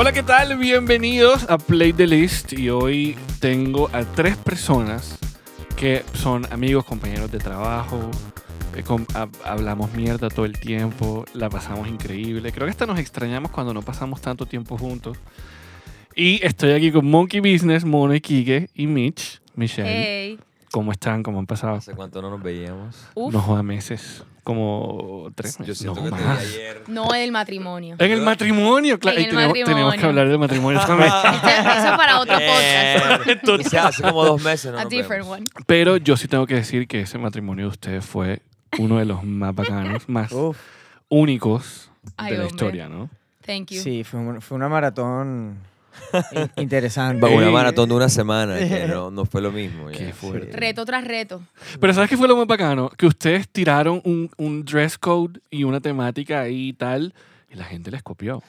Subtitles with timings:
[0.00, 0.56] Hola, ¿qué tal?
[0.56, 5.18] Bienvenidos a Play the List y hoy tengo a tres personas
[5.76, 8.10] que son amigos, compañeros de trabajo,
[8.74, 8.82] eh,
[9.44, 12.50] hablamos mierda todo el tiempo, la pasamos increíble.
[12.50, 15.18] Creo que hasta nos extrañamos cuando no pasamos tanto tiempo juntos.
[16.16, 19.86] Y estoy aquí con Monkey Business, Mono y Kike y Mitch, Michelle.
[19.86, 20.38] Hey.
[20.72, 21.22] ¿Cómo están?
[21.24, 21.74] ¿Cómo han pasado?
[21.76, 22.96] ¿Hace cuánto no nos veíamos?
[23.14, 23.32] Uf.
[23.32, 25.78] No joda meses, como tres Yo meses.
[25.78, 26.38] siento no, que te vi más.
[26.40, 26.82] ayer.
[26.86, 27.96] No el matrimonio.
[27.98, 29.18] En el matrimonio, claro.
[29.18, 30.08] En el tenemos, tenemos que matrimonio.
[30.08, 31.10] hablar del matrimonio también.
[31.34, 33.68] Este- Eso es para otro podcast.
[33.70, 35.38] Sea, hace como dos meses no A nos different vemos.
[35.38, 35.46] one.
[35.66, 38.42] Pero yo sí tengo que decir que ese matrimonio de ustedes fue
[38.78, 40.56] uno de los más bacanos, más Uf,
[41.08, 42.54] únicos Ay, de la hombre.
[42.56, 43.10] historia, ¿no?
[43.44, 43.80] Thank you.
[43.82, 45.58] sí, fue, un- fue una maratón
[46.56, 47.26] interesante.
[47.26, 49.88] Una maratón de una semana, que no, no fue lo mismo.
[49.88, 50.56] Qué fuerte.
[50.56, 51.42] Reto tras reto.
[51.80, 52.90] Pero ¿sabes qué fue lo más bacano?
[52.90, 57.14] Que ustedes tiraron un, un dress code y una temática ahí y tal,
[57.50, 58.42] y la gente les copió.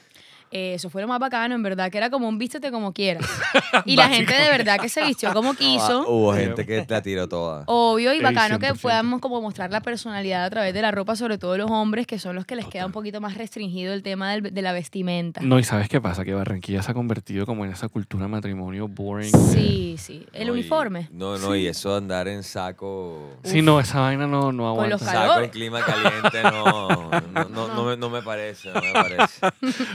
[0.51, 3.25] Eh, eso fue lo más bacano, en verdad, que era como un vístete como quieras.
[3.85, 6.05] Y la gente de verdad que se vistió como quiso.
[6.07, 7.63] hubo gente que la tiró toda.
[7.67, 8.81] Obvio y bacano que 100%.
[8.81, 12.19] podamos como mostrar la personalidad a través de la ropa, sobre todo los hombres, que
[12.19, 15.39] son los que les queda un poquito más restringido el tema del- de la vestimenta.
[15.41, 16.25] No, y ¿sabes qué pasa?
[16.25, 19.31] Que Barranquilla se ha convertido como en esa cultura matrimonio boring.
[19.53, 20.25] Sí, sí.
[20.33, 21.07] El No, y- uniforme.
[21.13, 23.37] No, no, y eso de andar en saco.
[23.43, 25.27] Sí, no, esa vaina no, no Con los aguanta.
[25.29, 27.09] Saco en clima caliente, no.
[27.31, 29.47] No, no, no me, no me parece, no me parece.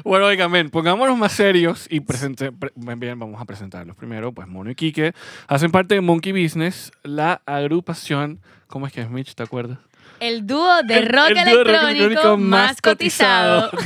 [0.02, 3.96] Bueno, oigan, ven, pongámonos más serios y presente, pre- bien, vamos a presentarlos.
[3.96, 5.12] Primero, pues Mono y Quique
[5.48, 9.34] hacen parte de Monkey Business, la agrupación, ¿cómo es que es Mitch?
[9.34, 9.78] ¿Te acuerdas?
[10.20, 13.70] El dúo de El- rock, el dúo de rock electrónico, más cotizado.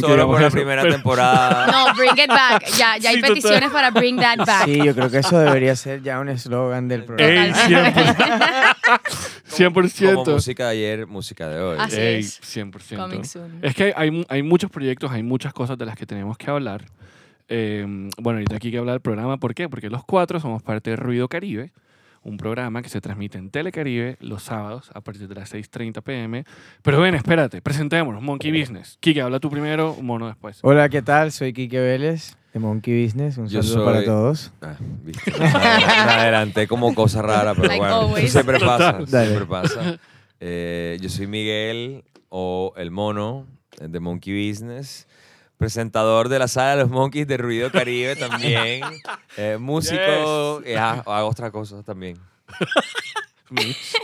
[0.00, 1.66] Solo por la primera pero- temporada.
[1.66, 2.64] No, bring it back.
[2.76, 3.34] Ya, ya hay Sí, total.
[3.34, 4.64] peticiones para bring that back.
[4.64, 7.46] Sí, yo creo que eso debería ser ya un eslogan del programa.
[7.46, 8.16] Ey, 100%.
[9.50, 10.14] 100%.
[10.14, 11.76] Como música de ayer, música de hoy.
[11.80, 12.40] Así Ey, es.
[12.56, 12.96] 100%.
[12.96, 13.58] Coming soon.
[13.62, 16.84] Es que hay, hay muchos proyectos, hay muchas cosas de las que tenemos que hablar.
[17.48, 17.84] Eh,
[18.18, 19.36] bueno, ahorita aquí hay que hablar del programa.
[19.36, 19.68] ¿Por qué?
[19.68, 21.72] Porque los cuatro somos parte de Ruido Caribe,
[22.24, 26.44] un programa que se transmite en Telecaribe los sábados a partir de las 6.30 pm.
[26.82, 28.96] Pero ven, espérate, presentémonos, Monkey Business.
[29.00, 30.58] Kike, habla tú primero, Mono después.
[30.62, 31.32] Hola, ¿qué tal?
[31.32, 33.38] Soy Quique Vélez de Monkey Business.
[33.38, 34.52] Un Yo saludo soy- para todos.
[34.62, 35.32] Ah, viste.
[35.40, 38.24] Me adelanté como cosa rara, pero Like bueno, always.
[38.24, 39.04] eso siempre pasa.
[39.06, 39.98] Siempre pasa.
[40.40, 43.46] Eh, yo soy Miguel o El Mono
[43.80, 45.06] eh, de Monkey Business.
[45.62, 48.82] Presentador de la sala de los Monkeys de Ruido Caribe también.
[49.36, 50.60] Eh, músico.
[50.66, 52.18] y, ah, hago otras cosas también.
[53.50, 53.94] Mitch.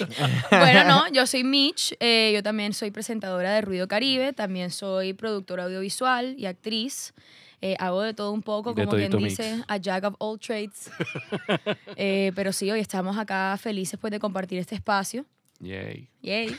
[0.50, 5.14] Bueno, no, yo soy Mitch, eh, yo también soy presentadora de Ruido Caribe, también soy
[5.14, 7.12] productora audiovisual y actriz.
[7.60, 9.64] Eh, hago de todo un poco, De como quien dice, mix.
[9.66, 10.92] a jack of all trades.
[11.96, 15.26] Eh, pero sí, hoy estamos acá felices pues, de compartir este espacio.
[15.60, 16.08] Yay.
[16.22, 16.56] Yay.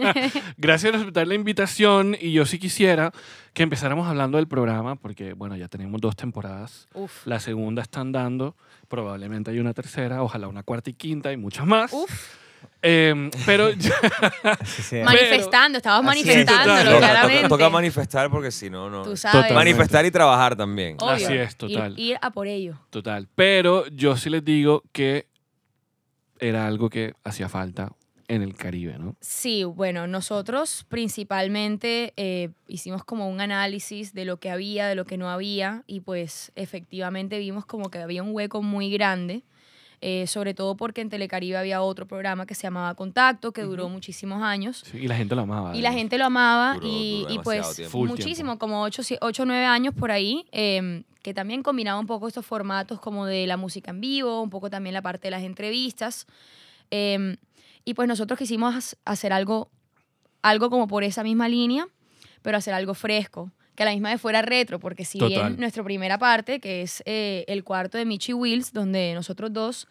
[0.56, 3.12] Gracias por aceptar la invitación y yo sí quisiera
[3.52, 6.88] que empezáramos hablando del programa porque, bueno, ya tenemos dos temporadas.
[6.94, 7.26] Uf.
[7.26, 8.56] La segunda está andando,
[8.88, 11.92] probablemente hay una tercera, ojalá una cuarta y quinta y muchas más.
[11.92, 12.10] Uf.
[12.82, 13.94] Eh, pero ya-.
[15.04, 16.06] Manifestando, estabas es.
[16.06, 16.74] manifestándolo.
[16.78, 17.48] Toca, toca- claramente.
[17.48, 19.02] toca manifestar porque si no, no.
[19.02, 19.52] Tú sabes.
[19.52, 20.96] Manifestar y trabajar también.
[21.00, 21.12] Obvio.
[21.12, 21.98] Así es, Ir- total.
[21.98, 22.78] Ir, a por ello.
[22.90, 23.28] total.
[23.34, 25.28] Pero yo sí les digo que
[26.38, 27.92] era algo que hacía falta
[28.34, 29.16] en el Caribe, ¿no?
[29.20, 35.04] Sí, bueno, nosotros principalmente eh, hicimos como un análisis de lo que había, de lo
[35.04, 39.42] que no había, y pues efectivamente vimos como que había un hueco muy grande,
[40.00, 43.88] eh, sobre todo porque en Telecaribe había otro programa que se llamaba Contacto, que duró
[43.88, 44.82] muchísimos años.
[44.90, 45.76] Sí, y la gente lo amaba.
[45.76, 46.00] Y la además.
[46.00, 48.06] gente lo amaba Duró- y, duró y pues demasiado tiempo.
[48.06, 52.46] Muchísimo, como 8 o 9 años por ahí, eh, que también combinaba un poco estos
[52.46, 56.26] formatos como de la música en vivo, un poco también la parte de las entrevistas.
[56.92, 57.36] eh,
[57.90, 59.68] y pues nosotros quisimos hacer algo,
[60.42, 61.88] algo como por esa misma línea,
[62.40, 65.48] pero hacer algo fresco, que a la misma vez fuera retro, porque si Total.
[65.48, 69.88] bien nuestra primera parte, que es eh, el cuarto de Michi Wills, donde nosotros dos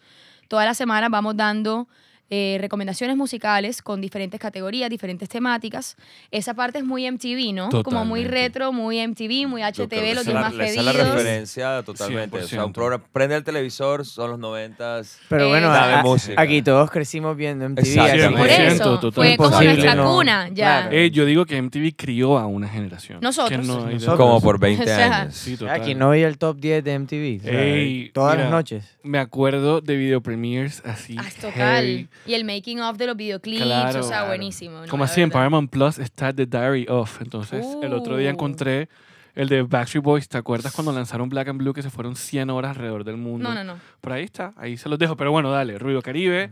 [0.48, 1.88] todas las semanas vamos dando
[2.30, 5.96] eh, recomendaciones musicales con diferentes categorías, diferentes temáticas.
[6.30, 7.68] Esa parte es muy MTV, ¿no?
[7.82, 8.28] Como muy Totalmente.
[8.30, 11.14] retro, muy MTV, muy HTV, los esa días es más la, esa es la pedidos.
[11.14, 12.38] referencia totalmente.
[12.38, 12.74] O sea, un 100%.
[12.74, 15.18] programa, prende el televisor, son los noventas.
[15.28, 16.40] Pero Eh, bueno, Dame a- música.
[16.40, 17.96] aquí todos crecimos viendo MTV.
[17.96, 19.12] Por que- 100%, eso, total.
[19.12, 20.54] fue como nuestra no- cuna, ya.
[20.82, 20.96] Claro.
[20.96, 23.18] Eh, yo digo que MTV crió a una generación.
[23.20, 23.60] Nosotros.
[23.60, 24.16] Que no Nosotros.
[24.16, 25.34] Como por 20 O sea, años.
[25.34, 25.80] Sí, total.
[25.80, 27.40] Aquí no veía el top 10 de MTV.
[27.40, 28.84] o sea, Ey, todas mira, las noches.
[29.02, 31.16] Me acuerdo de video premieres así.
[31.18, 31.52] Ah, total.
[31.84, 32.08] heavy.
[32.26, 34.00] Y el making of de los videoclips, Claro.
[34.00, 34.26] o sea, Claro.
[34.28, 34.80] buenísimo.
[34.82, 34.86] ¿no?
[34.88, 35.30] Como así en.
[35.30, 37.20] Paramount Plus está The Diary of.
[37.22, 38.32] Entonces, el otro día Uh.
[38.34, 38.88] encontré
[39.34, 40.28] el de Backstreet Boys.
[40.28, 43.48] ¿Te acuerdas cuando lanzaron Black and Blue que se fueron 100 horas alrededor del mundo?
[43.48, 43.80] No, no, no.
[44.00, 45.16] Por ahí está, ahí se los dejo.
[45.16, 46.50] Pero bueno, dale, Ruido Caribe.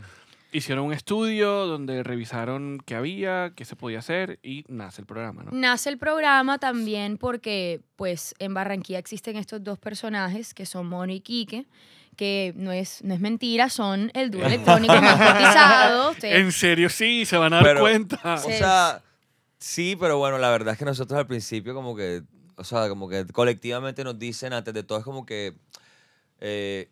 [0.51, 5.43] Hicieron un estudio donde revisaron qué había, qué se podía hacer y nace el programa,
[5.43, 5.51] ¿no?
[5.51, 11.13] Nace el programa también porque, pues, en Barranquilla existen estos dos personajes que son Mono
[11.13, 11.67] y Quique,
[12.19, 16.13] que no es, no es mentira, son el dúo electrónico más cotizado.
[16.23, 18.19] En serio, sí, se van a dar Pero- cuenta.
[18.35, 18.57] O Sí.
[18.57, 19.01] sea,
[19.57, 22.23] sí, pero bueno, la verdad es que nosotros al principio como que,
[22.57, 25.53] o sea, como que colectivamente nos dicen antes de todo es como que
[26.41, 26.89] eh,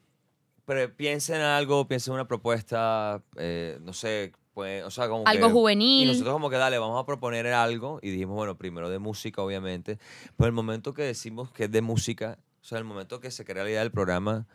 [0.66, 5.28] pre- piensen en algo, piensen en una propuesta, eh, no sé, pues, o sea, como
[5.28, 6.08] Algo que- juvenil.
[6.08, 9.42] Y nosotros como que dale, vamos a proponer algo y dijimos, bueno, primero de música,
[9.42, 10.00] obviamente,
[10.38, 13.46] pero el momento que decimos que es de música, o sea, el momento que se
[13.46, 14.46] crea la idea del programa,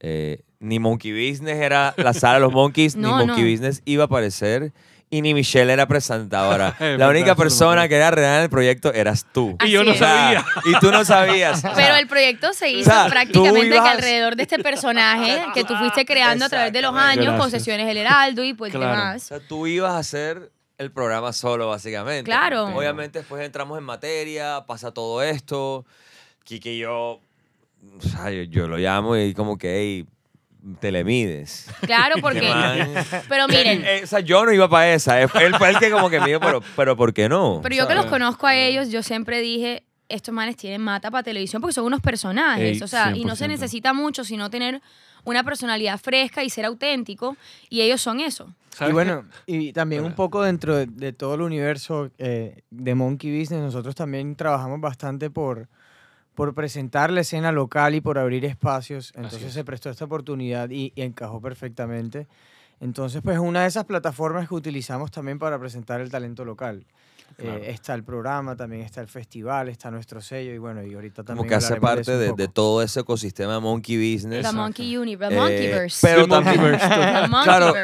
[0.00, 3.50] eh, ni Monkey Business era la sala de los Monkeys, No, ni Monkey no.
[3.50, 4.72] Business iba a aparecer
[5.08, 6.68] y ni Michelle era presentadora.
[6.74, 9.24] Es la verdad, única eso no me persona que era real en el proyecto eras
[9.32, 9.56] tú.
[9.64, 10.00] Y yo Así no es.
[10.02, 10.44] O sabía.
[10.64, 11.58] y tú no sabías.
[11.58, 15.42] O Pero sea, el proyecto se hizo sea, tú prácticamente que alrededor de este personaje
[15.54, 17.40] que tú fuiste creando a través de los años, Gracias.
[17.40, 18.86] concesiones del Heraldo y pues Claro.
[18.86, 19.22] O demás.
[19.22, 22.24] sea, tú ibas a hacer el programa solo, básicamente.
[22.24, 22.64] Claro.
[22.64, 25.86] Obviamente, después entramos en materia, pasa todo esto.
[26.44, 27.20] Kike y yo,
[27.98, 30.06] o sea, yo, yo lo llamo y como que, hey,
[30.80, 31.68] te le mides.
[31.80, 32.52] Claro, porque...
[33.28, 35.20] Pero miren, Eh, o sea, yo no iba para esa.
[35.20, 37.60] Él fue el que como que me dijo, pero, pero ¿por qué no?
[37.62, 38.18] pero yo que los ¿sabes?
[38.18, 42.00] conozco a ellos, yo siempre dije, estos manes tienen mata para televisión porque son unos
[42.00, 42.76] personajes.
[42.76, 43.48] Ey, o sea, y no se 100%.
[43.48, 44.80] necesita mucho, sino tener
[45.24, 47.36] una personalidad fresca y ser auténtico.
[47.68, 48.52] Y ellos son eso.
[48.70, 52.94] ¿Sabes Y bueno, y también un poco dentro de, de todo el universo eh, de
[52.94, 55.68] Monkey Business, nosotros también trabajamos bastante por,
[56.36, 59.12] por presentar la escena local y por abrir espacios.
[59.16, 59.54] Entonces es.
[59.54, 62.28] se prestó esta oportunidad y, y encajó perfectamente.
[62.78, 66.84] Entonces, pues una de esas plataformas que utilizamos también para presentar el talento local.
[67.38, 67.64] Eh, Claro.
[67.64, 71.36] está el programa, también está el festival, está nuestro sello y bueno, y ahorita también
[71.38, 72.36] como que hace parte de, poco.
[72.42, 74.46] de todo ese ecosistema Monkey Business.
[74.48, 74.52] The.
[74.56, 76.06] Monkey Universe, Eh, The Monkeyverse.
[76.06, 76.88] pero The también- Monkeyverse.
[76.88, 77.74] The Claro.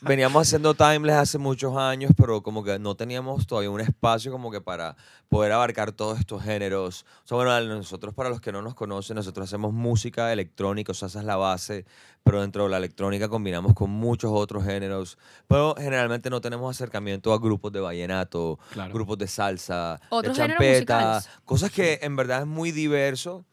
[0.00, 4.50] Veníamos haciendo Timeless hace muchos años, pero como que no teníamos todavía un espacio como
[4.50, 4.96] que para
[5.28, 7.04] poder abarcar todos estos géneros.
[7.24, 10.94] O sea, bueno, nosotros para los que no nos conocen, nosotros hacemos música electrónica, o
[10.94, 11.84] sea, esa es la base,
[12.22, 15.18] pero dentro de la electrónica combinamos con muchos otros géneros,
[15.48, 18.91] pero generalmente no tenemos acercamiento a grupos de vallenato, Claro.
[18.92, 21.28] Grupos de salsa, Otros de géneros champeta, musicales.
[21.44, 23.44] cosas que en verdad es muy diverso.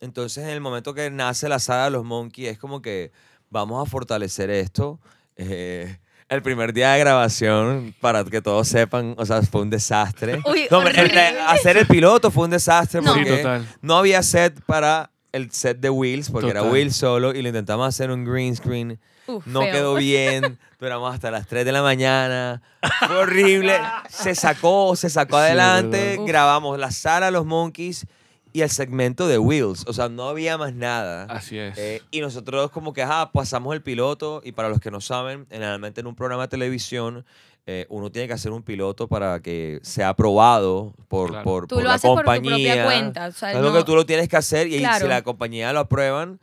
[0.00, 3.10] Entonces, en el momento que nace la saga de los Monkeys, es como que
[3.50, 5.00] vamos a fortalecer esto.
[5.36, 5.98] Eh,
[6.28, 10.40] el primer día de grabación, para que todos sepan, o sea, fue un desastre.
[10.46, 11.20] Uy, No, el- horrible.
[11.48, 13.14] hacer el piloto fue un desastre No.
[13.14, 13.68] Sí, porque total.
[13.80, 16.72] no había set para el set de Wheels, porque era Total.
[16.72, 19.00] Wheels solo, y lo intentamos hacer un green screen.
[19.28, 19.72] Uf, No feo.
[19.72, 22.60] quedó bien, duramos hasta las 3 de la mañana.
[23.06, 23.78] Fue horrible.
[24.08, 26.18] Se sacó, se sacó Sí, adelante.
[26.26, 28.06] grabamos la sala de los Monkeys
[28.52, 29.84] y el segmento de Wheels.
[29.86, 31.24] O sea, no había más nada.
[31.24, 31.76] Así es.
[31.78, 35.46] Eh, y nosotros como que, ajá, pasamos el piloto y para los que no saben,
[35.50, 37.24] generalmente en un programa de televisión
[37.70, 41.44] eh, uno tiene que hacer un piloto para que sea aprobado por, Claro.
[41.44, 42.50] por, Tú por lo la haces por tu compañía.
[42.54, 43.26] propia cuenta.
[43.26, 45.00] O sea, es lo que tú lo tienes que hacer y Claro.
[45.04, 46.40] si la compañía lo aprueban,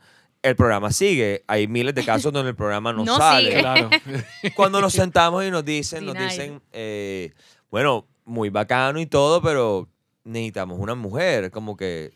[0.48, 1.44] el programa sigue.
[1.46, 3.48] Hay miles de casos donde el programa no, No sale.
[3.50, 3.60] sigue.
[3.60, 3.90] claro.
[4.56, 6.30] Cuando nos sentamos y nos dicen, nos Denied.
[6.30, 7.32] dicen, eh,
[7.70, 9.88] bueno, muy bacano y todo, pero
[10.24, 12.12] necesitamos una mujer, como que,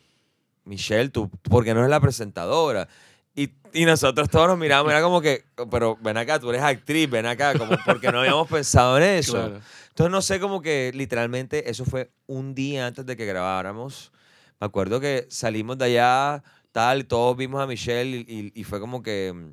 [0.65, 2.87] Michelle, tú, ¿por qué no eres la presentadora?
[3.33, 7.09] Y, y nosotros todos nos miramos, era como que, pero ven acá, tú eres actriz,
[7.09, 9.33] ven acá, como porque no habíamos pensado en eso.
[9.33, 9.61] claro.
[9.89, 14.11] Entonces, no sé, como que literalmente eso fue un día antes de que grabáramos.
[14.59, 18.63] Me acuerdo que salimos de allá, tal, y todos vimos a Michelle y, y- y
[18.63, 19.51] fue como que, mm,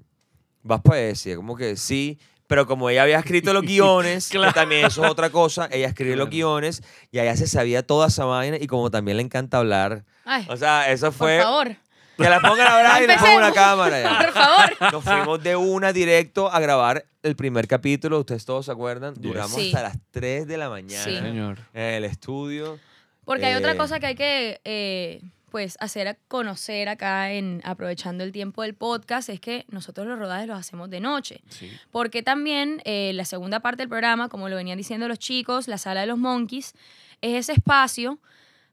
[0.63, 4.53] vas para decir, como que sí, pero como ella había escrito los guiones, que Claro.
[4.55, 8.25] también eso es otra cosa, ella escribe los guiones y ella se sabía toda esa
[8.25, 10.05] vaina y como también le encanta hablar.
[10.25, 11.41] Ay, O sea, eso por fue...
[11.43, 11.77] favor.
[12.17, 14.03] Que la pongan a hablar y le pongan una cámara.
[14.03, 14.19] ya.
[14.19, 14.93] Por favor.
[14.93, 19.23] Nos fuimos de una directo a grabar el primer capítulo, ustedes todos se acuerdan, Yes.
[19.23, 19.69] duramos Sí.
[19.69, 21.17] hasta las 3 de la mañana Sí.
[21.17, 21.59] Señor.
[21.73, 22.81] en el estudio.
[23.25, 27.61] Porque hay otra Eh, cosa que hay que eh, pues hacer a conocer acá en
[27.65, 31.43] aprovechando el tiempo del podcast es que nosotros los rodajes los hacemos de noche.
[31.49, 31.71] Sí.
[31.91, 35.79] Porque también eh, la segunda parte del programa, como lo venían diciendo los chicos, la
[35.79, 36.75] sala de los monkeys,
[37.21, 38.19] es ese espacio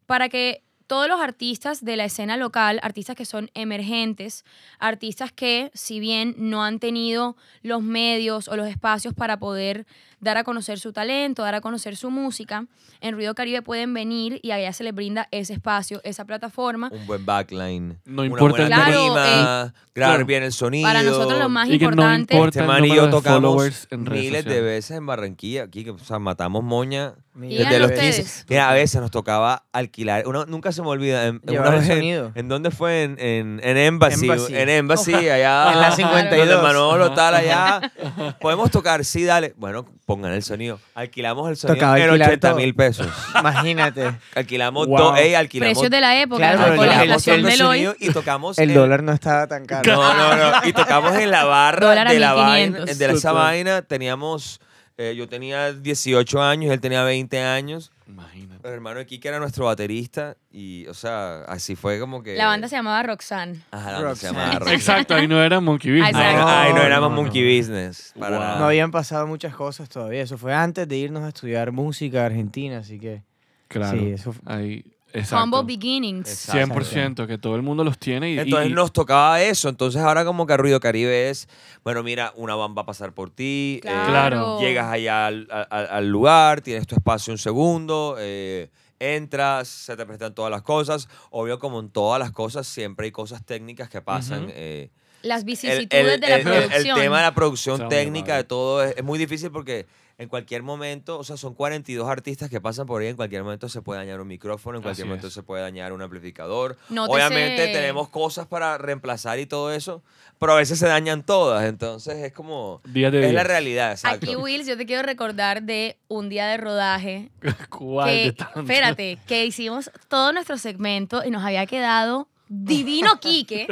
[0.06, 4.46] para que todos los artistas de la escena local, artistas que son emergentes,
[4.78, 9.88] artistas que si bien no han tenido los medios o los espacios para poder
[10.20, 12.66] dar a conocer su talento, dar a conocer su música,
[13.02, 16.90] en Ruido Caribe pueden venir y allá se les brinda ese espacio, esa plataforma.
[16.92, 18.00] Un buen backline.
[18.06, 20.26] No una importa buena el- Claro, tarima, grabar claro.
[20.26, 20.88] bien el sonido.
[20.88, 22.34] Para nosotros lo más Y que no importante...
[22.36, 25.64] importa Este man y yo tocamos en miles de veces en Barranquilla.
[25.64, 28.16] Aquí, que, o sea, matamos moña Mira, desde los ustedes.
[28.18, 28.46] 15.
[28.50, 30.24] Mira, a veces nos tocaba alquilar.
[30.28, 31.28] Uno, nunca se me olvida.
[31.28, 32.32] En, en Llevar una el vez en- sonido.
[32.36, 33.04] ¿En dónde fue?
[33.04, 34.26] En, en, en Embassy.
[34.26, 34.56] Embassy.
[34.56, 35.72] En Embassy, allá.
[35.74, 36.64] En la donde 52.
[36.64, 37.92] Manolo tal allá.
[38.40, 39.54] Podemos tocar, sí, dale.
[39.58, 40.80] Bueno, pongan el sonido.
[40.94, 42.58] Alquilamos el sonido Tocaba en alquilar 80 todo.
[42.58, 43.08] mil pesos.
[43.40, 44.12] Imagínate.
[44.36, 44.98] Alquilamos Wow.
[44.98, 45.20] dos.
[45.20, 45.74] Ey, alquilamos.
[45.74, 47.60] Precios de la época, Claro, con pero la el- inflación el del hoy.
[47.84, 49.92] sonido y tocamos El dólar no estaba tan caro.
[49.96, 50.52] no, no, no.
[50.68, 52.80] Y tocamos en la barra Dólar a de la vaina.
[52.80, 52.98] 1500.
[53.00, 53.34] De esa Total.
[53.44, 54.60] vaina teníamos.
[54.98, 57.92] eh, yo tenía 18 años, él tenía 20 años.
[58.08, 58.68] Imagínate.
[58.68, 60.38] El hermano de Kike era nuestro baterista.
[60.52, 62.36] Y, o sea, así fue como que.
[62.36, 63.62] La banda se llamaba Roxanne.
[63.72, 64.74] Ajá, la banda se llamaba Roxanne.
[64.76, 66.16] Exacto, ahí no era Monkey Business.
[66.16, 68.14] Ahí, no, ahí no éramos no, Monkey Business.
[68.20, 68.46] Para Wow.
[68.46, 68.60] nada.
[68.60, 70.22] No habían pasado muchas cosas todavía.
[70.22, 73.24] Eso fue antes de irnos a estudiar música a Argentina, así que
[73.68, 73.98] Claro.
[73.98, 74.86] Sí, eso fu- Ahí,
[75.20, 75.44] exacto.
[75.44, 76.30] Humble Beginnings.
[76.30, 76.76] Exacto.
[76.76, 79.70] 100% que todo el mundo los tiene y, Entonces y- nos tocaba eso.
[79.70, 81.48] Entonces ahora como que Ruido Caribe es,
[81.84, 83.80] bueno, mira, una van va a pasar por ti.
[83.84, 84.60] eh, Claro.
[84.60, 88.70] llegas allá al, al- al lugar, tienes tu espacio un segundo, eh,
[89.00, 91.08] entras, se te presentan todas las cosas.
[91.30, 94.44] Obvio, como en todas las cosas, siempre hay cosas técnicas que pasan.
[94.46, 94.52] Ujú.
[94.56, 94.90] eh,
[95.22, 97.00] Las el, vicisitudes el- de la el- el- el producción.
[97.00, 98.38] tema de la producción Está muy técnica, padre.
[98.38, 99.86] de todo, es, es muy difícil porque
[100.18, 103.68] en cualquier momento, o sea, son 42 artistas que pasan por ahí, en cualquier momento
[103.68, 105.34] se puede dañar un micrófono, en cualquier Así momento es.
[105.34, 106.78] se puede dañar un amplificador.
[106.90, 110.04] Nótese- Obviamente tenemos cosas para reemplazar y todo eso,
[110.40, 112.82] pero a veces se dañan todas, entonces es como...
[112.86, 114.26] Día de Es la realidad, exacto.
[114.26, 117.30] Aquí, Wills, yo te quiero recordar de un día de rodaje.
[117.70, 123.68] ¿Cuál Que, espérate, que hicimos todo nuestro segmento y nos había quedado divino Quique.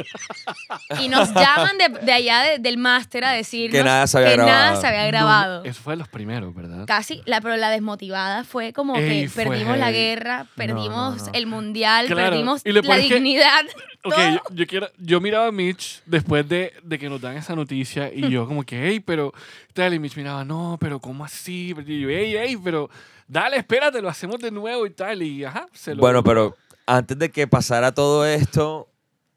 [1.00, 4.30] y nos llaman de, de allá de- del máster a decirnos Que nada se había
[4.32, 4.80] que nada grabado.
[4.80, 5.64] se había No, grabado.
[5.64, 6.84] eso fue de los primeros, ¿verdad?
[6.86, 9.98] Casi, la, pero la desmotivada fue como Ey, que fue perdimos la heavy.
[9.98, 11.32] guerra, perdimos no.
[11.32, 13.62] el mundial, Claro, perdimos y lo la peor es que- dignidad.
[14.06, 14.30] Ok, todo.
[14.32, 18.12] yo, yo quiero, yo miraba a Mitch después de, de que nos dan esa noticia
[18.12, 19.32] y yo como que, hey, pero
[19.72, 21.74] tal, y Mitch miraba, no, pero ¿cómo así?
[21.86, 22.90] Y yo, hey, hey, pero
[23.26, 26.00] dale, espérate, lo hacemos de nuevo y tal, y ajá, se lo...
[26.00, 26.54] Bueno, pero
[26.86, 28.88] antes de que pasara todo esto,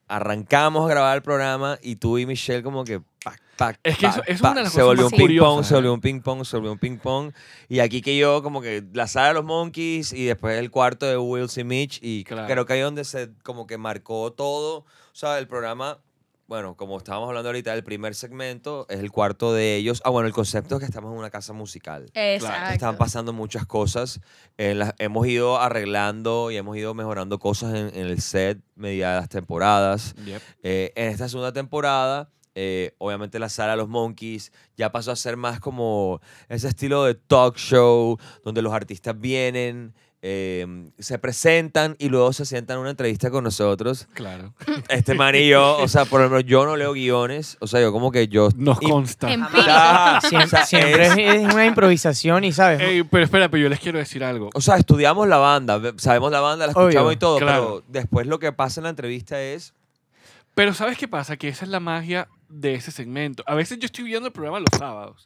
[0.08, 3.02] arrancamos a grabar el programa y tú y Michelle como que...
[3.24, 5.04] pac, pac, Es que eso- pac, eso es pac, una de las se cosas volvió
[5.04, 5.94] más un ping pong, curiosas, se volvió ¿eh?
[5.94, 7.32] un ping pong, se volvió un ping pong.
[7.68, 11.06] Y aquí que yo como que la sala de los Monkeys y después el cuarto
[11.06, 12.48] de Wills y Mitch y Claro.
[12.48, 14.80] creo que ahí donde se como que marcó todo.
[14.80, 14.86] O
[15.20, 16.00] sea, el programa,
[16.48, 20.02] bueno, como estábamos hablando ahorita, el primer segmento es el cuarto de ellos.
[20.06, 22.10] Ah, bueno, el concepto es que estamos en una casa musical.
[22.14, 22.74] Exacto.
[22.74, 24.22] Están pasando muchas cosas.
[24.58, 29.30] eh, las- hemos ido arreglando y hemos ido mejorando cosas en, en el set las
[29.30, 30.16] temporadas.
[30.26, 30.42] Yep.
[30.64, 35.16] Eh, en esta segunda temporada, eh, obviamente la sala de los Monkeys ya pasó a
[35.16, 40.66] ser más como ese estilo de talk show, donde los artistas vienen, eh,
[40.98, 44.08] se presentan y luego se sientan en una entrevista con nosotros.
[44.14, 44.54] Claro.
[44.90, 47.92] Este man y yo, o sea, por ejemplo, yo no leo guiones, o sea, yo
[47.92, 48.50] como que yo...
[48.56, 49.28] Nos y- consta.
[49.68, 52.82] Ah, siempre, o sea, siempre es- es, es una improvisación y, ¿sabes?
[52.82, 54.50] Ey, pero espera, pero yo les quiero decir algo.
[54.54, 56.88] O sea, estudiamos la banda, ve- sabemos la banda, la Obvio.
[56.90, 57.64] escuchamos y todo, Claro.
[57.66, 59.74] pero después lo que pasa en la entrevista es...
[60.56, 61.38] Pero ¿sabes qué pasa?
[61.38, 63.44] Que esa es la magia de ese segmento.
[63.46, 65.24] A veces yo estoy viendo el programa los sábados.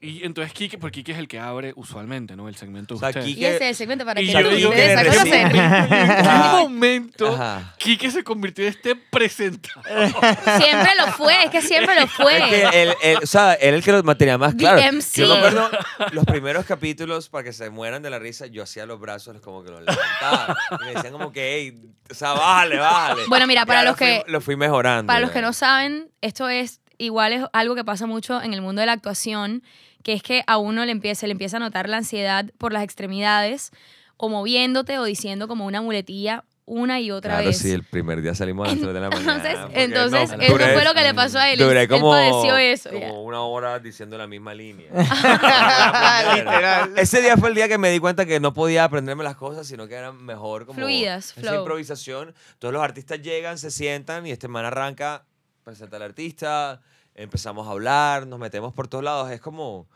[0.00, 2.48] Y entonces Kike, porque Kike es el que abre usualmente, ¿no?
[2.48, 3.26] El segmento de O sea, ustedes.
[3.26, 4.92] Kike- Y ese es el segmento para Y que yo tú digo que.
[4.92, 5.58] ¿En qué
[6.52, 7.74] momento Ajá.
[7.78, 9.86] Kike se convirtió en este presentador?
[10.60, 12.36] Siempre lo fue, es que siempre lo fue.
[12.38, 14.80] Es que él, él- o sea, él el que lo mantenía más claro.
[14.80, 15.14] DMC.
[15.14, 15.70] Yo me acuerdo
[16.12, 19.62] los primeros capítulos, para que se mueran de la risa, yo hacía los brazos como
[19.62, 20.56] que los levantaba.
[20.80, 23.22] Y me decían como que, hey, o sea, bájale, bájale.
[23.28, 25.06] Bueno, mira, para Ya lo los que- fui- Lo fui mejorando.
[25.08, 28.62] Para los que no saben, esto es igual es algo que pasa mucho en el
[28.62, 29.62] mundo de la actuación,
[30.02, 32.72] que es que a uno le empieza, se le empieza a notar la ansiedad por
[32.72, 33.70] las extremidades,
[34.16, 37.58] o moviéndote o diciendo como una muletilla una y otra Claro, vez.
[37.58, 39.68] sí, el primer día salimos a las 3 de la mañana.
[39.72, 41.60] Entonces, no, eso duré- fue lo que le pasó a él.
[41.60, 42.90] Duré él como, padeció eso.
[42.92, 43.06] ya.
[43.08, 44.90] como una hora diciendo la misma línea.
[46.34, 46.92] Literal.
[46.96, 49.66] Ese día fue el día que me di cuenta que no podía aprenderme las cosas,
[49.66, 51.58] sino que eran mejor como Fluidas, esa flow.
[51.60, 52.34] improvisación.
[52.58, 55.24] Todos los artistas llegan, se sientan y este man arranca,
[55.66, 56.80] presenta al artista,
[57.16, 59.32] empezamos a hablar, nos metemos por todos lados.
[59.32, 59.88] Es como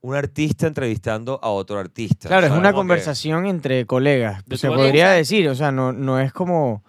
[0.00, 2.26] un artista entrevistando a otro artista.
[2.28, 4.42] Claro, O es una que- conversación entre colegas.
[4.56, 6.82] Se podría decir, o sea, no, no es como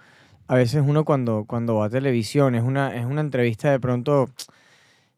[0.48, 4.30] a veces uno cuando, cuando va a televisión, es una, es una entrevista de pronto,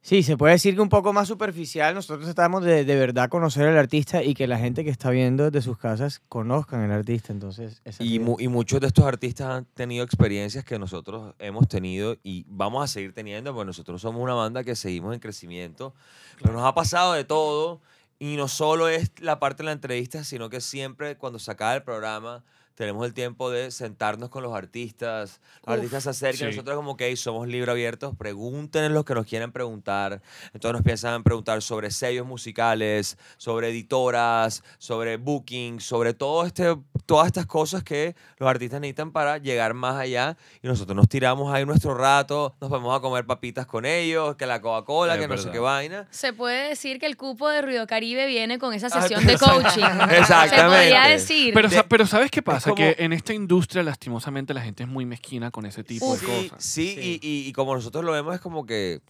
[0.07, 1.95] sí, se puede decir que un poco más superficial.
[1.95, 5.45] Nosotros tratamos de, de verdad conocer al artista y que la gente que está viendo
[5.49, 7.33] desde sus casas conozcan al artista.
[7.33, 11.67] Entonces, esa Y, mu- y muchos de estos artistas han tenido experiencias que nosotros hemos
[11.67, 15.93] tenido y vamos a seguir teniendo, porque nosotros somos una banda que seguimos en crecimiento.
[16.41, 17.81] Pero nos ha pasado de todo
[18.17, 21.75] Y no solo es la parte de la entrevista, sino que siempre cuando se acaba
[21.75, 22.43] el programa
[22.75, 25.39] tenemos el tiempo de sentarnos con los artistas.
[25.65, 26.55] Los Uf, artistas se acercan, sí.
[26.55, 30.21] nosotros como que "Hey, somos libro abiertos, pregunten los que nos quieran preguntar.
[30.53, 36.75] Entonces nos piensan a preguntar sobre sellos musicales, sobre editoras, sobre booking, sobre todo este,
[37.05, 40.37] todas estas cosas que los artistas necesitan para llegar más allá.
[40.61, 44.45] Y nosotros nos tiramos ahí nuestro rato, nos vamos a comer papitas con ellos, que
[44.45, 46.07] la Coca-Cola, Es que no sé qué vaina.
[46.11, 49.37] Se puede decir que el cupo de Ruido Caribe viene con esa Ah, sesión de
[49.37, 49.81] coaching.
[50.09, 50.77] Se Exactamente.
[50.77, 51.53] podría decir.
[51.53, 52.64] Pero, pero ¿sabes qué pasa?
[52.73, 56.21] Como- Que en esta industria, lastimosamente, la gente es muy mezquina con ese tipo Uf.
[56.21, 56.63] de cosas.
[56.63, 57.19] sí, Sí.
[57.21, 59.01] Y, y- y como nosotros lo vemos es como que,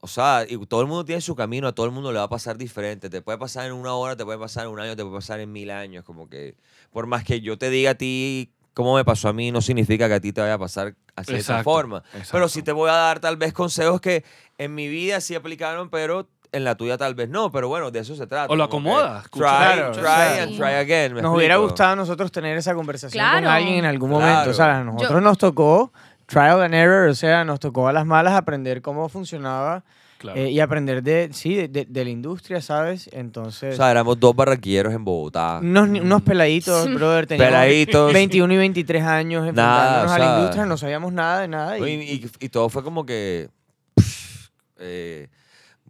[0.00, 2.24] o sea, y todo el mundo tiene su camino, a todo el mundo le va
[2.24, 3.08] a pasar diferente.
[3.08, 5.38] Te puede pasar en una hora, te puede pasar en un año, te puede pasar
[5.40, 6.04] en mil años.
[6.04, 6.56] Como que,
[6.90, 10.08] por más que yo te diga a ti cómo me pasó a mí, no significa
[10.08, 12.02] que a ti te vaya a pasar así de esa Exacto, forma.
[12.10, 12.48] Pero exacto.
[12.48, 14.24] sí te voy a dar tal vez consejos que
[14.58, 17.50] en mi vida sí aplicaron, pero en la tuya tal vez no.
[17.50, 18.52] Pero bueno, de eso se trata.
[18.52, 20.56] O lo como que acomodas, Try, Claro, try o sea, and Sí.
[20.58, 21.14] try again.
[21.14, 21.68] ¿me Nos hubiera explico?
[21.70, 23.40] gustado a nosotros tener esa conversación Claro.
[23.46, 24.26] con alguien en algún Claro.
[24.26, 24.50] momento.
[24.50, 25.92] O sea, a nosotros nos tocó
[26.26, 29.82] trial and error, o sea, nos tocó a las malas aprender cómo funcionaba
[30.18, 30.38] Claro.
[30.38, 33.10] eh, y aprender de, sí, de, de- de la industria, ¿sabes?
[33.12, 35.58] Entonces, O sea, éramos dos barraquilleros en Bogotá.
[35.60, 38.12] unos, ni- unos peladitos, brother, teníamos Peladitos.
[38.12, 41.48] 21 y 23 años Nada, enfrentándonos o a sea, la industria, no sabíamos nada de
[41.48, 41.78] nada.
[41.78, 43.48] Y, Y, y- y todo fue como que.
[43.96, 45.28] pff, eh,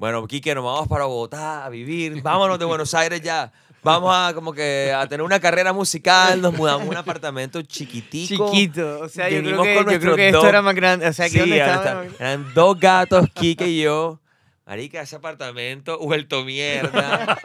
[0.02, 2.20] bueno, Quique, nos vamos para Bogotá a vivir.
[2.22, 3.52] Vámonos de Buenos Aires ya.
[3.84, 6.40] Vamos a como que a tener una carrera musical.
[6.42, 8.50] Nos mudamos a un apartamento chiquitico.
[8.50, 11.06] chiquito, o sea, yo creo que, yo creo que esto dos- era más grande.
[11.06, 14.18] O sea, aquí Sí, estaba- eran dos gatos, Quique y yo.
[14.66, 17.38] Marica, ese apartamento vuelto mierda.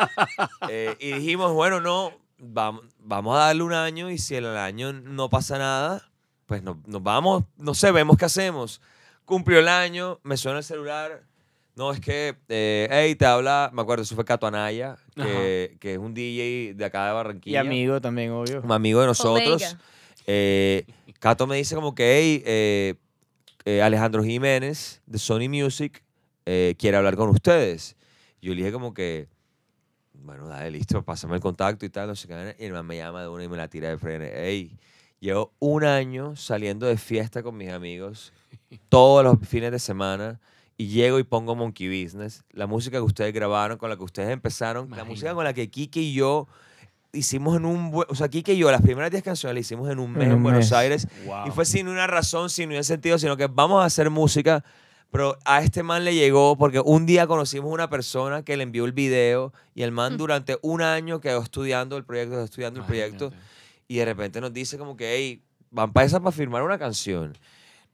[0.67, 4.93] Eh, y dijimos, bueno, no, vamos, vamos a darle un año y si el año
[4.93, 6.09] no pasa nada,
[6.47, 8.81] pues no- nos vamos, no sé, vemos qué hacemos.
[9.25, 11.21] Cumplió el año, me suena el celular.
[11.77, 15.93] No, es que, eh, hey, te habla, me acuerdo, eso fue Cato Anaya, que, que
[15.93, 18.61] es un DJ de acá de Y Barranquilla amigo también, obvio.
[18.63, 19.61] un amigo de nosotros.
[19.61, 19.79] Colega.
[20.25, 20.87] Eh,
[21.19, 22.95] Cato me dice como que, hey, eh,
[23.65, 26.03] eh, Alejandro Jiménez de Sony Music
[26.47, 27.95] eh, quiere hablar con ustedes.
[28.41, 29.27] Yo le dije como que,
[30.13, 32.55] bueno, dale, listo, pásame el contacto y tal, no sé qué.
[32.57, 34.25] Y el man me llama de una y me la tira de freno.
[34.33, 34.75] Hey,
[35.19, 38.33] llevo un año saliendo de fiesta con mis amigos
[38.89, 40.39] todos los fines de semana
[40.77, 44.29] y llego y pongo Monkey Business, la música que ustedes grabaron, con la que ustedes
[44.29, 46.47] empezaron, la música con la que Kike y yo
[47.13, 49.97] hicimos en un, o sea, Kike y yo las primeras 10 canciones las hicimos en
[49.99, 50.73] un mes en, un Buenos mes.
[50.73, 51.47] Aires Wow.
[51.47, 54.63] y fue sin una razón, sin un sentido, sino que vamos a hacer música.
[55.09, 58.83] Pero a este man le llegó porque un día conocimos una persona que le envió
[58.83, 62.85] el video y el man durante un año quedó estudiando el proyecto, quedó estudiando el
[62.85, 63.31] proyecto
[63.87, 67.37] y de repente nos dice como que, hey, van para esa para firmar una canción.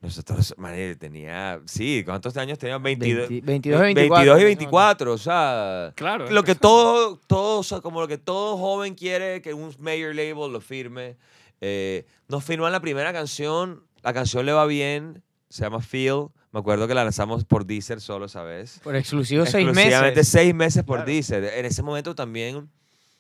[0.04, 2.78] Nosotros, man, tenía, sí, ¿cuántos años tenía?
[2.78, 4.16] 22, 20 22 y 24.
[4.34, 6.30] 22 y 24, o sea, Claro.
[6.30, 10.14] lo que todo, todo, o sea, como lo que todo joven quiere que un major
[10.14, 11.16] label lo firme.
[11.62, 16.26] Eh, nos firman la primera canción, la canción le va bien, se llama Feel.
[16.52, 18.82] Me acuerdo que la lanzamos por Deezer solo esa vez.
[18.84, 20.28] Por exclusivo seis Exclusivamente meses.
[20.28, 21.12] seis meses por Claro.
[21.12, 21.44] Deezer.
[21.46, 22.70] En ese momento también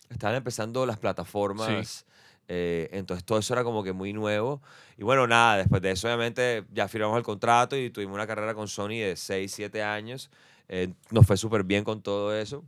[0.09, 2.05] estaban empezando las plataformas.
[2.47, 4.61] Eh, entonces todo eso era como que muy nuevo.
[4.97, 8.53] Y bueno, nada, después de eso obviamente ya firmamos el contrato y tuvimos una carrera
[8.53, 10.29] con Sony de 6, 7 años.
[10.69, 12.63] Eh, nos fue súper bien con todo eso.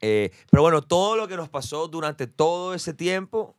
[0.00, 3.56] Eh, pero bueno, todo lo que nos pasó durante todo ese tiempo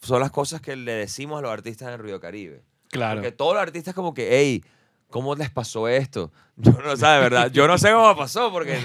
[0.00, 2.62] son las cosas que le decimos a los artistas en Río Caribe.
[2.90, 3.20] Claro.
[3.20, 4.64] Porque todos los artistas como que, hey,
[5.10, 6.30] ¿cómo les pasó esto?
[6.62, 8.78] Yo no sé, de verdad, yo no sé cómo pasó, porque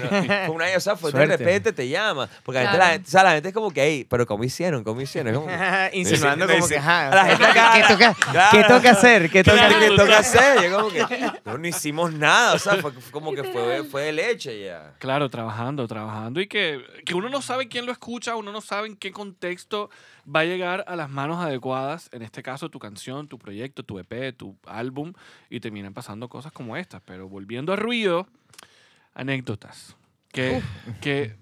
[0.46, 2.26] no- una, o sea, fue de repente te llama.
[2.42, 2.78] Porque la, gente, Claro.
[2.78, 4.82] la gente- o sea, la gente es como que, hey, pero ¿cómo hicieron?
[4.82, 5.34] ¿Cómo hicieron?
[5.34, 5.50] Es como
[5.92, 8.48] Insinuando como dice- que, ajá, la gente acá- ¿qué, toca, Claro.
[8.50, 9.30] ¿qué toca hacer?
[9.30, 9.96] ¿Qué toca Claro, ¿qué hacer?
[9.96, 10.70] toca hacer?
[10.70, 14.02] Yo como que, no, no hicimos nada, o sea, fue fue como que fue, fue
[14.04, 14.94] de leche ya.
[14.98, 16.40] Claro, trabajando, trabajando.
[16.40, 19.90] Y que, que uno no sabe quién lo escucha, uno no sabe en qué contexto
[20.28, 22.08] va a llegar a las manos adecuadas.
[22.12, 25.12] En este caso, tu canción, tu proyecto, tu EP, tu álbum.
[25.50, 27.02] Y terminan pasando cosas como estas.
[27.02, 28.26] Pero volviendo a ruido,
[29.14, 29.96] anécdotas.
[30.32, 30.60] Que,
[31.00, 31.36] que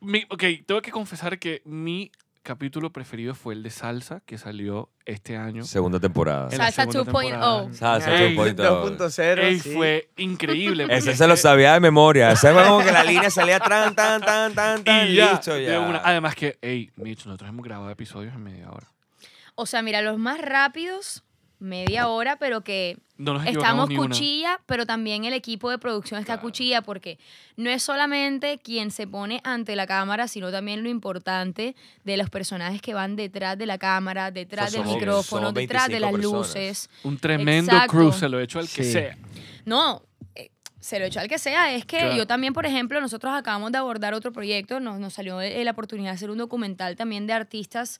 [0.00, 4.90] mi- ok, tengo que confesar que mi capítulo preferido fue el de salsa, que salió
[5.04, 5.64] este año.
[5.64, 6.48] Segunda temporada.
[6.50, 7.22] En la Salsa segunda 2.0.
[7.30, 7.72] temporada.
[7.72, 8.98] Salsa Ey, 2.0.
[8.98, 9.38] 2.0.
[9.38, 9.70] Ey, sí.
[9.74, 10.86] fue increíble.
[10.90, 12.30] Ese es se lo sabía de memoria.
[12.32, 15.54] Ese fue como que la línea salía tan, tan, tan, tan, tan, y ya, listo
[15.54, 15.80] de ya.
[15.80, 16.00] una.
[16.04, 18.88] Además que, hey, Mitch, nosotros hemos grabado episodios en media hora.
[19.54, 21.24] O sea, mira, los más rápidos,
[21.60, 26.42] media hora, pero que No estamos cuchilla, pero también el equipo de producción está Claro.
[26.42, 27.18] cuchilla porque
[27.56, 32.30] no es solamente quien se pone ante la cámara, sino también lo importante de los
[32.30, 36.12] personajes que van detrás de la cámara, detrás del somos- micrófono, somos detrás de las
[36.12, 36.56] 25 personas.
[36.56, 36.90] luces.
[37.02, 37.92] Un tremendo Exacto.
[37.92, 38.92] crew, se lo he hecho al que Sí.
[38.92, 39.16] sea.
[39.64, 40.02] No,
[40.36, 41.74] eh, se lo he hecho al que sea.
[41.74, 42.16] Es que Claro.
[42.16, 45.72] yo también, por ejemplo, nosotros acabamos de abordar otro proyecto, nos, nos salió eh, la
[45.72, 47.98] oportunidad de hacer un documental también de artistas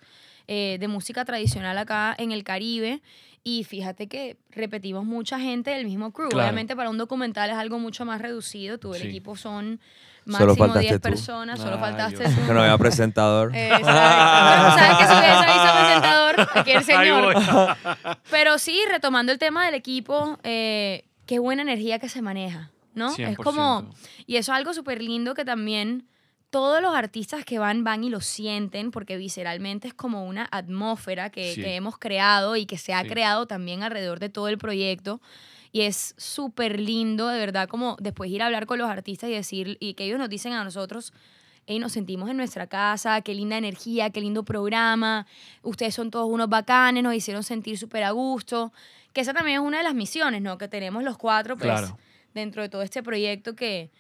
[0.49, 3.01] eh, de música tradicional acá en el Caribe.
[3.45, 6.29] Y fíjate que repetimos mucha gente del mismo crew.
[6.29, 6.45] Claro.
[6.49, 8.79] Obviamente para un documental es algo mucho más reducido.
[8.79, 9.09] Tú, el Sí.
[9.09, 9.81] equipo son
[10.25, 11.01] máximo faltaste 10 tú.
[11.01, 12.47] personas, solo faltaste tú.
[12.47, 13.55] Que no había presentador.
[13.55, 13.87] Exacto.
[13.87, 17.35] Sabes que si hubiese vicepresentador, aquí el señor.
[18.31, 23.15] Pero sí, retomando el tema del equipo, eh, qué buena energía que se maneja, ¿no?
[23.17, 23.95] Es como, 100%.
[24.27, 26.07] y eso es algo súper lindo que también
[26.51, 31.31] todos los artistas que van, van y lo sienten, porque visceralmente es como una atmósfera
[31.31, 31.61] que, Sí.
[31.63, 33.09] que hemos creado y que se ha Sí.
[33.09, 35.21] creado también alrededor de todo el proyecto.
[35.73, 39.35] Y es súper lindo, de verdad, como después ir a hablar con los artistas y
[39.35, 41.13] decir, y que ellos nos dicen a nosotros,
[41.67, 45.27] hey, nos sentimos en nuestra casa, qué linda energía, qué lindo programa,
[45.63, 48.73] ustedes son todos unos bacanes, nos hicieron sentir súper a gusto,
[49.13, 50.57] que esa también es una de las misiones, ¿no?
[50.57, 51.99] Que tenemos los cuatro, pues, Claro.
[52.33, 53.91] dentro de todo este proyecto que,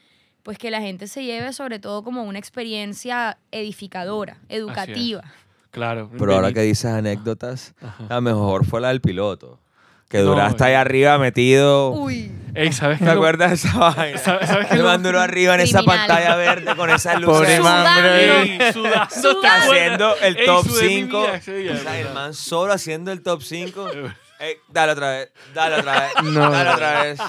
[0.42, 5.22] pues, que la gente se lleve sobre todo como una experiencia edificadora, educativa.
[5.70, 6.10] Claro.
[6.18, 7.74] Pero ahora que dices anécdotas,
[8.08, 9.60] la mejor fue la del piloto.
[10.08, 10.66] Que No, duraste eh.
[10.68, 11.90] ahí arriba metido.
[11.90, 13.04] Uy, Ey, ¿sabes qué?
[13.04, 14.16] ¿Te acuerdas de esa vaina?
[14.18, 17.36] ¿Sabes- sabes duró arriba en esa pantalla verde con esas luces.
[17.36, 18.04] Pobre man.
[18.06, 21.20] Ey, sudando, haciendo el Ey, top sudé mi 5.
[21.20, 23.86] vida ese día, O sea, el man solo haciendo el top 5.
[24.68, 26.50] Dale otra vez, dale otra vez, No.
[26.50, 27.20] dale otra vez.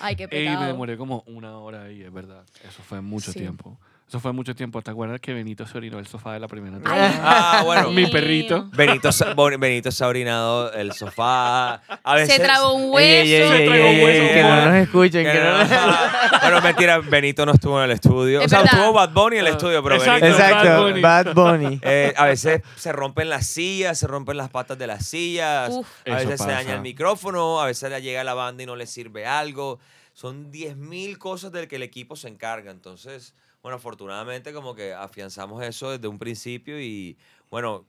[0.00, 0.60] ay, qué pecado.
[0.60, 2.44] me demoré como una hora ahí, es verdad.
[2.66, 3.38] Eso fue mucho Sí.
[3.40, 3.78] tiempo.
[4.08, 4.80] Eso fue mucho tiempo.
[4.80, 7.12] ¿Te acuerdas que Benito se orinó el sofá de la primera temporada?
[7.22, 7.90] Ah, bueno.
[7.90, 8.66] Mi perrito.
[8.72, 9.26] Benito, se-
[9.58, 11.74] Benito se ha orinado el sofá.
[12.02, 13.06] A veces, Se tragó un hueso.
[13.06, 15.50] Ey, ey, ey, Se tragó ey, hueso, ey, que no nos escuchen, Que que no
[15.52, 18.40] no- nos- bueno, mentira, Benito no estuvo en el estudio.
[18.40, 18.78] o Es sea, verdad.
[18.78, 20.24] estuvo Bad Bunny en el estudio, pero Exacto.
[20.24, 20.38] Benito.
[20.38, 21.00] Bad Exacto, Bunny.
[21.02, 21.80] Bad Bunny.
[21.82, 25.86] Eh, a veces se rompen las sillas, se rompen las patas de las sillas, Uf.
[26.10, 28.74] a veces se daña el micrófono, a veces le llega a la banda y no
[28.74, 29.78] le sirve algo.
[30.14, 32.70] Son 10.000 cosas del que el equipo se encarga.
[32.70, 37.16] Entonces, bueno, afortunadamente como que afianzamos eso desde un principio y,
[37.50, 37.84] bueno,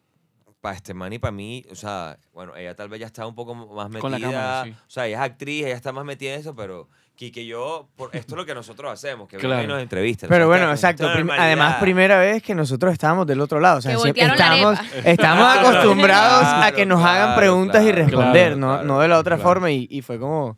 [0.61, 3.35] para este man y para mí, o sea, bueno, ella tal vez ya está un
[3.35, 4.01] poco más metida.
[4.01, 4.71] Con la cámara, sí.
[4.71, 6.87] O sea, ella es actriz, ella está más metida en eso, pero...
[7.19, 9.67] Kike y yo, por, esto es lo que nosotros hacemos, que Claro.
[9.67, 10.29] nos entrevistan.
[10.29, 11.03] Pero bueno, exacto.
[11.03, 11.47] prim- normalidad.
[11.47, 13.79] además, primera vez que nosotros estábamos del otro lado.
[13.79, 17.83] O sea, Que siempre estamos, estamos Claro, acostumbrados a claro, que nos hagan claro, preguntas
[17.83, 19.49] y responder, claro, no, claro, no de la otra claro.
[19.49, 19.69] forma.
[19.69, 20.57] Y, y fue como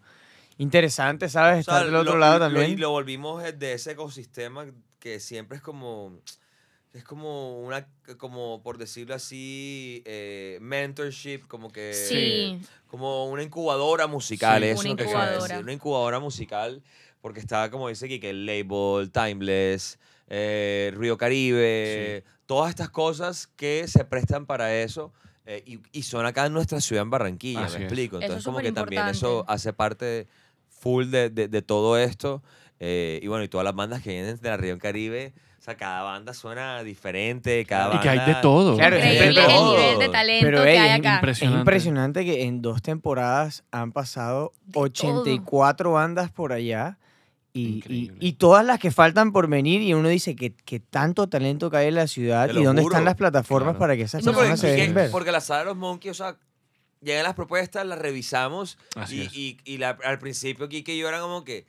[0.59, 1.61] interesante, ¿sabes?
[1.67, 2.69] O sea, Estar del otro lo- lado lo- también.
[2.69, 4.65] Y lo volvimos de ese ecosistema
[5.01, 6.17] que siempre es como.
[6.93, 7.87] Es como una,
[8.17, 11.93] como por decirlo así, eh, mentorship, como que.
[11.93, 12.67] Sí.
[12.87, 14.67] Como una incubadora musical, Sí.
[14.69, 15.41] eso Una es lo que incubadora.
[15.47, 16.83] decir, Una incubadora musical,
[17.21, 23.47] porque está, como dice aquí, que el label, Timeless, eh, Río Caribe, todas estas cosas
[23.47, 25.13] que se prestan para eso.
[25.45, 27.91] eh, y, y son acá en nuestra ciudad, en Barranquilla, Así me es.
[27.91, 28.17] explico.
[28.17, 30.27] Eso es Entonces, como que también eso hace parte
[30.69, 32.43] full de, de- de todo esto.
[32.83, 35.75] Eh, y bueno, y todas las bandas que vienen de la región Caribe, o sea,
[35.77, 38.75] cada banda suena diferente, cada Y que hay de banda- todo.
[38.75, 39.77] Claro, Increíble siempre el todo.
[39.77, 41.15] nivel de talento Pero, que ey, hay es acá.
[41.15, 41.55] impresionante.
[41.57, 46.97] Es impresionante que en dos temporadas han pasado 84 bandas por allá.
[47.53, 48.17] Y, y, Increíble.
[48.21, 51.87] y todas las que faltan por venir y uno dice que, que tanto talento hay
[51.89, 52.93] en la ciudad y dónde juro.
[52.95, 53.79] están las plataformas Claro.
[53.79, 55.11] para que esas No, porque, personas se porque- dejen ver.
[55.11, 56.37] porque la sala de los Monkeys, o sea,
[57.01, 59.35] llegan las propuestas, las revisamos Así y, es.
[59.35, 61.65] y, y la- al principio Kike y yo era como que,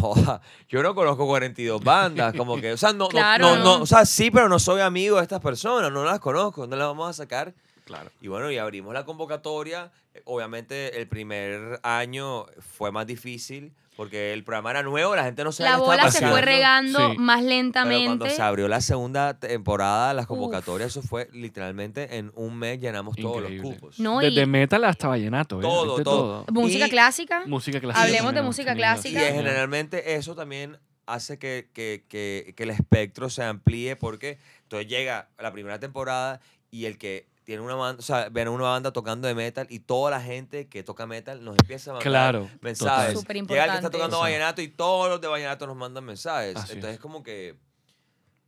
[0.00, 3.08] joda, yo no conozco 42 bandas, como que, o sea, no, no-
[3.42, 6.66] no, no, o sea, sí, pero no soy amigo de estas personas, no las conozco,
[6.66, 7.52] no las vamos a sacar.
[7.84, 8.10] Claro.
[8.20, 9.90] Y bueno, y abrimos la convocatoria.
[10.14, 15.44] Eh, Obviamente el primer año fue más difícil porque el programa era nuevo, la gente
[15.44, 17.18] no sabía La bola se fue regando Sí.
[17.18, 18.30] más Pero cuando lentamente.
[18.30, 23.42] se abrió la segunda temporada, las convocatorias, eso fue literalmente en un mes llenamos todos
[23.42, 23.78] los Increíble.
[23.80, 24.00] cupos.
[24.00, 25.58] No, y Desde metal hasta vallenato.
[25.58, 25.62] ¿eh?
[25.62, 26.46] Todo, Viste todo.
[26.50, 27.42] música y- clásica.
[27.46, 28.02] Música clásica.
[28.02, 29.20] Hablemos de música Y clásica.
[29.20, 29.26] sí.
[29.34, 35.28] generalmente eso también hace que, que, que, que el espectro se amplíe porque entonces llega
[35.38, 36.40] la primera temporada
[36.70, 39.80] y el que tiene una banda, o sea, ven una banda tocando de metal y
[39.80, 43.18] toda la gente que toca metal nos empieza a mandar Claro, mensajes.
[43.18, 44.22] Súper Llega el que está tocando eso.
[44.22, 46.56] vallenato y todos los de vallenato nos mandan mensajes.
[46.56, 47.00] Así Entonces es.
[47.00, 47.56] como que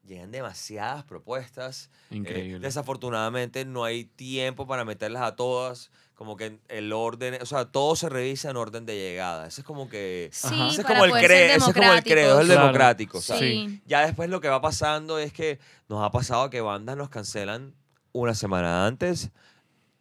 [0.06, 1.90] llegan demasiadas propuestas.
[2.10, 2.60] Eh, Increíble.
[2.60, 5.90] desafortunadamente no hay tiempo para meterlas a todas.
[6.14, 9.48] Como que el orden, o sea, todo se revisa en orden de llegada.
[9.48, 10.30] Ese es como que...
[10.32, 10.46] Sí.
[10.70, 12.60] Ese es como el ese es como el credo, es el Claro.
[12.60, 13.20] democrático.
[13.20, 13.26] Sí.
[13.26, 13.80] ¿sabes?
[13.86, 17.74] Ya después lo que va pasando es que nos ha pasado que bandas nos cancelan
[18.14, 19.30] una semana antes,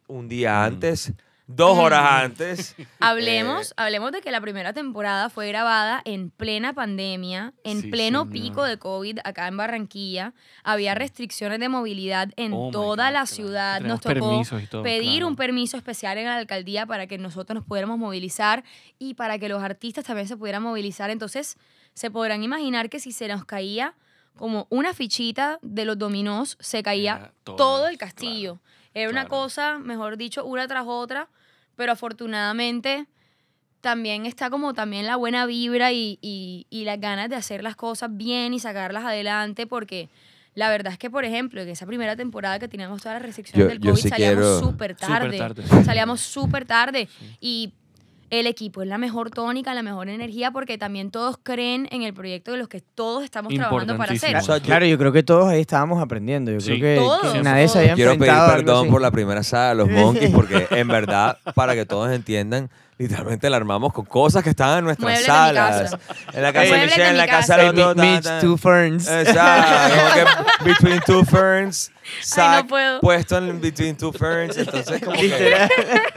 [0.06, 0.64] un día Mm.
[0.64, 1.12] antes,
[1.48, 2.74] dos horas antes.
[3.00, 7.88] Hablemos, Eh, hablemos de que la primera temporada fue grabada en plena pandemia, en Sí,
[7.88, 8.32] pleno señor.
[8.32, 10.32] pico de COVID acá en Barranquilla.
[10.62, 13.26] Había restricciones de movilidad en Oh my toda God, la claro.
[13.26, 13.76] ciudad.
[13.78, 15.26] Tenemos Nos tocó permisos y todo, pedir claro.
[15.28, 18.62] un permiso especial en la alcaldía para que nosotros nos pudiéramos movilizar
[19.00, 21.10] y para que los artistas también se pudieran movilizar.
[21.10, 21.58] Entonces,
[21.94, 23.94] se podrán imaginar que si se nos caía
[24.36, 28.60] como una fichita de los dominós, se caía Era todo, todo el castillo.
[28.94, 29.42] Era una claro.
[29.42, 31.28] cosa, mejor dicho, una tras otra,
[31.76, 33.06] pero afortunadamente
[33.80, 37.76] también está como también la buena vibra y, y- y las ganas de hacer las
[37.76, 40.08] cosas bien y sacarlas adelante porque
[40.54, 43.64] la verdad es que, por ejemplo, en esa primera temporada que teníamos todas las restricciones
[43.64, 45.36] Yo- del COVID, sí salíamos quiero- súper tarde.
[45.38, 45.84] tarde, sí.
[45.84, 47.08] Salíamos súper tarde.
[47.40, 47.72] Y
[48.30, 52.12] el equipo es la mejor tónica, la mejor energía, porque también todos creen en el
[52.14, 54.36] proyecto de los que todos estamos trabajando para hacer.
[54.36, 56.50] O sea, yo- Claro, yo creo que todos ahí estábamos aprendiendo.
[56.50, 56.78] Yo Sí.
[56.78, 59.74] creo que, Todos, que nadie se había Quiero pedir perdón por la primera saga de
[59.76, 64.50] los Monkeys porque en verdad, para que todos entiendan, literalmente la armamos con cosas que
[64.50, 65.96] estaban en nuestras Muebles de mi salas.
[66.32, 67.72] En la casa de Muebles de Michelle, en mi la casa casa.
[67.72, 68.40] del Hey, otro.
[68.40, 69.08] Two Ferns.
[69.08, 73.00] Exacto, como que Between Two Ferns, Zack puedo.
[73.00, 75.68] puesto en Between Two Ferns, entonces como que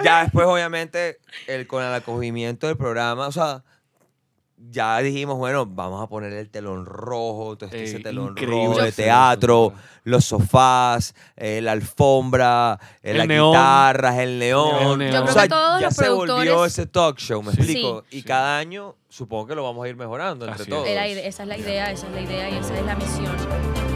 [0.03, 3.63] ya después obviamente el, con el acogimiento del programa, o sea,
[4.69, 8.81] ya dijimos, bueno, vamos a poner el telón rojo, entonces Eh, ese telón increíble rojo
[8.81, 13.51] de teatro, los sofás, eh, la alfombra, eh, El las neón.
[13.51, 14.99] guitarras, el neón.
[14.99, 17.57] Yo O creo sea, que todos ya los se volvió ese talk show, ¿me Sí.
[17.61, 18.03] explico?
[18.09, 18.17] Sí.
[18.17, 18.27] Y Sí.
[18.27, 20.87] cada año supongo que lo vamos a ir mejorando entre Así todos.
[20.87, 23.86] Esa es la idea, esa es la idea y esa es la misión.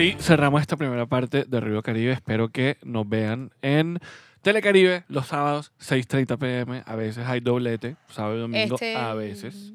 [0.00, 2.12] Así cerramos esta primera parte de Río Caribe.
[2.12, 3.98] Espero que nos vean en
[4.42, 6.82] Telecaribe los sábados, 6.30 pm.
[6.86, 9.72] A veces hay doblete, sábado y domingo, Este- a veces.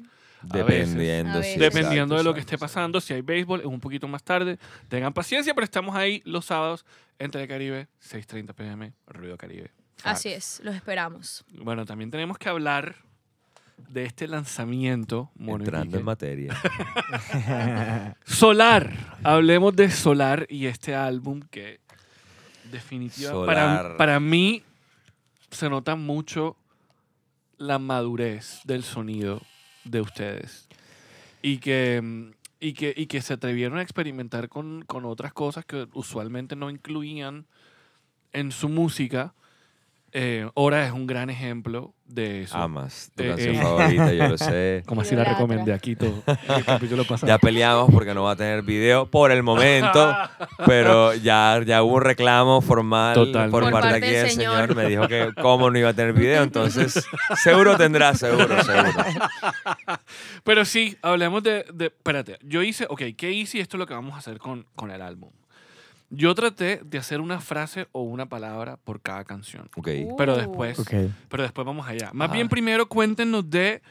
[0.50, 1.58] A Dependiendo, A sí, veces.
[1.58, 4.58] Dependiendo exacto, de lo que esté pasando, si hay béisbol es un poquito más tarde.
[4.88, 6.84] Tengan paciencia, pero estamos ahí los sábados
[7.18, 9.70] en Telecaribe, 6.30 pm, Ruido Caribe.
[10.04, 11.44] Así es, los esperamos.
[11.52, 12.96] Bueno, también tenemos que hablar
[13.76, 15.30] de este lanzamiento.
[15.36, 16.56] mono Entrando en materia.
[18.24, 19.18] Solar.
[19.22, 21.80] Hablemos de Solar y este álbum que
[22.70, 24.62] definitivamente para, para mí
[25.50, 26.56] se nota mucho
[27.58, 29.40] la madurez del sonido
[29.84, 30.68] de ustedes
[31.42, 35.86] y que, y que, y que se atrevieron a experimentar con, con otras cosas que
[35.92, 37.46] usualmente no incluían
[38.32, 39.34] en su música.
[40.18, 42.56] Eh, Hora es un gran ejemplo de eso.
[42.56, 43.58] Amas, tu Eh, canción eh.
[43.60, 44.82] favorita, yo lo sé.
[44.86, 46.22] Como así la recomendé aquí todo.
[46.56, 47.28] el capítulo pasado.
[47.28, 50.16] Ya peleamos porque no va a tener video por el momento,
[50.64, 53.50] pero ya, ya hubo un reclamo formal Totalmente.
[53.50, 54.54] por Por parte parte aquí del del señor.
[54.68, 54.74] señor.
[54.76, 58.90] Me dijo que cómo no iba a tener video, entonces seguro tendrá, seguro, seguro.
[60.44, 62.86] Pero sí, hablemos de, de- Espérate, yo hice.
[62.88, 63.58] Ok, ¿qué hice?
[63.58, 65.30] Y esto es lo que vamos a hacer con, con el álbum.
[66.10, 69.68] Yo traté de hacer una frase o una palabra por cada canción.
[69.76, 69.88] Ok.
[70.16, 70.36] Pero Uh.
[70.36, 70.78] después.
[70.78, 70.92] Ok.
[71.28, 72.10] Pero después vamos allá.
[72.12, 72.34] Más Ajá.
[72.34, 73.82] bien, primero cuéntenos de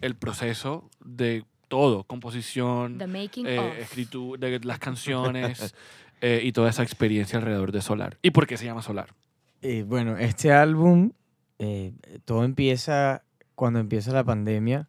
[0.00, 3.78] el proceso de todo: composición, eh, of.
[3.78, 5.74] escritura, de las canciones
[6.22, 8.18] eh, y toda esa experiencia alrededor de Solar.
[8.22, 9.14] ¿Y por qué se llama Solar?
[9.60, 11.12] Eh, bueno, este álbum,
[11.58, 11.92] eh,
[12.24, 13.22] todo empieza
[13.54, 14.88] cuando empieza la pandemia.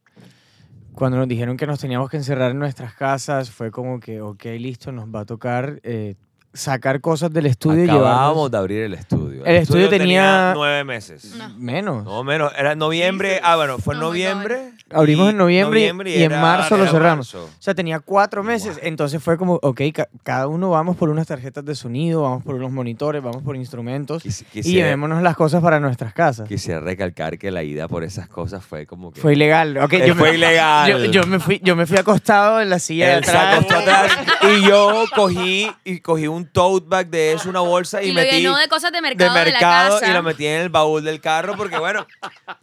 [0.93, 4.45] Cuando nos dijeron que nos teníamos que encerrar en nuestras casas, fue como que, ok,
[4.59, 6.15] listo, nos va a tocar eh,
[6.53, 9.43] sacar cosas del estudio y Acabábamos de abrir el estudio.
[9.45, 11.33] El estudio tenía- nueve meses.
[11.35, 11.49] No.
[11.57, 12.03] Menos.
[12.03, 12.51] No, menos.
[12.57, 13.39] Era noviembre.
[13.43, 14.71] Ah, bueno, fue en noviembre.
[14.91, 17.33] Abrimos y en noviembre y- y en marzo lo cerramos.
[17.33, 17.45] marzo.
[17.45, 18.75] O sea, tenía cuatro meses.
[18.75, 18.83] Wow.
[18.83, 22.53] Entonces fue como, ok, ca- cada uno vamos por unas tarjetas de sonido, vamos por
[22.55, 26.47] unos monitores, vamos por instrumentos y llevémonos las cosas para nuestras casas.
[26.47, 29.19] quisiera recalcar que la ida por esas cosas fue como que.
[29.21, 29.75] Fue ilegal.
[29.77, 30.91] Eh, yo fue me, ilegal.
[30.91, 33.55] Yo, yo me fui, yo me fui acostado en la silla de Él se atrás.
[33.55, 34.11] acostó atrás
[34.43, 38.21] y yo cogí y cogí un tote bag de eso, una bolsa y, Y lo
[38.21, 40.11] metí llenó de cosas de de mercado de, mercado la casa.
[40.11, 42.05] y lo metí en el baúl del carro porque bueno,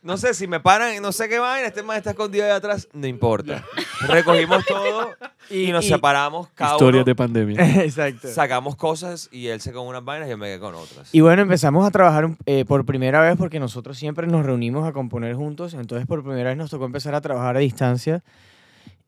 [0.03, 2.51] no sé si me paran, y no sé qué vaina, este man está escondido ahí
[2.53, 3.65] atrás, no importa.
[4.09, 5.11] Recogimos todo
[5.51, 7.57] y nos Y- separamos cada Historias uno, de pandemia.
[7.85, 8.29] Exacto.
[8.29, 11.09] sacamos cosas y él se con unas vainas y yo me quedé con otras.
[11.13, 14.87] Y bueno, empezamos a trabajar un- eh, por primera vez porque nosotros siempre nos reunimos
[14.89, 18.23] a componer juntos, entonces por primera vez nos tocó empezar a trabajar a distancia.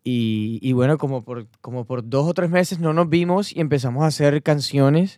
[0.04, 3.60] Y, y bueno, como por, como por dos o tres meses no nos vimos y
[3.60, 5.16] empezamos a hacer canciones.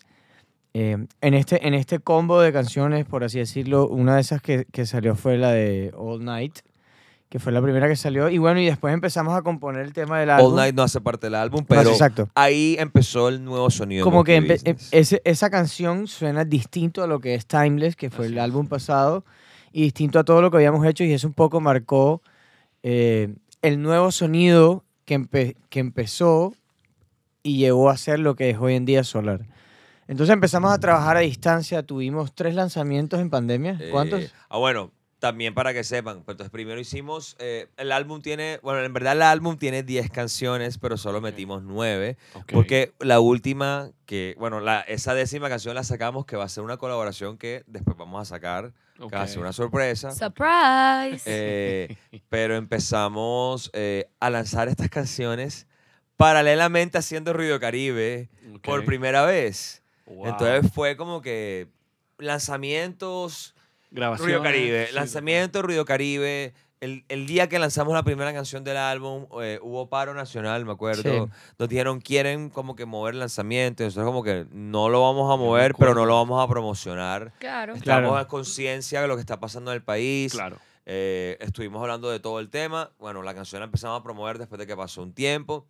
[0.74, 4.66] Eh, en, este, en este combo de canciones, por así decirlo, una de esas que,
[4.72, 6.58] que salió fue la de All Night,
[7.30, 8.28] que fue la primera que salió.
[8.28, 10.50] Y bueno, y después empezamos a componer el tema del álbum.
[10.50, 12.28] All Night no hace parte del álbum, No, pero exacto.
[12.34, 14.04] ahí empezó el nuevo sonido.
[14.04, 14.88] Como que Business.
[14.92, 18.66] ese- esa canción suena distinto a lo que es Timeless, que fue Así el álbum
[18.66, 19.24] pasado,
[19.72, 22.20] y distinto a todo lo que habíamos hecho, y eso un poco marcó
[22.86, 23.32] eh,
[23.64, 26.52] el nuevo sonido que, que empezó
[27.42, 29.46] y llegó a ser lo que es hoy en día Solar.
[30.06, 33.80] Entonces empezamos a trabajar a distancia, tuvimos tres lanzamientos en pandemia.
[33.90, 34.20] ¿Cuántos?
[34.20, 34.90] Eh, ah, bueno,
[35.24, 39.14] también para que sepan, pues, entonces primero hicimos, eh, el álbum tiene, bueno, en verdad
[39.14, 42.52] el álbum tiene 10 canciones, pero solo metimos 9, Ok.
[42.52, 46.62] porque la última, que, bueno, la, esa décima canción la sacamos, que va a ser
[46.62, 49.44] una colaboración que después vamos a sacar, que va a ser Ok.
[49.44, 50.10] una sorpresa.
[50.10, 51.22] Surprise.
[51.24, 51.96] Eh,
[52.28, 55.66] pero empezamos eh, a lanzar estas canciones
[56.18, 58.28] paralelamente haciendo Ruido Caribe
[58.62, 59.82] por primera vez.
[60.04, 60.26] Wow.
[60.26, 61.68] Entonces fue como que
[62.18, 63.53] lanzamientos
[63.94, 66.52] Grabaciones, Ruido Caribe, sí, lanzamiento Ruido Caribe.
[66.80, 70.72] El, el día que lanzamos la primera canción del álbum, eh, hubo paro nacional, me
[70.72, 71.26] acuerdo.
[71.26, 71.32] Sí.
[71.58, 73.82] Nos dijeron, quieren como que mover el lanzamiento.
[73.82, 77.32] Y nosotros como que no lo vamos a mover, pero no lo vamos a promocionar.
[77.38, 77.74] claro.
[77.74, 78.16] Estamos Claro.
[78.18, 80.32] a conciencia de lo que está pasando en el país.
[80.32, 80.58] Claro.
[80.84, 82.90] Eh, estuvimos hablando de todo el tema.
[82.98, 85.66] Bueno, la canción la empezamos a promover después de que pasó un tiempo.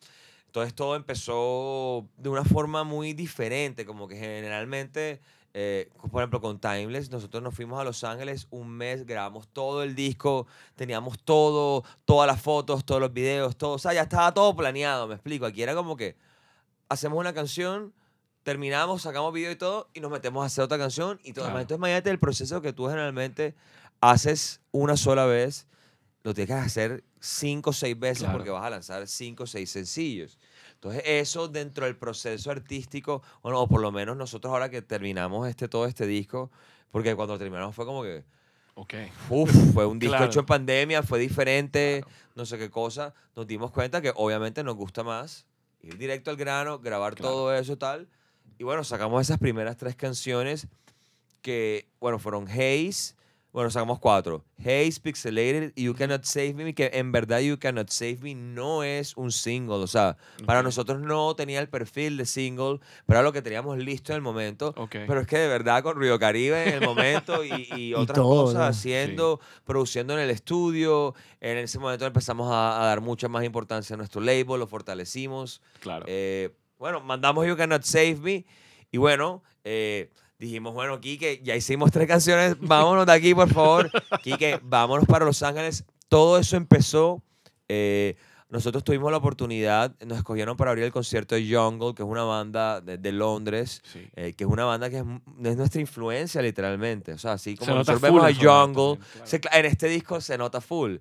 [0.46, 5.20] Entonces todo empezó de una forma muy diferente, como que generalmente,
[5.54, 9.82] eh, por ejemplo, con Timeless, nosotros nos fuimos a Los Ángeles un mes, grabamos todo
[9.84, 14.34] el disco, teníamos todo, todas las fotos, todos los videos, todo, o sea, ya estaba
[14.34, 15.46] todo planeado, me explico.
[15.46, 16.16] Aquí era como que
[16.88, 17.94] hacemos una canción,
[18.42, 21.44] terminamos, sacamos video y todo, y nos metemos a hacer otra canción y todo.
[21.44, 21.60] Claro.
[21.60, 23.54] Entonces imagínate el proceso que tú generalmente
[24.00, 25.66] haces una sola vez,
[26.24, 28.34] lo tienes que hacer cinco o seis veces Claro.
[28.38, 30.38] porque vas a lanzar cinco o seis sencillos.
[30.84, 35.48] Entonces eso dentro del proceso artístico, bueno, o por lo menos nosotros ahora que terminamos
[35.48, 36.50] este, todo este disco,
[36.90, 38.22] porque cuando terminamos fue como que,
[38.76, 38.92] Ok.
[39.30, 40.26] Uf, fue un disco Claro.
[40.26, 43.14] hecho en pandemia, fue diferente, no sé qué cosa.
[43.36, 45.46] Nos dimos cuenta que obviamente nos gusta más
[45.80, 47.32] ir directo al grano, grabar Claro.
[47.32, 48.08] todo eso tal.
[48.58, 50.66] Y bueno, sacamos esas primeras tres canciones
[51.40, 53.14] que, bueno, fueron Haze.
[53.54, 54.44] Bueno, sacamos cuatro.
[54.58, 58.82] Haze, Pixelated y You Cannot Save Me, que en verdad You Cannot Save Me no
[58.82, 59.76] es un single.
[59.76, 63.78] O sea, para nosotros no tenía el perfil de single, pero era lo que teníamos
[63.78, 64.74] listo en el momento.
[64.76, 64.96] Ok.
[65.06, 68.46] Pero es que de verdad con Río Caribe en el momento y, y otras todo,
[68.46, 68.64] cosas ¿no?
[68.64, 71.14] haciendo, produciendo en el estudio.
[71.40, 75.62] En ese momento empezamos a, a dar mucha más importancia a nuestro label, lo fortalecimos.
[75.78, 76.04] claro.
[76.08, 78.46] Eh, bueno, mandamos You Cannot Save Me
[78.90, 83.90] y bueno, eh, dijimos, bueno, Quique, ya hicimos tres canciones, vámonos de aquí, por favor.
[84.22, 85.84] Quique, vámonos para Los Ángeles.
[86.08, 87.22] Todo eso empezó...
[87.68, 88.16] eh,
[88.54, 92.22] nosotros tuvimos la oportunidad, nos escogieron para abrir el concierto de Jungle, que es una
[92.22, 94.08] banda de, de Londres, sí.
[94.14, 95.04] eh, que es una banda que es,
[95.44, 97.12] es nuestra influencia literalmente.
[97.14, 99.26] O sea, así como nota nosotros vemos a Jungle, también, claro.
[99.26, 100.98] se en este disco se nota full.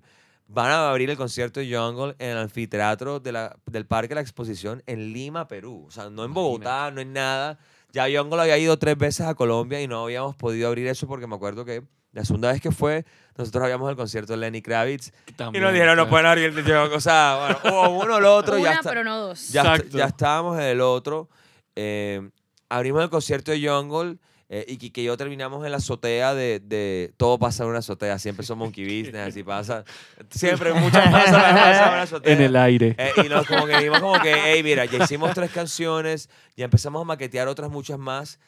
[0.48, 4.14] Van a abrir el concierto de Jungle en el anfiteatro de la, del Parque de
[4.16, 5.84] la Exposición en Lima, Perú.
[5.86, 7.60] O sea, no en Bogotá, no en nada.
[7.94, 11.26] Ya Jungle había ido tres veces a Colombia y no habíamos podido abrir eso porque
[11.26, 13.04] me acuerdo que la segunda vez que fue,
[13.36, 15.12] nosotros habíamos el concierto de Lenny Kravitz
[15.52, 16.68] y nos dijeron, no pueden abrir el.
[16.92, 18.54] O sea, bueno, hubo uno o el otro.
[18.56, 19.48] ya Una, está- pero no dos.
[19.50, 21.28] ya, ya estábamos en el otro.
[21.76, 22.28] eh,
[22.68, 24.18] abrimos el concierto de Jungle
[24.56, 28.20] eh, y que yo terminamos en la azotea de, de- Todo pasa en una azotea.
[28.20, 29.84] Siempre son monkey business, así pasa.
[30.30, 32.32] Siempre muchas cosas pasan en una azotea.
[32.34, 32.94] En el aire.
[32.96, 36.66] Eh, y nos como que dijimos como que, hey, mira, ya hicimos tres canciones, ya
[36.66, 38.38] empezamos a maquetear otras muchas más.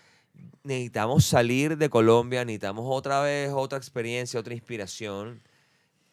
[0.62, 5.40] Necesitamos salir de Colombia, necesitamos otra vez otra experiencia, otra inspiración.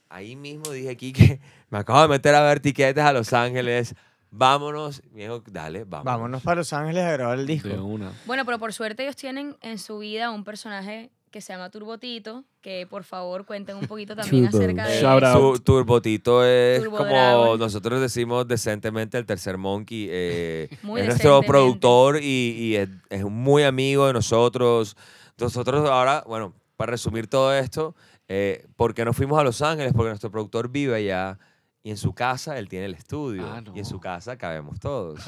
[0.10, 3.94] Ahí mismo dije aquí que me acabo de meter a ver tiquetes a Los Ángeles.
[4.36, 5.02] Vámonos.
[5.12, 6.06] Me dijo, dale, vámonos.
[6.06, 7.70] Vámonos para Los Ángeles a grabar el disco.
[7.70, 8.12] De una.
[8.26, 12.44] Bueno, pero por suerte ellos tienen en su vida un personaje que se llama Turbotito,
[12.62, 15.56] que por favor cuenten un poquito también acerca de Shout out.
[15.58, 17.60] Tu, Turbotito es Turbo como Dragon.
[17.60, 20.08] nosotros decimos decentemente el tercer monkey.
[20.10, 24.96] eh, Muy es nuestro productor y, y es, es un muy amigo de nosotros.
[25.40, 27.96] Nosotros ahora, bueno, para resumir todo esto,
[28.28, 29.94] eh, ¿por qué no fuimos a Los Ángeles?
[29.94, 31.40] Porque nuestro productor vive allá
[31.84, 33.46] y en su casa él tiene el estudio.
[33.46, 34.00] Ah, Y en su no.
[34.02, 35.20] casa cabemos todos.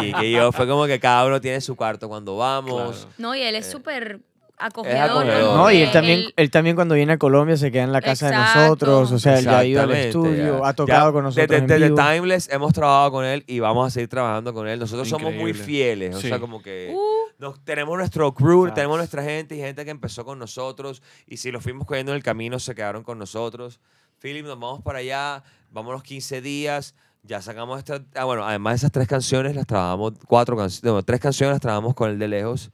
[0.00, 2.96] Kike y yo fue como que cada uno tiene su cuarto cuando vamos.
[3.00, 3.12] Claro.
[3.18, 4.20] No, y él es Eh, súper
[4.58, 5.10] acogedor.
[5.10, 5.56] acogedor.
[5.56, 8.00] No, y él también, él- él también cuando viene a Colombia se queda en la
[8.00, 8.60] casa Exacto.
[8.60, 9.10] de nosotros.
[9.12, 10.68] O sea, él ya ha ido al estudio, ya.
[10.68, 11.48] ha tocado Ya con nosotros.
[11.48, 11.96] Desde, en desde vivo.
[11.96, 14.78] Timeless hemos trabajado con él y vamos a seguir trabajando con él.
[14.78, 15.64] Nosotros somos muy Increíble.
[15.64, 16.14] fieles.
[16.14, 16.28] O Sí.
[16.28, 17.00] sea, como que Uh,
[17.42, 21.02] nos, tenemos nuestro crew, tenemos nuestra gente y gente que empezó con nosotros.
[21.26, 23.80] Y si los fuimos cogiendo en el camino, se quedaron con nosotros.
[24.20, 26.94] Philip, nos vamos para allá, vamos los 15 días.
[27.24, 28.02] Ya sacamos estas.
[28.14, 31.60] Ah, bueno, además de esas tres canciones, las trabajamos, cuatro canciones, no, tres canciones las
[31.60, 32.70] trabajamos con el de lejos.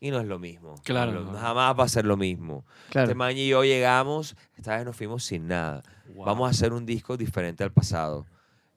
[0.00, 0.74] Y no es lo mismo.
[0.82, 1.32] Claro, No.
[1.38, 2.64] Jamás va a ser lo mismo.
[2.90, 3.06] Claro.
[3.06, 5.84] Este man y yo llegamos, esta vez nos fuimos sin nada.
[6.14, 6.26] Wow.
[6.26, 8.26] Vamos a hacer un disco diferente al pasado.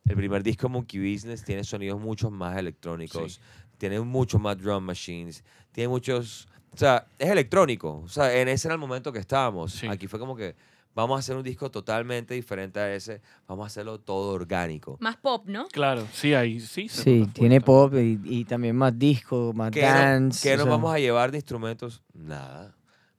[0.07, 3.41] El primer disco Monkey Business tiene sonidos mucho más electrónicos,
[3.79, 8.01] tiene mucho más drum machines, tiene muchos, o sea, es electrónico.
[8.05, 9.71] O sea, en ese era el momento que estábamos.
[9.73, 9.87] Sí.
[9.87, 10.55] Aquí fue como que
[10.95, 14.97] vamos a hacer un disco totalmente diferente a ese, vamos a hacerlo todo orgánico.
[15.01, 15.67] Más pop, ¿no?
[15.67, 16.87] Claro, sí, ahí sí.
[16.89, 17.61] se Sí, tiene también.
[17.61, 20.47] pop y, y también más disco, más ¿Qué, no- dance.
[20.47, 20.71] qué nos sea.
[20.71, 22.01] vamos a llevar de instrumentos?
[22.13, 22.74] Nada.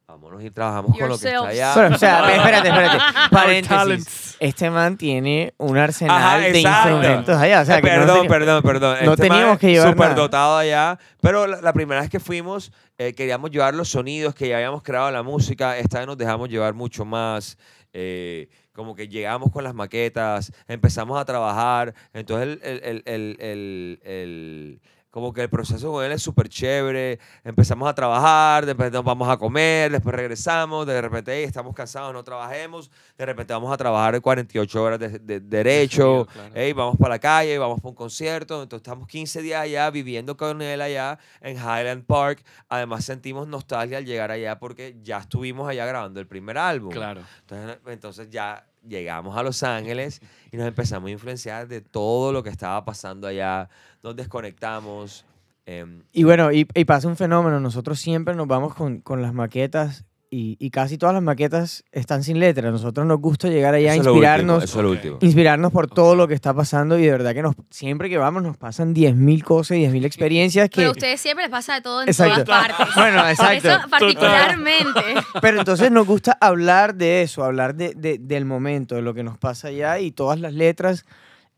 [0.09, 1.61] Vámonos y trabajamos con lo que está Yourselves.
[1.61, 1.75] allá.
[1.75, 2.99] Bueno, o sea, espérate, espérate.
[3.31, 3.69] Paréntesis.
[3.77, 4.37] talents.
[4.39, 6.91] Este man tiene un arsenal Ajá, de exacto.
[6.91, 7.61] instrumentos allá.
[7.61, 8.97] O sea, que no perdón, sé- perdón, perdón.
[9.05, 10.15] no Este teníamos que llevar Súper nada.
[10.21, 10.99] dotado allá.
[11.21, 14.83] Pero la, la primera vez que fuimos, eh, queríamos llevar los sonidos que ya habíamos
[14.85, 15.77] creado en la música.
[15.77, 17.59] Esta vez nos dejamos llevar mucho más.
[17.93, 21.95] eh, como que llegamos con las maquetas, empezamos a trabajar.
[22.13, 24.81] Entonces, el, el- el- el- el-
[25.17, 27.19] como que el proceso con él es súper chévere.
[27.43, 30.87] Empezamos a trabajar, después nos vamos a comer, después regresamos.
[30.87, 32.91] De repente, "Ey, estamos cansados, no trabajemos.
[33.17, 36.29] De repente, vamos a trabajar 48 horas de, de- derecho.
[36.31, 36.75] claro.
[36.77, 38.63] Vamos para la calle, vamos para un concierto.
[38.63, 42.45] Entonces estamos 15 días allá viviendo con él allá en Highland Park.
[42.69, 46.91] Además sentimos nostalgia al llegar allá porque ya estuvimos allá grabando el primer álbum.
[46.93, 47.23] Claro.
[47.41, 50.21] Entonces, entonces ya llegamos a Los Ángeles
[50.51, 53.69] y nos empezamos a influenciar de todo lo que estaba pasando allá.
[54.03, 55.25] Nos desconectamos.
[55.67, 57.61] em, Y bueno, y, y pasa un fenómeno.
[57.61, 60.05] Nosotros siempre nos vamos con, con las maquetas
[60.39, 62.69] y, y casi todas las maquetas están sin letra.
[62.69, 64.65] A nosotros nos gusta llegar allá a eso es lo último, inspirarnos.
[64.65, 65.19] eso es lo último.
[65.23, 68.43] Inspirarnos por todo lo que está pasando y de verdad que nos, siempre que vamos
[68.43, 70.77] nos pasan 10.000 cosas y 10.000 experiencias que...
[70.77, 72.45] Pero a ustedes siempre les pasa de todo en Exacto.
[72.45, 72.95] todas partes.
[72.97, 73.69] Bueno, exacto.
[73.71, 75.01] Eso particularmente.
[75.41, 79.23] Pero entonces nos gusta hablar de eso, hablar de, de- del momento, de lo que
[79.23, 81.05] nos pasa allá y todas las letras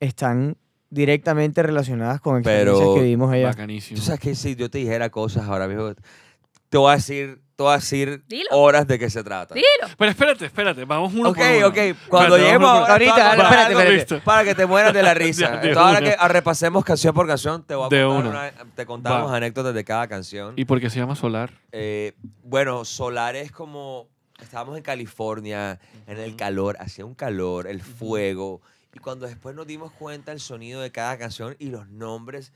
[0.01, 0.57] están
[0.91, 3.49] directamente relacionadas con experiencias Pero- que vivimos allá.
[3.49, 3.99] Bacanísimo.
[3.99, 5.93] Tú sabes que si yo te dijera cosas ahora mismo,
[6.69, 8.49] te voy a decir, a decir Dilo.
[8.53, 9.55] horas de qué se trata.
[9.55, 9.67] Dilo.
[9.99, 11.67] Pero espérate, espérate, vamos uno Ok, por uno.
[11.67, 11.75] ok.
[12.09, 13.93] Cuando Espérate, lleguemos vamos por- Ahorita, espérate, espérate.
[13.93, 14.21] Listo.
[14.25, 15.49] Para que te mueras de la risa.
[15.49, 16.09] De Entonces, ahora una.
[16.11, 18.31] que ah, repasemos canción por canción, te voy a De contar una.
[18.31, 19.37] una- te contamos Va.
[19.37, 20.55] anécdotas de cada canción.
[20.57, 21.51] ¿Y por qué se llama Solar?
[21.73, 24.07] Eh, bueno, Solar es como.
[24.41, 28.63] Estábamos en California, en el calor, hacía un calor, el fuego.
[28.95, 32.53] Y cuando después nos dimos cuenta el sonido de cada canción y los nombres,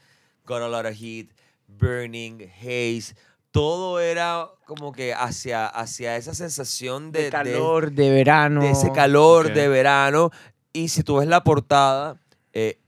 [0.46, 1.26] Got a Lot of Heat,
[1.66, 3.14] Burning, Haze,
[3.52, 8.62] todo era como que hacia, hacia esa sensación de, calor, de, verano.
[8.62, 10.30] de ese calor de verano.
[10.72, 12.18] Y si tú ves la portada,
[12.54, 12.80] eh,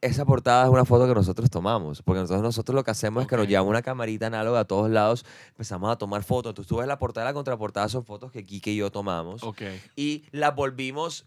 [0.00, 2.02] esa portada es una foto que nosotros tomamos.
[2.02, 4.88] Porque nosotros, nosotros lo que hacemos es que nos llevamos una camarita análoga a todos
[4.90, 6.50] lados, empezamos a tomar fotos.
[6.50, 9.42] Entonces tú ves la portada y la contraportada, son fotos que Kike y yo tomamos.
[9.42, 9.62] Ok.
[9.96, 11.26] Y las volvimos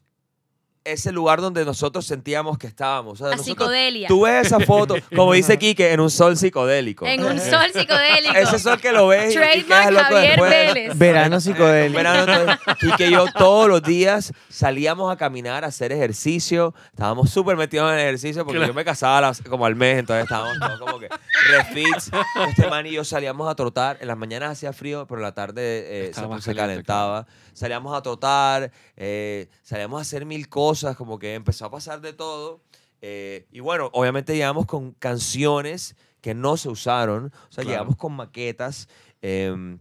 [0.86, 3.14] ese lugar donde nosotros sentíamos que estábamos.
[3.14, 4.08] O sea, La nosotros- psicodelia.
[4.08, 7.06] Tú ves esa foto, como dice Kike, en un sol psicodélico.
[7.06, 8.36] En un sol psicodélico.
[8.36, 10.50] Ese sol que lo ves Trademark Javier después.
[10.52, 10.98] Vélez.
[10.98, 11.98] Verano psicodélico.
[11.98, 16.74] verano, entonces, Kike y yo todos los días salíamos a caminar, a hacer ejercicio.
[16.92, 18.72] Estábamos súper metidos en el ejercicio porque Claro.
[18.72, 21.10] yo me casaba las- como al mes, entonces estábamos todos como que
[21.50, 22.12] refits.
[22.50, 23.98] Este man y yo salíamos a trotar.
[24.02, 25.56] En las mañanas hacía frío, pero en la tarde
[26.10, 27.26] eh, se, se calentaba.
[27.56, 32.14] Salíamos a trotar, eh, salíamos a hacer mil cosas, como que empezó a pasar de
[32.14, 32.62] todo.
[33.02, 37.26] Eh, y bueno, obviamente llegamos con canciones que no se usaron.
[37.28, 37.70] O sea, Claro.
[37.70, 38.88] llegamos con maquetas.
[39.22, 39.80] em,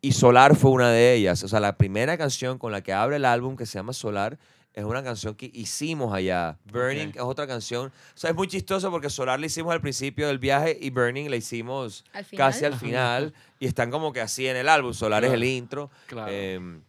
[0.00, 1.42] y Solar fue una de ellas.
[1.42, 4.38] O sea, la primera canción con la que abre el álbum, que se llama Solar,
[4.72, 6.58] es una canción que hicimos allá.
[6.70, 7.16] Burning Ok.
[7.16, 7.88] es otra canción.
[7.88, 11.28] O sea, es muy chistoso porque Solar la hicimos al principio del viaje y Burning
[11.30, 12.80] la hicimos Al casi al Ajá.
[12.80, 13.34] final.
[13.58, 14.92] Y están como que así en el álbum.
[14.94, 15.42] Solar es Claro.
[15.42, 15.90] el intro.
[16.06, 16.30] Claro.
[16.32, 16.82] Em,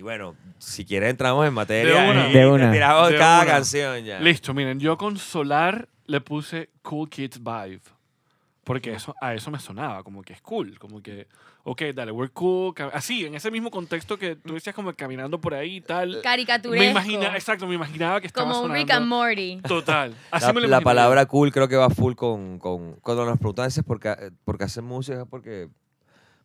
[0.00, 1.94] y bueno, si quieres entramos en materia.
[2.04, 2.24] De una.
[2.30, 2.72] y De te una.
[2.72, 3.50] tiramos De cada una.
[3.52, 4.18] canción ya.
[4.18, 7.82] Listo, miren, yo con Solar le puse Cool Kids Vibe.
[8.64, 11.26] Porque eso, a eso me sonaba, como que es cool, como que,
[11.64, 12.72] ok, dale, we're cool.
[12.72, 16.20] ca- Así, en ese mismo contexto que tú decías como caminando por ahí y tal.
[16.22, 16.82] Caricaturesco.
[16.84, 18.74] Me imaginaba, exacto, me imaginaba que estaba Como sonando.
[18.82, 19.60] Rick and Morty.
[19.66, 20.14] Total.
[20.30, 23.38] Así La, me lo la palabra cool creo que va full con, con cuando nos
[23.38, 25.68] preguntan a veces por qué, por qué hacen música, es porque,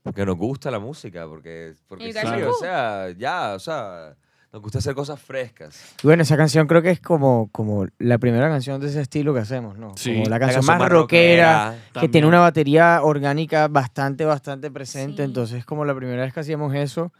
[0.05, 4.15] porque nos gusta la música, porque, porque sí, o sea, ya, o sea,
[4.53, 5.95] nos gusta hacer cosas frescas.
[6.03, 9.33] Y bueno, esa canción creo que es como, como la primera canción de ese estilo
[9.33, 9.97] que hacemos, ¿no?
[9.97, 10.13] Sí.
[10.13, 12.11] Como la La canción más rockera, que También.
[12.11, 15.23] tiene una batería orgánica bastante, bastante presente.
[15.23, 15.23] Sí.
[15.23, 17.11] Entonces, como la primera vez que hacíamos eso.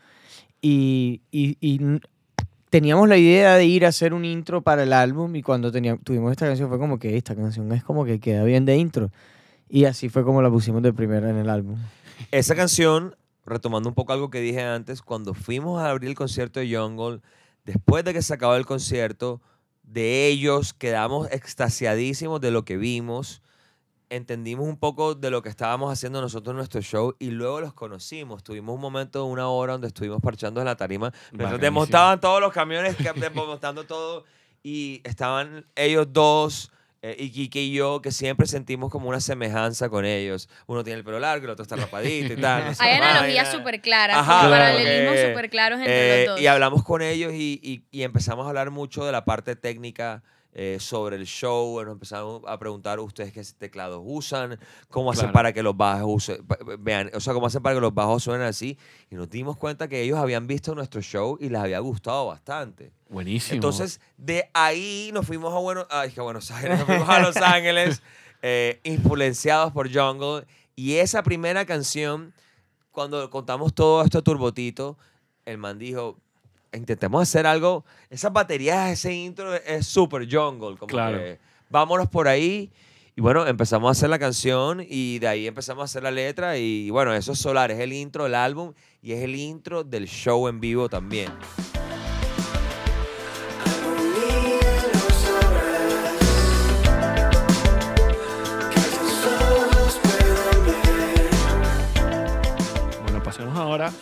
[0.62, 2.00] Y, y- y
[2.70, 5.36] teníamos la idea de ir a hacer un intro para el álbum.
[5.36, 8.44] Y cuando teníamos, tuvimos esta canción, fue como que esta canción es como que queda
[8.44, 9.10] bien de intro.
[9.70, 11.78] Y así fue como la pusimos de primera en el álbum.
[12.32, 16.60] Esa canción, retomando un poco algo que dije antes, cuando fuimos a abrir el concierto
[16.60, 17.22] de Jungle,
[17.64, 19.42] después de que se acabó el concierto,
[19.84, 23.42] de ellos quedamos extasiadísimos de lo que vimos,
[24.10, 27.74] entendimos un poco de lo que estábamos haciendo nosotros en nuestro show y luego los
[27.74, 28.44] conocimos.
[28.44, 32.42] Tuvimos un momento de una hora donde estuvimos parchando en la tarima, mientras desmontaban todos
[32.42, 34.26] los camiones, desmontando todo
[34.64, 36.72] y estaban ellos dos.
[37.12, 40.50] Eh, y Quique y yo, que siempre sentimos como una semejanza con ellos.
[40.68, 42.74] Uno tiene el pelo largo, el otro está rapadito y tal.
[42.80, 44.64] Hay analogías súper claras, Ajá, como claro.
[44.76, 46.42] paralelismos Eh, súper claros entre Eh, los dos.
[46.42, 50.24] y hablamos con ellos y, y- y empezamos a hablar mucho de la parte técnica
[50.58, 51.84] eh, sobre el show.
[51.84, 55.34] Nos empezamos a preguntar ustedes qué teclados usan, cómo hacen Claro.
[55.34, 56.46] para que los bajos usen-
[56.80, 58.78] vean, o sea, cómo hacen para que los bajos suenen así.
[59.12, 62.94] Y nos dimos cuenta que ellos habían visto nuestro show y les había gustado bastante.
[63.10, 63.56] Buenísimo.
[63.56, 67.38] Entonces, de ahí nos fuimos a Buenos, ay, que Buenos Aires, nos fuimos a Los
[67.38, 68.02] Ángeles,
[68.42, 70.46] eh, influenciados por Jungle.
[70.76, 72.34] Y esa primera canción,
[72.92, 74.98] cuando contamos todo esto a Turbotito,
[75.46, 76.18] el man dijo,
[76.74, 81.18] intentemos hacer algo, esas baterías, ese intro es súper Jungle, como Claro.
[81.18, 81.40] que
[81.70, 82.72] vámonos por ahí.
[83.18, 86.58] Y bueno, empezamos a hacer la canción y de ahí empezamos a hacer la letra
[86.58, 90.06] y bueno, eso es Solar, es el intro del álbum y es el intro del
[90.08, 91.32] show en vivo también.
[103.84, 103.94] Ahora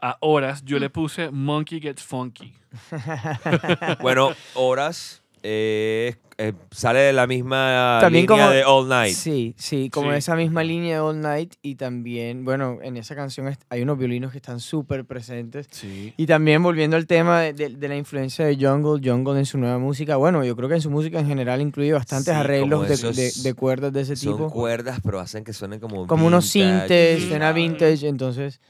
[0.00, 0.64] a horas.
[0.64, 2.52] Yo le puse Monkey Gets Funky.
[4.00, 9.14] Bueno, horas eh, eh, sale de la misma También línea como- de All Night.
[9.14, 10.18] Sí, sí, como Sí.
[10.18, 14.30] esa misma línea de All Night y también, bueno, en esa canción hay unos violinos
[14.30, 15.66] que están súper presentes.
[15.72, 16.14] Sí.
[16.16, 19.58] Y también volviendo al tema de, de- de la influencia de Jungle, Jungle en su
[19.58, 22.88] nueva música, bueno, yo creo que en su música en general incluye bastantes Sí, arreglos
[22.88, 24.48] de, de- de cuerdas de ese Son tipo.
[24.50, 27.28] cuerdas, pero hacen que suenen como como unos vintage, sintes, sí.
[27.28, 28.60] suena vintage, entonces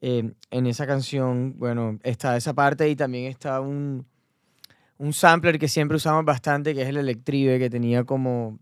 [0.00, 4.06] eh, en esa canción, bueno, está esa parte y también está un,
[4.98, 8.58] un sampler que siempre usamos bastante, que es el Electribe, que tenía como...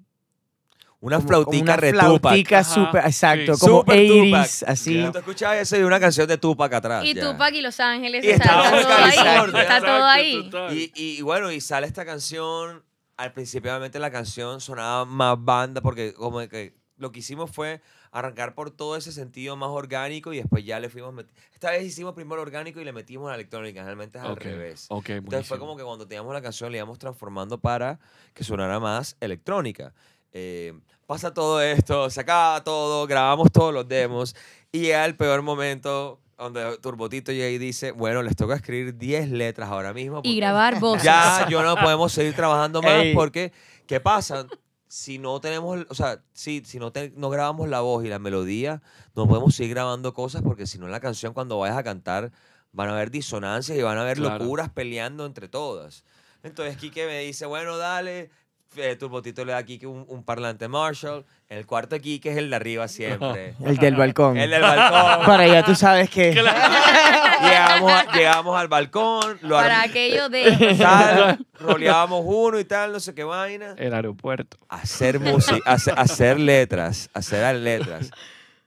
[0.98, 2.20] Una como- como flautica una retupac.
[2.20, 3.60] flautica Ajá, súper, exacto, sí.
[3.60, 4.24] como Super 80s,
[4.60, 4.70] Tupac.
[4.70, 4.94] así.
[4.98, 5.12] Ya.
[5.12, 7.04] Tú escuchabas eso de una canción de Tupac atrás.
[7.04, 7.30] Y ya.
[7.32, 10.38] Tupac y Los Ángeles, Y o sea, estamos está todo ahí.
[10.40, 10.90] Está todo ahí.
[10.94, 12.82] Y, y bueno, y sale esta canción.
[13.18, 17.82] Al principio, obviamente, la canción sonaba más banda porque como que lo que hicimos fue
[18.18, 21.14] arrancar por todo ese sentido más orgánico y después ya le fuimos...
[21.52, 23.84] Esta vez hicimos primero orgánico y le metimos la electrónica.
[23.84, 24.86] Realmente es al Ok, revés.
[24.88, 27.98] Ok, Entonces fue como que cuando teníamos la canción le íbamos transformando para
[28.34, 29.92] que sonara más electrónica.
[30.32, 30.72] Eh,
[31.06, 34.34] pasa todo esto, se acaba todo, grabamos todos los demos
[34.72, 39.30] y llega el peor momento donde Turbotito llega y dice, bueno, les toca escribir 10
[39.30, 40.20] letras ahora mismo.
[40.22, 41.04] Y grabar voces.
[41.04, 43.14] Ya yo no podemos seguir trabajando más Ey.
[43.14, 43.52] porque,
[43.86, 44.46] ¿qué pasa?
[44.88, 48.18] Si no tenemos, o sea, si, si no, te- no grabamos la voz y la
[48.20, 48.82] melodía,
[49.14, 52.30] no podemos seguir grabando cosas porque si no en la canción cuando vayas a cantar
[52.72, 54.44] van a haber disonancias y van a haber Claro.
[54.44, 56.04] locuras peleando entre todas.
[56.42, 58.30] Entonces Kike me dice, bueno, dale.
[58.78, 61.24] Eh, Turbotito le da a Kike un, un parlante Marshall.
[61.48, 63.54] El cuarto Kike es el de arriba siempre.
[63.64, 64.36] El del balcón.
[64.36, 65.26] el del balcón.
[65.26, 66.32] Para allá tú sabes que...
[66.32, 70.76] llegamos, a- llegamos al balcón, lo Para arm- aquello de...
[70.78, 73.74] tal, roleábamos uno y tal, no sé qué vaina.
[73.78, 74.56] El aeropuerto.
[74.68, 78.10] Hacer música, hacer, hacer letras, hacer las letras.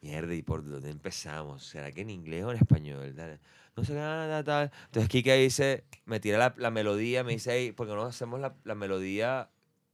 [0.01, 1.65] Mierda, ¿y por dónde empezamos?
[1.65, 3.13] ¿Será que en inglés o en español?
[3.15, 3.39] Dale.
[3.75, 4.71] No sé qué, tal, tal.
[4.85, 8.39] Entonces Kike dice, me tira la, la melodía, me dice, "Ey, ¿por qué no hacemos
[8.39, 9.49] la, la melodía?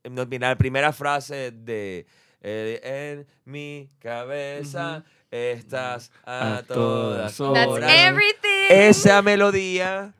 [0.09, 2.05] No, mira, la primera frase de
[2.41, 7.91] eh, en mi cabeza estás a, A todas todas That's horas.
[7.91, 8.67] everything.
[8.69, 10.13] Esa melodía,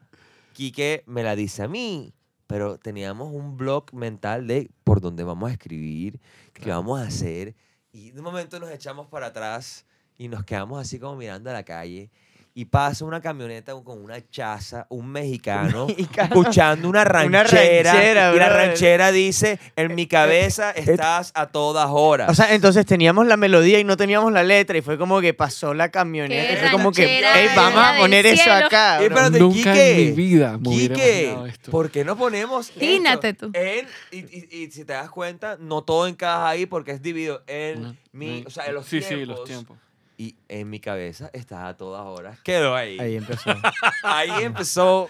[0.53, 2.13] Quique me la dice a mí,
[2.47, 6.19] pero teníamos un blog mental de por dónde vamos a escribir,
[6.53, 7.55] qué vamos a hacer,
[7.91, 9.85] y de un momento nos echamos para atrás
[10.17, 12.09] y nos quedamos así como mirando a la calle.
[12.57, 16.29] Y pasa una camioneta con una chaza, un mexicano, mexicano.
[16.33, 17.03] escuchando una Una
[17.43, 17.91] ranchera.
[17.91, 22.29] ranchera, y la ranchera dice, en mi cabeza estás a todas horas.
[22.29, 25.33] O sea, entonces teníamos la melodía y no teníamos la letra y fue como que
[25.33, 28.65] pasó la camioneta y fue como que, ranchera "Ey, vamos a poner eso cielo".
[28.67, 29.03] acá.
[29.03, 29.17] Eh, bro".
[29.17, 31.71] espérate, Nunca Quique, en mi vida me Quique, esto.
[31.71, 33.51] ¿por qué no ponemos esto Imagínate tú.
[33.53, 37.43] en- y, y- y si te das cuenta, no todo encaja ahí porque es dividido
[37.47, 39.09] en Una- mi, o sea, en los sí, tiempos.
[39.19, 39.77] sí, los tiempos.
[40.17, 42.39] Y en mi cabeza está a todas horas.
[42.41, 42.97] Quedó ahí.
[42.99, 43.07] Ahí
[44.03, 44.39] Ahí, empezó.
[44.41, 45.09] empezó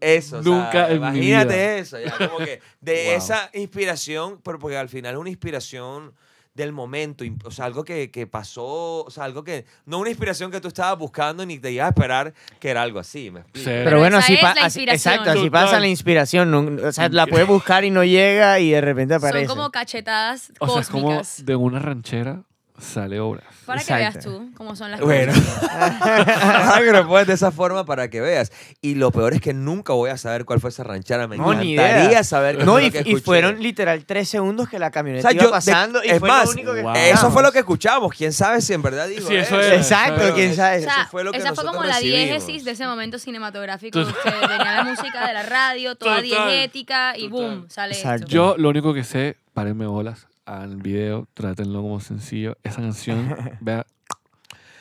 [0.00, 0.38] eso.
[0.38, 1.76] o sea, Nunca en mi imagínate vida.
[1.78, 3.16] eso, ya como que de Wow.
[3.16, 6.12] esa inspiración, pero porque al final es una inspiración
[6.54, 10.50] del momento, o sea, algo que, que pasó, o sea, algo que, no una inspiración
[10.50, 13.64] que tú estabas buscando ni te ibas a esperar que era algo así, me explico.
[13.68, 13.82] Cero.
[13.84, 16.50] Pero bueno, así pa- así- exacto, así pasa la inspiración.
[16.50, 19.46] nun- O sea, la puedes buscar y no llega y de repente Son aparece.
[19.48, 21.44] como cachetadas O sea, es como cósmicas.
[21.44, 22.42] de una ranchera
[22.78, 23.44] sale Horas.
[23.64, 24.30] Para que Exacto.
[24.30, 25.32] veas tú cómo son las Bueno.
[25.32, 26.78] cosas.
[26.80, 28.52] Que lo pones de esa forma para que veas.
[28.80, 31.26] Y lo peor es que nunca voy a saber cuál fue esa ranchera.
[31.26, 32.24] Me No, ni encantaría idea.
[32.24, 34.90] saber qué No, fue y, lo que y fueron literal tres segundos que la O
[34.90, 36.92] camioneta sea, iba yo, de- pasando y es fue más, lo único que Wow.
[36.94, 37.32] eso escuchamos.
[37.32, 38.12] fue lo que escuchamos.
[38.14, 39.72] ¿Quién sabe si en verdad dijo Sí, eso eso?
[39.72, 39.80] es.
[39.82, 40.78] Exacto, Pero quién sabe.
[40.78, 42.18] O sea, Eso fue lo que esa fue como la recibimos.
[42.46, 47.16] diégesis de ese momento cinematográfico que tenía la música de la radio, toda Total, diegética
[47.16, 47.30] y total.
[47.30, 48.24] boom, sale Exacto.
[48.24, 48.28] esto.
[48.28, 52.56] Yo lo único que sé, párenme bolas al video, trátenlo como sencillo.
[52.62, 53.84] Esa canción, vea,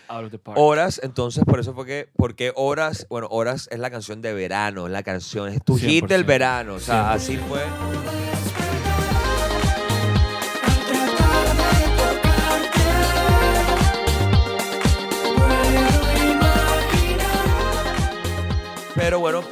[0.08, 0.58] out of the park.
[0.58, 4.86] Horas, entonces por eso fue que, porque Horas, bueno, Horas es la canción de verano,
[4.86, 6.28] es la canción, es tu hit del 100%.
[6.28, 7.62] verano, o sea, así fue.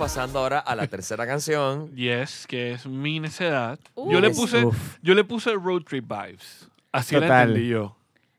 [0.04, 1.96] Pasando ahora a la tercera canción.
[1.96, 3.80] Yes, que es mi necedad.
[3.96, 4.12] Uh.
[4.12, 4.76] yo le puse, Uf.
[5.02, 6.68] yo le puse road trip vibes.
[6.92, 7.48] Así la Total.
[7.50, 7.96] entendí yo.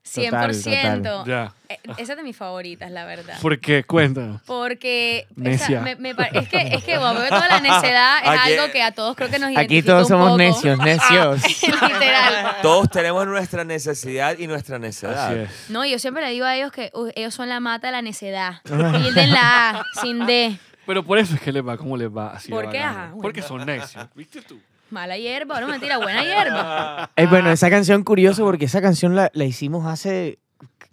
[0.07, 1.03] 100%.
[1.03, 1.25] total.
[1.27, 1.53] Ya.
[1.71, 3.39] Eh, Esa es de mis favoritas, la verdad.
[3.41, 3.83] ¿Por qué?
[3.85, 4.43] Cuéntanos.
[4.43, 5.81] Porque esa- Necia.
[5.81, 8.83] me- me es que, es que bueno, veo toda la necedad es Aquí- algo que
[8.83, 10.39] a todos creo que nos Aquí identifica todos un somos poco.
[10.39, 11.43] necios, necios.
[11.63, 12.57] Literal.
[12.61, 15.31] Todos tenemos nuestra necesidad y nuestra necedad.
[15.31, 15.71] Así es.
[15.71, 18.03] No, yo siempre le digo a ellos que "Uy, ellos son la mata de la
[18.03, 18.61] necedad.
[18.65, 20.59] Tilden la A, sin D.
[20.87, 22.33] Pero por eso es que les va como les va.
[22.35, 22.79] Así ¿Por qué?
[22.79, 23.23] Ajá, bueno.
[23.23, 24.09] Porque son necios.
[24.15, 24.59] ¿Viste tú?
[24.91, 27.11] Mala hierba, no mentira, buena hierba.
[27.17, 30.39] Eh, bueno, esa canción curioso porque esa canción la, la hicimos hace,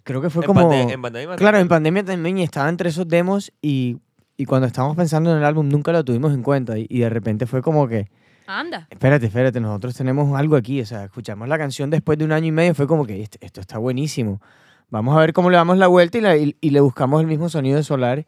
[0.02, 0.70] creo que fue En como...
[0.70, 3.98] pande- en pandemia Claro, en pandemia también y estaba entre esos demos y,
[4.36, 7.10] y cuando estábamos pensando en el álbum nunca lo tuvimos en cuenta y, y de
[7.10, 8.08] repente fue como que,
[8.46, 8.86] Anda.
[8.90, 12.46] espérate, espérate, nosotros tenemos algo aquí, o sea, escuchamos la canción después de un año
[12.46, 14.40] y medio, fue como que esto, esto está buenísimo,
[14.90, 17.26] vamos a ver cómo le damos la vuelta y, la- y- y le buscamos el
[17.28, 18.24] mismo sonido de Solar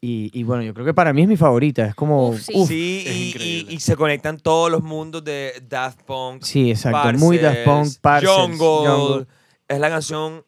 [0.00, 2.28] y, y bueno, yo creo que para mí es mi favorita, es como...
[2.30, 2.52] Uf, sí.
[2.54, 6.42] uf, Sí, Es y, y- y se conectan todos los mundos de Daft Punk.
[6.42, 8.90] sí, exacto, muy Daft Punk, Parcels, Parcels, Jungle.
[8.90, 9.26] Jungle.
[9.68, 10.44] Es la canción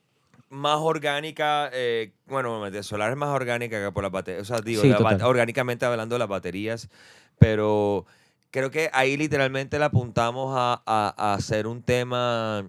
[0.51, 1.71] más orgánica.
[1.73, 4.43] eh, bueno, de Solar es más orgánica que por las baterías.
[4.43, 6.89] O sea, digo, Sí, la orgánicamente hablando de las baterías.
[7.39, 8.05] Pero
[8.51, 12.67] creo que ahí literalmente le apuntamos a, a- a hacer un tema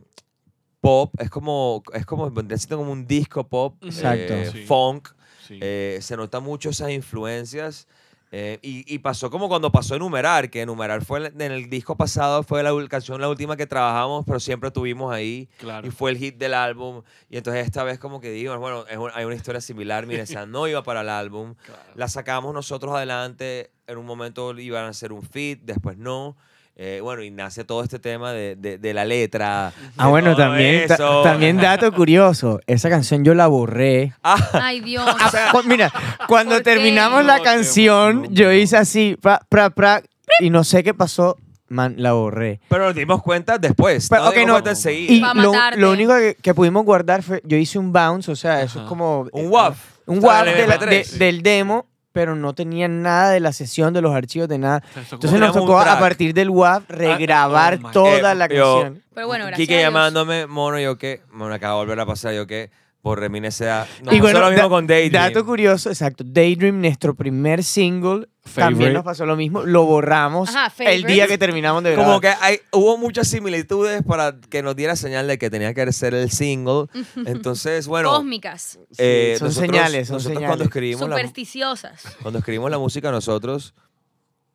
[0.82, 1.14] pop.
[1.20, 3.76] Es como, es como, siendo como un disco pop.
[3.84, 4.34] Exacto.
[4.34, 4.64] eh, Sí.
[4.66, 5.10] Funk.
[5.48, 5.60] Sí.
[5.62, 7.88] Eh, se nota mucho esas influencias.
[8.34, 12.44] eh, y, y pasó como cuando pasó Enumerar, que Enumerar fue en el disco pasado,
[12.44, 15.48] fue la canción la última que trabajamos, pero siempre tuvimos ahí.
[15.60, 15.88] claro.
[15.88, 17.04] Y fue el hit del álbum.
[17.30, 20.06] Y entonces esta vez como que digo, bueno, es un- hay una historia similar.
[20.06, 21.56] Mira, esa no iba para el álbum.
[21.66, 21.82] claro.
[21.96, 23.72] La sacamos nosotros adelante.
[23.88, 26.36] En un momento iban a hacer un fit, después no.
[26.80, 29.74] Eh, bueno, y nace todo este tema de, de- de la letra.
[29.98, 34.14] Ah, de bueno, todo también, ta- también dato curioso, esa canción yo la borré.
[34.22, 35.04] Ah, Ay, Dios.
[35.52, 35.92] Cu- Mira,
[36.28, 36.72] cuando ¿Por qué?
[36.76, 40.04] terminamos No, la qué canción, yo hice así, pra, pra, pra,
[40.40, 41.36] y no sé qué pasó,
[41.68, 42.60] man, la borré.
[42.70, 44.08] pero nos dimos cuenta después.
[44.08, 45.14] Pero, nos ok, dimos no, cuenta enseguida.
[45.14, 45.80] Y Pa' lo, matarte.
[45.82, 48.86] lo único que, que pudimos guardar fue, yo hice un bounce, o sea, eso es
[48.88, 49.22] como...
[49.32, 49.76] un eh, WAV.
[50.06, 50.90] Un el de la- MP3.
[50.90, 51.88] de- del demo,
[52.18, 54.82] pero no tenía nada de la sesión, de los archivos, de nada.
[55.12, 59.04] Entonces nos tocó a partir del WAV regrabar oh toda la yo- canción.
[59.14, 62.48] Pero bueno, gracias Quique llamándome, mono, yo que, bueno, acaba de volver a pasar, yo
[62.48, 62.70] que,
[63.08, 63.88] por Remine sea.
[64.04, 65.34] Nos y pasó bueno, lo mismo da- con Daydream.
[65.34, 70.72] dato curioso, exacto, Daydream, nuestro primer single, también nos pasó lo mismo, lo borramos Ajá,
[70.80, 72.08] el día que terminamos de grabar.
[72.08, 75.92] Como que hay, hubo muchas similitudes para que nos diera señal de que tenía que
[75.94, 76.88] ser el single.
[77.26, 78.10] Entonces, bueno.
[78.12, 80.48] Cósmicas, eh, son nosotros- señales, son nosotros señales.
[80.48, 82.04] Cuando escribimos, la, supersticiosas.
[82.22, 83.74] cuando escribimos la música, nosotros.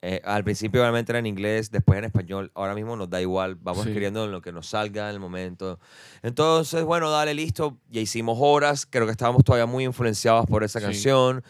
[0.05, 2.51] Eh, al principio obviamente era en inglés, después en español.
[2.55, 3.55] Ahora mismo nos da igual.
[3.55, 3.89] Vamos Sí.
[3.89, 5.79] escribiendo en lo que nos salga en el momento.
[6.21, 7.77] Entonces, bueno, dale, listo.
[7.89, 8.85] Ya hicimos horas.
[8.85, 10.85] Creo que estábamos todavía muy influenciados por esa Sí.
[10.85, 11.41] canción.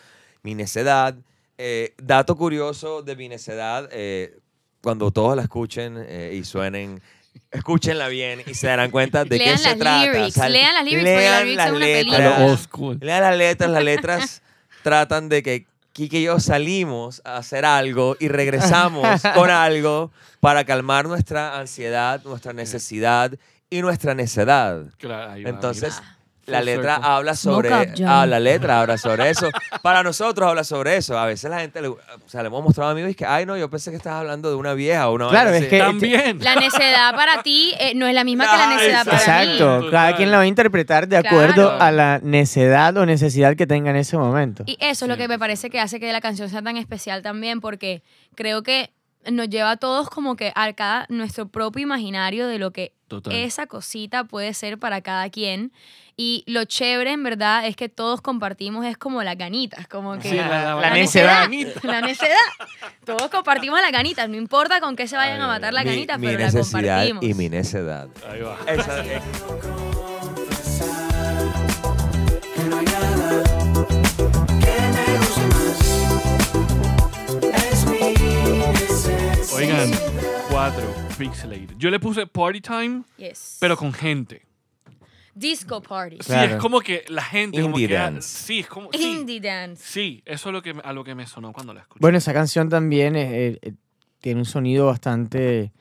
[0.43, 1.15] Mi necedad.
[1.57, 3.89] Eh, dato curioso de mi necedad.
[3.91, 4.37] eh,
[4.81, 7.01] cuando todos la escuchen eh, y suenen,
[7.51, 10.05] escúchenla bien y se darán cuenta de qué se trata.
[10.05, 12.67] lyrics, O sea, lean las lyrics lean las letras.
[12.99, 14.41] Lean las letras, las letras
[14.83, 20.65] tratan de que Kike y yo salimos a hacer algo y regresamos con algo para
[20.65, 23.31] calmar nuestra ansiedad, nuestra necesidad
[23.69, 24.85] y nuestra necedad.
[24.97, 26.01] Claro, ahí va, Entonces.
[26.45, 27.69] La letra habla sobre
[28.05, 29.49] ah, la letra habla sobre eso.
[29.81, 31.17] Para nosotros habla sobre eso.
[31.17, 33.25] A veces la gente le, o sea, le hemos mostrado a amigos y es que,
[33.25, 35.69] ay no, yo pensé que estabas hablando de una vieja o una Claro, es así".
[35.69, 36.39] que- También.
[36.41, 39.89] La necedad para ti eh, no es la misma que la necedad para Exacto, mí.
[39.91, 41.81] cada quien la va a interpretar de acuerdo Claro.
[41.83, 44.63] a la necedad o necesidad que tenga en ese momento.
[44.65, 47.21] Y eso es lo que me parece que hace que la canción sea tan especial
[47.21, 48.03] también, porque
[48.35, 48.91] creo que
[49.31, 52.91] nos lleva a todos como que a cada nuestro propio imaginario de lo que
[53.31, 55.71] esa cosita puede ser para cada quien.
[56.15, 60.35] Y lo chévere, en verdad, es que todos compartimos, es como las ganitas, como que...
[60.35, 61.49] La, la, la, necedad.
[61.81, 62.37] La necedad.
[63.05, 66.27] todos compartimos las ganitas, no importa con qué se vayan a matar las ganitas, mi
[66.27, 67.23] pero la compartimos.
[67.23, 68.09] y mi necedad.
[68.29, 68.59] Ahí va.
[68.67, 69.21] Esa, eh.
[73.57, 73.62] es.
[79.55, 79.91] Oigan,
[80.49, 80.83] cuatro,
[81.17, 81.75] Pixelated.
[81.77, 83.57] Yo le puse Party Time, Yes.
[83.59, 84.41] pero con gente.
[85.35, 86.17] Disco Party.
[86.19, 86.55] Sí, Claro.
[86.55, 87.61] es como que la gente.
[87.61, 88.27] como Indie que, dance.
[88.45, 88.89] Sí, es como.
[88.91, 89.83] Sí, Indie Dance.
[89.85, 91.99] sí, eso es lo que, a lo que me sonó cuando la escuché.
[92.01, 93.73] Bueno, esa canción también es, eh, eh,
[94.19, 95.71] tiene un sonido bastante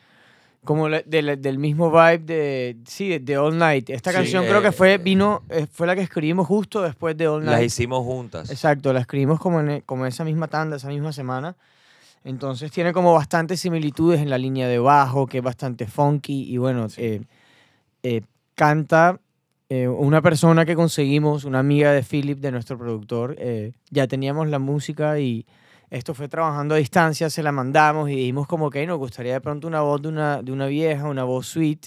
[0.65, 3.91] como la- del, del mismo vibe de sí de, de All Night.
[3.91, 7.17] Esta Sí, canción eh, creo que fue vino eh, fue la que escribimos justo después
[7.17, 7.67] de All Las Night.
[7.67, 8.49] hicimos juntas.
[8.51, 11.57] Exacto, la escribimos como en e- como esa misma tanda, esa misma semana.
[12.25, 16.57] Entonces tiene como bastantes similitudes en la línea de bajo, que es bastante funky y
[16.57, 17.23] bueno, eh,
[18.03, 18.23] eh,
[18.55, 19.19] canta
[19.69, 23.37] eh, una persona que conseguimos, una amiga de Philip, de nuestro productor.
[23.39, 25.47] eh, ya teníamos la música y
[25.91, 29.41] esto fue trabajando a distancia, se la mandamos y dijimos como que nos gustaría de
[29.41, 31.87] pronto una voz de una, de una vieja, una voz sweet.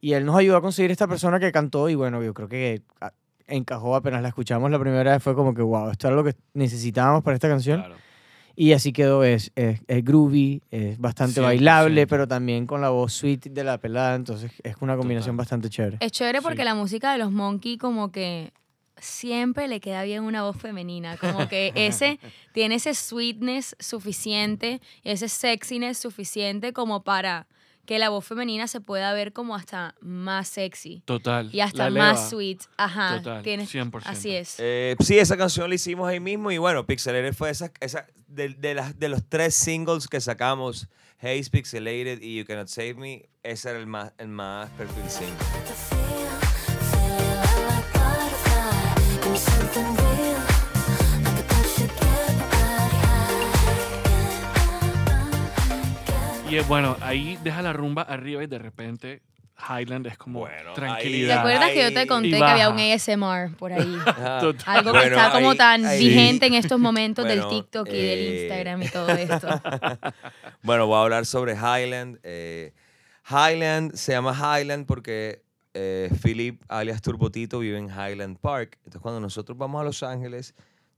[0.00, 2.82] Y él nos ayudó a conseguir esta persona que cantó y bueno, yo creo que
[3.00, 3.12] ah,
[3.46, 6.34] encajó apenas la escuchamos la primera vez, fue como que wow, esto era lo que
[6.52, 7.80] necesitábamos para esta canción.
[7.80, 7.94] Claro.
[8.56, 12.08] Y así quedó, es, es, es groovy, es bastante bailable, 100%.
[12.08, 15.44] pero también con la voz sweet de la pelada, entonces es una combinación Total.
[15.44, 15.96] bastante chévere.
[16.00, 16.64] Es chévere porque Sí.
[16.64, 18.52] la música de los Monkey como que
[18.96, 22.20] siempre le queda bien una voz femenina, como que ese
[22.52, 27.46] tiene ese sweetness suficiente, ese sexiness suficiente como para
[27.86, 31.50] que la voz femenina se pueda ver como hasta más sexy Total.
[31.52, 32.60] y hasta más sweet.
[32.76, 34.02] Ajá, Total, tienes 100%.
[34.04, 34.56] así es.
[34.58, 38.48] Eh, sí, esa canción la hicimos ahí mismo y bueno, Pixelated fue esa, esa de,
[38.50, 40.88] de, las, de los tres singles que sacamos,
[41.20, 45.36] Haze, Pixelated y You Cannot Save Me, ese era el más, el más perfil single.
[56.50, 59.22] Y eh, bueno, ahí deja la rumba arriba y de repente
[59.68, 61.38] Highland es como Bueno, ahí- ¿Te tranquilidad.
[61.38, 63.96] acuerdas que yo te conté que había un ASMR por ahí?
[64.66, 67.88] Algo que Bueno, está como ahí- tan ahí- vigente en estos momentos Bueno, del TikTok
[67.88, 69.48] y del eh, Instagram y todo esto.
[70.62, 72.18] Bueno, voy a hablar sobre Highland.
[72.22, 72.72] Eh,
[73.30, 75.42] Highland se llama Highland porque
[75.74, 78.76] eh, Philip, alias Turbotito, vive en Highland Park.
[78.78, 80.54] Entonces, cuando nosotros vamos a Los Ángeles,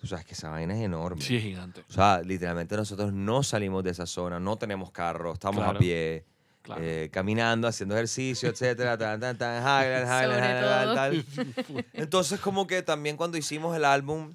[0.07, 1.21] tú sabes que esa vaina es enorme.
[1.21, 1.83] Sí, es gigante.
[1.89, 5.77] O sea, literalmente nosotros no salimos de esa zona, no tenemos carro, estamos Claro.
[5.79, 6.25] a pie,
[6.63, 6.81] Claro.
[6.85, 11.85] eh, caminando, haciendo ejercicio, etcétera, tan, tan, tan, Highland, Highland, Highland, tal.
[11.93, 14.35] Entonces, como que también cuando hicimos el álbum,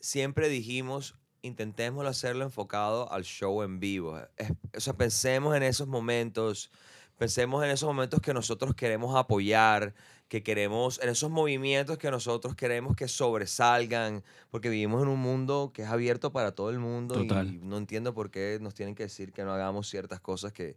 [0.00, 4.18] siempre dijimos, intentémoslo hacerlo enfocado al show en vivo.
[4.36, 6.70] Es- o sea, pensemos en esos momentos,
[7.18, 9.94] pensemos en esos momentos que nosotros queremos apoyar,
[10.30, 14.22] que queremos, en esos movimientos que nosotros queremos que sobresalgan,
[14.52, 17.48] porque vivimos en un mundo que es abierto para todo el mundo Total.
[17.48, 20.76] y no entiendo por qué nos tienen que decir que no hagamos ciertas cosas que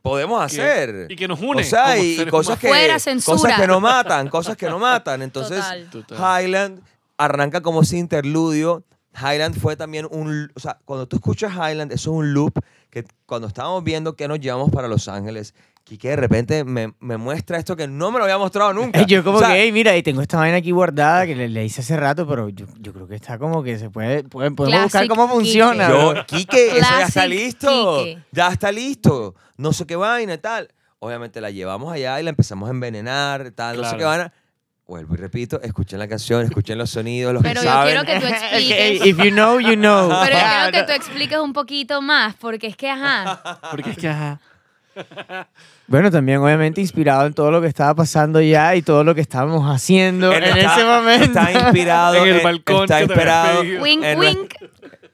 [0.00, 1.08] podemos hacer.
[1.10, 3.36] y que nos une O sea, y cosas que, Fuera censura.
[3.36, 5.20] cosas que no matan, cosas que no matan.
[5.20, 5.90] Entonces, Total.
[5.90, 6.44] Total.
[6.44, 6.82] Highland
[7.18, 8.82] arranca como ese interludio.
[9.14, 10.50] Highland fue también un...
[10.54, 12.58] O sea, cuando tú escuchas Highland, eso es un loop
[12.88, 15.54] que cuando estábamos viendo que nos llevamos para Los Ángeles,
[15.84, 19.02] Quique de repente me, me muestra esto que no me lo había mostrado nunca.
[19.06, 21.48] Yo como O sea, que, hey, mira, y tengo esta vaina aquí guardada que le,
[21.48, 24.52] le hice hace rato, pero yo, yo creo que está como que se puede, puede-
[24.52, 25.86] podemos buscar cómo funciona.
[25.88, 25.98] Quique.
[25.98, 26.26] Yo.
[26.26, 27.98] Quique, eso ya está listo.
[28.04, 28.22] Quique.
[28.30, 29.34] Ya está listo.
[29.56, 30.68] No sé qué vaina y tal.
[31.00, 33.98] Obviamente la llevamos allá y la empezamos a envenenar, tal, no sé Claro.
[33.98, 34.32] qué vaina.
[34.86, 37.94] Vuelvo y repito, escuchen la canción, escuchen los sonidos, los Pero que yo saben.
[38.04, 39.06] quiero que tú expliques.
[39.06, 40.10] if you know, you know.
[40.24, 43.96] Pero yo quiero que tú expliques un poquito más, porque es que, ajá, Porque es
[43.96, 44.38] que, ajá.
[45.86, 49.20] Bueno, también obviamente inspirado en todo lo que estaba pasando ya y todo lo que
[49.20, 51.24] estábamos haciendo en, Él está- ese momento.
[51.40, 54.54] Está inspirado En el en- balcón Está inspirado, wink, en wink.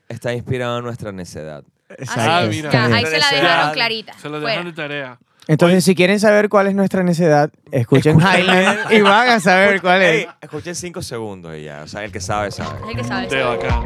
[0.08, 1.64] está inspirado en nuestra necedad.
[1.90, 2.70] Exacto, Ah, mira.
[2.70, 3.72] Ya, ahí se la dejaron Necesidad.
[3.72, 4.12] clarita.
[4.14, 4.38] Se Fuera.
[4.48, 5.18] dejan de tarea.
[5.46, 10.02] Entonces, si quieren saber cuál es nuestra necedad, escuchen Highland y van a saber cuál
[10.02, 10.10] es.
[10.10, 11.82] Ey, escuchen cinco segundos y ya.
[11.82, 12.78] O sea, el que sabe, sabe.
[12.90, 13.28] El que sabe.
[13.28, 13.82] De bacán.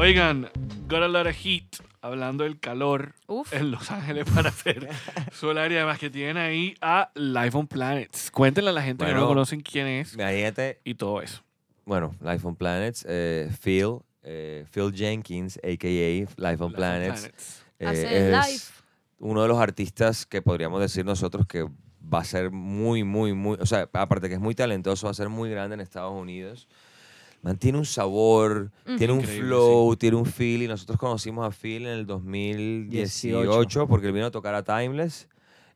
[0.00, 0.48] Oigan,
[0.86, 1.64] got a lot of heat.
[2.00, 3.52] Hablando del calor Uf.
[3.52, 4.88] en Los Ángeles para hacer
[5.32, 8.30] solar y además que tienen ahí a Life on Planets.
[8.30, 9.28] Cuéntenle a la gente que no Bueno.
[9.30, 11.42] conocen quién es Imagínate, y todo eso.
[11.84, 15.88] bueno, Life on Planets, eh, Phil, eh, Phil Jenkins, a.k.a.
[15.88, 17.20] Life on Life Planets.
[17.20, 17.64] Planets.
[17.80, 18.62] eh, Hace es live.
[19.18, 21.64] uno de los artistas que podríamos decir nosotros que
[22.00, 25.14] va a ser muy, muy, muy, o sea, aparte que es muy talentoso, va a
[25.14, 26.68] ser muy grande en Estados Unidos.
[27.48, 30.64] Mantiene un sabor, tiene un Increíble, flow, tiene un feel.
[30.64, 33.86] Y nosotros conocimos a Phil en el 2018 18.
[33.88, 35.28] porque él vino a tocar a Timeless.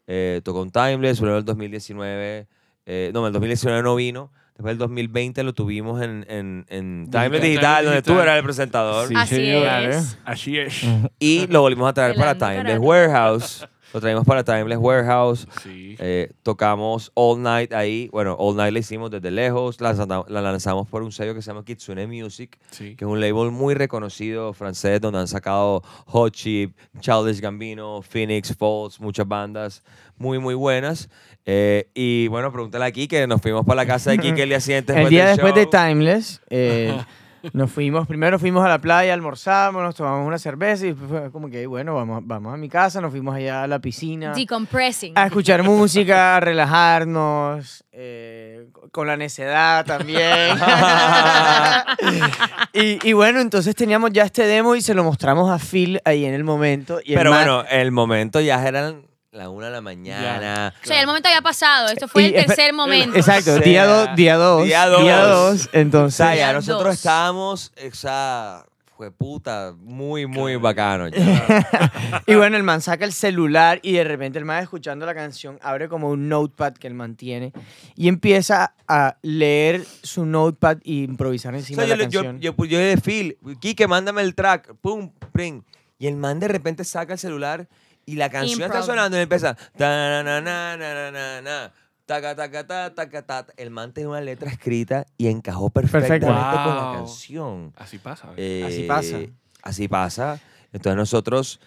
[0.07, 2.47] Eh, tocó en Timeless, luego en el 2019,
[2.85, 4.31] eh, no, en el 2019 no vino.
[4.55, 8.45] Después del 2020 lo tuvimos en, en, en Timeless Digital, Digital, donde tú eras el
[8.45, 9.09] presentador.
[9.09, 9.67] Sí, Así señor.
[9.91, 10.19] es.
[10.27, 10.83] Así es.
[11.19, 12.79] Y lo volvimos a traer para Timeless.
[12.79, 13.67] Warehouse.
[13.93, 15.47] Lo traímos para Timeless Warehouse.
[15.63, 15.97] Sí.
[15.99, 18.09] Eh, tocamos All Night ahí.
[18.13, 19.81] Bueno, All Night la hicimos desde lejos.
[19.81, 22.97] La, lanza- la lanzamos por un sello que se llama Kitsune Music, sí.
[22.97, 28.57] que es un label muy reconocido francés donde han sacado Hot Chip, Childish Gambino, Phoenix,
[28.57, 29.83] Falls, muchas bandas
[30.17, 31.09] muy, muy buenas.
[31.45, 34.61] Eh, y bueno, pregúntale aquí que nos fuimos para la casa de Kike el día
[34.61, 34.93] siguiente.
[35.03, 35.67] El día del después de.
[35.67, 36.97] Timeless, eh,
[37.53, 41.31] nos fuimos, primero fuimos a la playa, almorzamos, nos tomamos una cerveza y después fue
[41.31, 44.33] como que, bueno, vamos, vamos a mi casa, nos fuimos allá a la piscina.
[44.33, 45.13] Decompressing.
[45.17, 50.57] A escuchar música, a relajarnos, eh, con la necedad también.
[52.73, 56.25] y, y bueno, entonces teníamos ya este demo y se lo mostramos a Phil ahí
[56.25, 57.01] en el momento.
[57.05, 59.03] Y Pero man- bueno, el momento ya eran
[59.33, 60.75] la una de la mañana.
[60.83, 61.89] O sea, el momento había pasado.
[61.89, 63.17] Esto fue Y el tercer momento.
[63.17, 64.65] Exacto, O sea, día 2, día 2.
[64.67, 65.03] día dos.
[65.05, 66.17] dos, O entonces.
[66.19, 66.95] sea, ya nosotros dos.
[66.97, 71.09] estábamos, o sea, fue puta, muy, muy bacano.
[71.09, 72.23] ya.
[72.27, 75.59] Y bueno, el man saca el celular y de repente el man escuchando la canción
[75.63, 77.55] abre como un notepad que el man tiene
[77.97, 82.23] y empieza a leer su notepad e improvisar O encima sea, de yo, la yo,
[82.23, 82.41] canción.
[82.59, 85.63] yo, yo de Phil, Kike, mándame el track, pum, pring.
[85.99, 87.67] Y el man de repente saca el celular
[88.07, 89.55] y la canción está sonando y empieza.
[89.77, 91.73] ta na na na na na na,
[92.07, 93.47] taca, taca, ta, taca, ta.
[93.57, 96.93] El man tenía una letra escrita y encajó perfectamente con la Wow.
[96.95, 97.73] canción.
[97.77, 98.29] Así pasa.
[98.31, 98.37] ¿ves?
[98.39, 99.19] Eh, Así pasa.
[99.63, 100.41] Así pasa.
[100.73, 101.61] Entonces nosotros,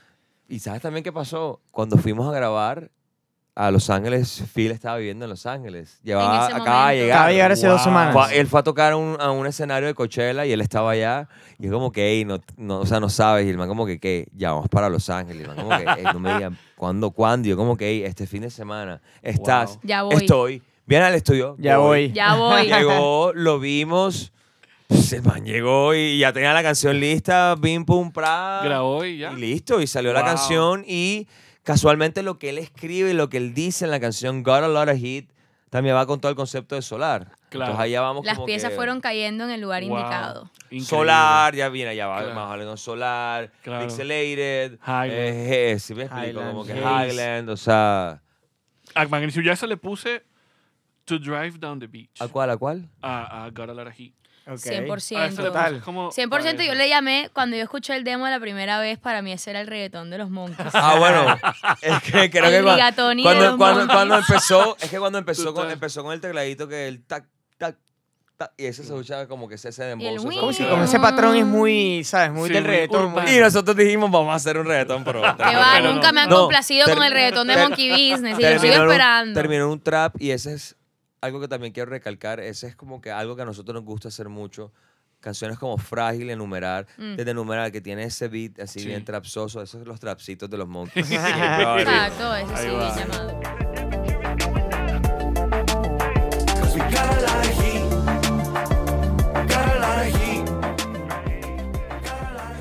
[0.49, 1.61] y ¿sabes también qué pasó?
[1.71, 2.91] Cuando fuimos a grabar
[3.57, 5.99] a Los Ángeles, Phil estaba viviendo en Los Ángeles.
[6.03, 7.11] Llevaba, acaba de llegar.
[7.15, 7.83] Acaba de llegar hace dos Wow.
[7.85, 8.13] semanas.
[8.13, 10.91] Fue- él fue a tocar a un, a un escenario de Coachella y él estaba
[10.91, 11.29] allá.
[11.57, 13.45] Y es como que, "Ey, no, no, o sea, no sabes.
[13.45, 14.27] Y el man como que, ¿qué?
[14.35, 15.39] Ya vamos para Los Ángeles.
[15.39, 17.47] Y el man como que, "Ey, no me digan, ¿cuándo, cuándo?
[17.47, 19.79] Y yo como que, "Ey, este fin de semana, estás, Wow.
[19.83, 20.15] Ya voy.
[20.15, 20.61] estoy.
[20.85, 21.55] Viene al estudio.
[21.57, 22.11] Ya voy.
[22.11, 22.67] Ya voy.
[22.67, 24.33] Llegó, lo vimos.
[24.87, 28.59] Pues El man llegó y ya tenía la canción lista, bim, pum, pra.
[28.63, 29.31] Grabó y ya.
[29.31, 30.29] Y listo, y salió la Wow.
[30.29, 31.27] canción y
[31.65, 34.67] casualmente lo que él escribe y lo que él dice en la canción Got a
[34.69, 35.29] Lot of Hit
[35.69, 37.31] también va con todo el concepto de solar.
[37.49, 37.71] Claro.
[37.71, 39.97] Entonces allá vamos Las como piezas que fueron cayendo en el lugar Wow.
[39.97, 40.43] indicado.
[40.65, 40.85] Increíble.
[40.85, 42.35] Solar, ya viene, ya va Claro.
[42.35, 43.85] más hablando solar, Claro.
[43.85, 45.11] pixelated, Highland.
[45.11, 47.09] eh, eh, sí me explico, Highland, como que Haze.
[47.11, 48.21] Highland, o sea,
[48.93, 50.23] A Magnificent Jazz le puse
[51.03, 52.21] To Drive Down the Beach.
[52.21, 52.87] ¿a cuál, a cuál?
[53.01, 54.13] A, a Got a Lot of Heat.
[54.47, 54.57] Ok.
[54.57, 55.17] 100%.
[55.17, 55.81] A ese le puse Total.
[55.81, 59.31] como 100% yo le llamé, cuando yo escuché el demo la primera vez, para mí
[59.31, 60.69] ese era el reggaetón de los monkeys.
[60.73, 61.35] Ah, bueno,
[61.81, 65.53] es que creo que El de cuando, los cuando, cuando empezó, es que cuando empezó
[65.53, 67.25] con, empezó con el tecladito que el tac,
[67.57, 67.75] tac,
[68.37, 70.39] tac, y ese se escuchaba como que se wing.
[70.39, 70.69] Como si escuchaba.
[70.71, 72.31] como ese patrón es muy, ¿sabes?
[72.31, 73.13] Muy Sí, del reggaetón.
[73.13, 75.21] muy- Y nosotros dijimos, vamos a hacer un reggaetón, pero...
[75.21, 76.13] Que va, Pero nunca no.
[76.13, 79.33] me han complacido con el reggaetón de Monkey Business y lo sigo en un- esperando.
[79.41, 80.75] Terminó en un trap y ese es
[81.21, 82.39] algo que también quiero recalcar.
[82.39, 84.71] Ese es como que algo que a nosotros nos gusta hacer mucho.
[85.19, 87.15] Canciones como Frágil, Enumerar, Mm.
[87.15, 88.87] desde Enumerar, que tiene ese beat así Sí.
[88.87, 89.61] bien trapsoso.
[89.61, 91.09] Esos son los trapsitos de los monkeys.
[91.11, 93.41] Exacto, ese sí, llamado.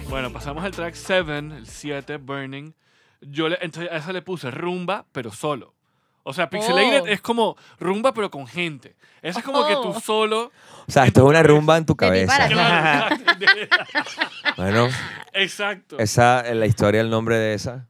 [0.08, 2.72] Bueno, pasamos al track 7, el 7, Burning.
[3.20, 5.73] Yo le, entonces a esa le puse rumba, pero solo.
[6.24, 7.06] O sea, Pixelated Oh.
[7.06, 8.96] es como rumba, pero con gente.
[9.22, 10.00] Eso es como que tú Oh.
[10.00, 10.50] solo.
[10.86, 12.48] O sea, esto es una rumba en tu cabeza.
[12.48, 13.16] Claro,
[14.56, 14.88] Bueno,
[15.32, 15.98] exacto.
[15.98, 17.86] esa es la historia, el nombre de esa.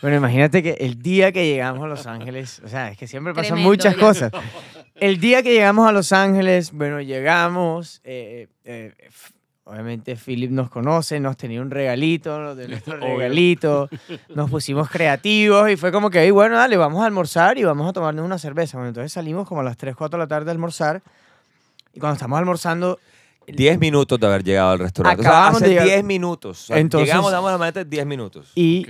[0.00, 3.32] Bueno, imagínate que el día que llegamos a Los Ángeles, o sea, es que siempre
[3.34, 4.00] pasan Tremendo, muchas ya.
[4.00, 4.32] cosas.
[4.94, 8.92] El día que llegamos a Los Ángeles, bueno, llegamos, eh, eh,
[9.64, 13.16] obviamente Philip nos conoce, nos tenía un regalito, nos dio nuestro Obvio.
[13.18, 13.88] regalito,
[14.34, 17.88] nos pusimos creativos y fue como que, "Ey, bueno, dale, vamos a almorzar y vamos
[17.88, 18.76] a tomarnos una cerveza.
[18.78, 21.02] Bueno, entonces salimos como a las 3, 4 de la tarde a almorzar
[21.94, 22.98] y cuando estamos almorzando,
[23.46, 25.20] 10 minutos de haber llegado al restaurante.
[25.20, 26.62] O sea, Acabamos hace de llegar- 10 minutos.
[26.62, 28.52] O sea, Entonces- llegamos, damos la maleta 10 minutos.
[28.54, 28.86] y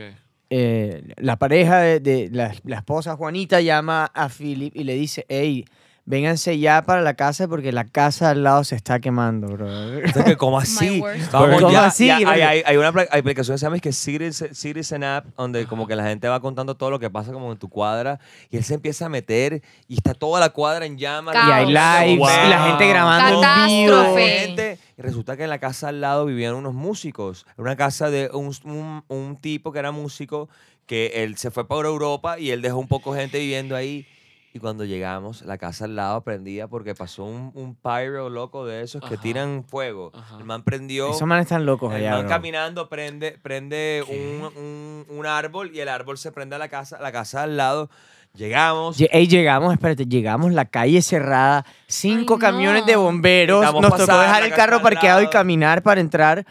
[0.51, 5.25] eh, la pareja de, de- la, la esposa Juanita llama a Philip y le dice,
[5.29, 5.65] hey,
[6.05, 9.69] vénganse ya para la casa porque la casa al lado se está quemando, bro.
[9.99, 11.01] Entonces, que, ¿Cómo así?
[11.31, 12.07] Vamos ¿Cómo ya, así?
[12.09, 15.67] ya, hay, hay- hay una aplicación que se llama es que Citizen, Citizen App, donde
[15.67, 18.19] como que la gente va contando todo lo que pasa como en tu cuadra
[18.51, 21.35] y él se empieza a meter y está toda la cuadra en llamas.
[21.35, 21.49] Caos.
[21.49, 22.47] y hay lives Wow.
[22.47, 23.93] y la gente grabando en vivo.
[23.93, 24.79] Catástrofe.
[24.99, 27.47] Y resulta que en la casa al lado vivían unos músicos.
[27.55, 30.49] Era una casa de un, un- un tipo que era músico
[30.87, 34.07] que él se fue para Europa y él dejó un poco gente viviendo ahí.
[34.55, 38.83] Y cuando llegamos, la casa al lado prendía porque pasó un, un pyro loco de
[38.83, 39.23] esos que Ajá.
[39.23, 40.13] tiran fuego.
[40.15, 40.37] Ajá.
[40.39, 41.11] El man prendió.
[41.11, 42.29] Esos manes están locos El allá, man bro.
[42.29, 46.99] caminando prende, prende un, un- un árbol y el árbol se prende a la casa,
[47.01, 47.89] la casa al lado.
[48.35, 48.99] Llegamos.
[48.99, 52.87] Lle- ey, llegamos, espérate, llegamos, la calle cerrada, cinco Ay, camiones no.
[52.87, 55.33] de bomberos, Necesitamos nos tocó dejar la el casa carro al parqueado y lado.
[55.33, 56.47] caminar para entrar.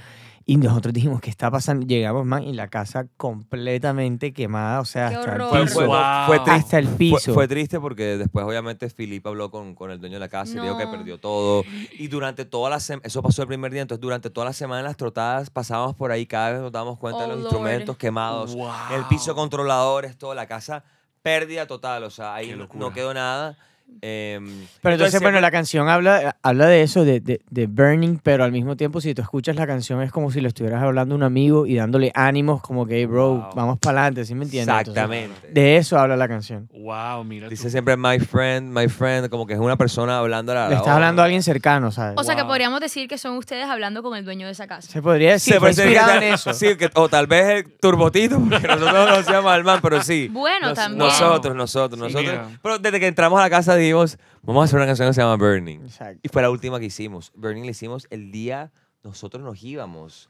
[0.45, 1.85] Y nosotros dijimos, ¿qué está pasando?
[1.85, 5.61] Llegamos, man, y la casa completamente quemada, o sea, Qué hasta el horror.
[5.63, 5.73] Piso.
[5.75, 5.97] fue- Wow.
[6.27, 6.51] fue triste.
[6.51, 7.33] Hasta el Fue, piso.
[7.33, 10.61] fue triste porque después obviamente Filipe habló con, con el dueño de la casa y
[10.61, 10.91] dijo que No.
[10.91, 11.63] perdió todo.
[11.97, 14.79] Y durante toda la semana, eso pasó el primer día, entonces durante toda la semana
[14.79, 17.45] en las trotadas pasábamos por ahí, cada vez nos dábamos cuenta Oh, de los Lord.
[17.45, 18.71] instrumentos quemados, Wow.
[18.95, 20.83] el piso controladores, toda la casa,
[21.21, 22.79] pérdida total, o sea, ahí Qué no- locura.
[22.79, 23.57] no quedó nada.
[24.01, 24.47] Em,
[24.81, 28.51] Pero entonces, bueno, la canción habla, habla de eso, de, de, de burning, pero al
[28.51, 31.23] mismo tiempo, si tú escuchas la canción, es como si le estuvieras hablando a un
[31.23, 33.49] amigo y dándole ánimos, como que, hey, bro, Wow.
[33.55, 34.75] vamos para adelante, ¿sí me entiendes?
[34.75, 35.47] Entonces, Exactamente.
[35.53, 36.67] de eso habla la canción.
[36.73, 37.47] Wow, mira.
[37.47, 37.69] Dice tú.
[37.69, 40.87] siempre my friend, my friend, como que es una persona hablando a la Le estás
[40.89, 42.15] hablando a alguien cercano, ¿sabes?
[42.17, 44.89] O sea que podríamos decir que son ustedes hablando con el dueño de esa casa.
[44.91, 46.53] Se podría decir, Sí, fue puede ser que inspirado en eso.
[46.61, 50.27] Sí, que- o tal vez el turbotito, porque nosotros no decíamos al man, pero sí.
[50.31, 50.97] Bueno, Nos- también.
[50.97, 52.23] Nosotros, nosotros, Sí, nosotros.
[52.47, 52.59] mira.
[52.63, 55.21] Pero desde que entramos a la casa dijimos, vamos a hacer una canción que se
[55.21, 55.82] llama Burning.
[55.82, 56.19] Exacto.
[56.23, 57.32] Y fue la última que hicimos.
[57.36, 58.71] Burning la hicimos el día
[59.03, 60.29] nosotros nos íbamos.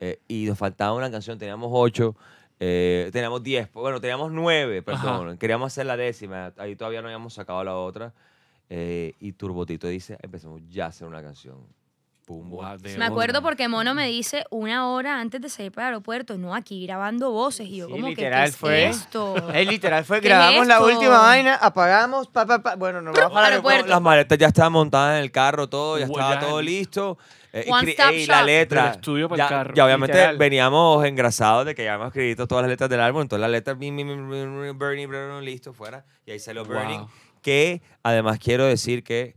[0.00, 2.16] eh, y nos faltaba una canción, teníamos ocho,
[2.58, 5.38] eh, teníamos diez, bueno, teníamos nueve, perdón.
[5.38, 8.12] Queríamos hacer la décima, ahí todavía no habíamos sacado la otra.
[8.68, 11.58] eh, y Turbotito dice, empezamos ya a hacer una canción.
[12.26, 16.38] De Me acuerdo porque Mono me dice una hora antes de salir para el aeropuerto,
[16.38, 17.66] no, aquí grabando voces.
[17.66, 18.84] Y yo, Sí, como que, ¿qué literal es fue.
[18.86, 19.34] esto?
[19.52, 22.76] Ey, literal, fue, ¿Qué es grabamos la última vaina, apagamos, pa, pa, pa.
[22.76, 23.86] Bueno, nos vamos para el Aeropuerto.
[23.88, 27.18] Las maletas ya estaban montadas en el carro, todo, ya estaba todo listo.
[27.52, 28.82] Eh, y One cri- stop ey, la letra.
[28.84, 29.74] Del estudio para ya, el carro.
[29.74, 30.38] ya obviamente Literal.
[30.38, 33.76] veníamos engrasados de que ya habíamos escrito todas las letras del álbum, entonces las letras,
[33.76, 35.08] Burning, Burning,
[35.44, 36.04] listo, fuera.
[36.24, 37.00] Y ahí salió Burning.
[37.00, 37.10] Wow.
[37.42, 39.34] Que además quiero decir que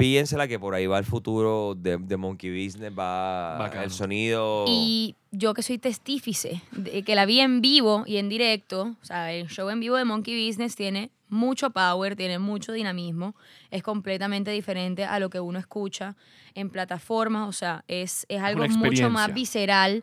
[0.00, 3.84] píensela que por ahí va el futuro de, de Monkey Business, va Bacano.
[3.84, 4.64] el sonido.
[4.66, 9.04] Y yo que soy testífice, de que la vi en vivo y en directo, o
[9.04, 13.34] sea, el show en vivo de Monkey Business tiene mucho power, tiene mucho dinamismo,
[13.70, 16.16] es completamente diferente a lo que uno escucha
[16.54, 20.02] en plataformas, o sea, es, es algo mucho más visceral.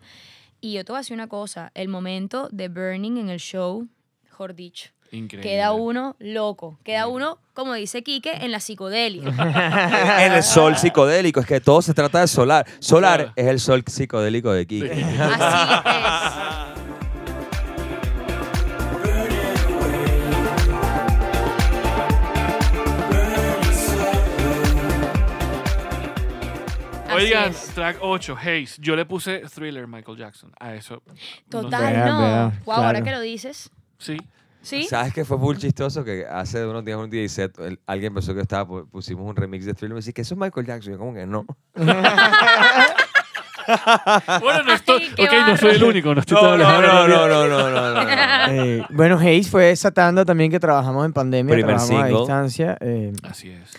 [0.62, 3.88] Y yo te voy a decir una cosa, el momento de Burning en el show,
[4.24, 5.50] mejor dicho, Increíble.
[5.50, 9.24] queda uno loco, queda uno, como dice Quique, en la psicodelia.
[10.26, 12.66] en el sol psicodélico, es que todo se trata de solar.
[12.80, 13.34] Solar Claro.
[13.36, 14.92] es el sol psicodélico de Kike.
[14.92, 15.14] Así es.
[27.14, 28.68] Oigan, track 8, Haze.
[28.80, 31.02] Yo le puse Thriller Michael Jackson a eso.
[31.52, 32.00] No Total, sé.
[32.06, 32.54] No.
[32.66, 33.70] wow, ahora que lo dices.
[33.98, 34.18] Sí.
[34.68, 34.84] ¿Sí?
[34.84, 36.04] ¿Sabes qué fue muy chistoso?
[36.04, 39.64] Que hace unos días, un set, el- alguien pensó que estaba, pu- pusimos un remix
[39.66, 40.92] de Thriller y me dice que eso es Michael Jackson.
[40.94, 41.46] Yo como que no.
[44.42, 45.04] Bueno, no estoy.
[45.10, 46.14] Ay, qué ok, no soy el único.
[46.14, 48.08] No estoy No, todo no, no, no, no, no, no, no, no.
[48.50, 52.78] Eh, bueno, Haze fue esa tanda también que trabajamos en pandemia, Primer trabajamos a distancia.
[52.80, 53.74] eh, Así es.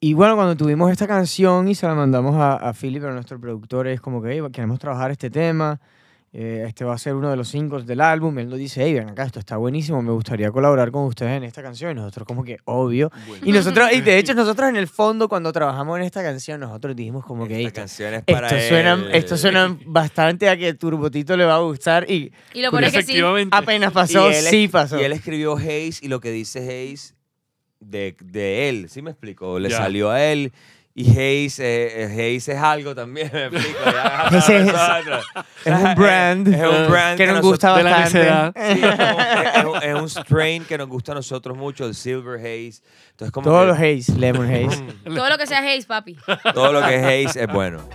[0.00, 3.40] y bueno, cuando tuvimos esta canción y se la mandamos a, a Philip, a nuestro
[3.40, 5.80] productor, es como que "Ey, queremos trabajar este tema.
[6.32, 8.38] Eh, este va a ser uno de los singles del álbum.
[8.38, 11.42] Él nos dice, hey, ven acá, esto está buenísimo, me gustaría colaborar con ustedes en
[11.42, 11.90] esta canción.
[11.90, 13.10] Y nosotros como que, obvio.
[13.44, 16.94] Y nosotros, y de hecho nosotros en el fondo cuando trabajamos en esta canción, nosotros
[16.94, 20.56] dijimos como que, "Ey, Esta esto, canción es para esto suena, esto suena bastante a
[20.56, 22.96] que Turbotito le va a gustar y Y lo es que sí.
[22.98, 23.56] Efectivamente.
[23.56, 25.00] apenas pasó, Y él es- sí pasó.
[25.00, 27.14] Y él escribió Hayes y lo que dice Hayes
[27.80, 29.58] de, de él, ¿sí me explico?
[29.58, 30.52] Le salió a él
[30.94, 33.78] y Hayes, eh, eh, Hayes es algo también, me explico.
[33.84, 34.28] ya.
[35.64, 38.52] Es- un brand, Es, un brand que nos gusta bastante.
[38.74, 41.84] Sí, es, como- es- es un- es un strain que nos gusta a nosotros mucho,
[41.86, 42.82] el Silver Haze.
[43.10, 44.82] Entonces, como Todos que los Haze, Lemon Haze.
[45.04, 46.16] Todo lo que sea Haze, papi.
[46.54, 47.86] todo lo que es Haze es bueno.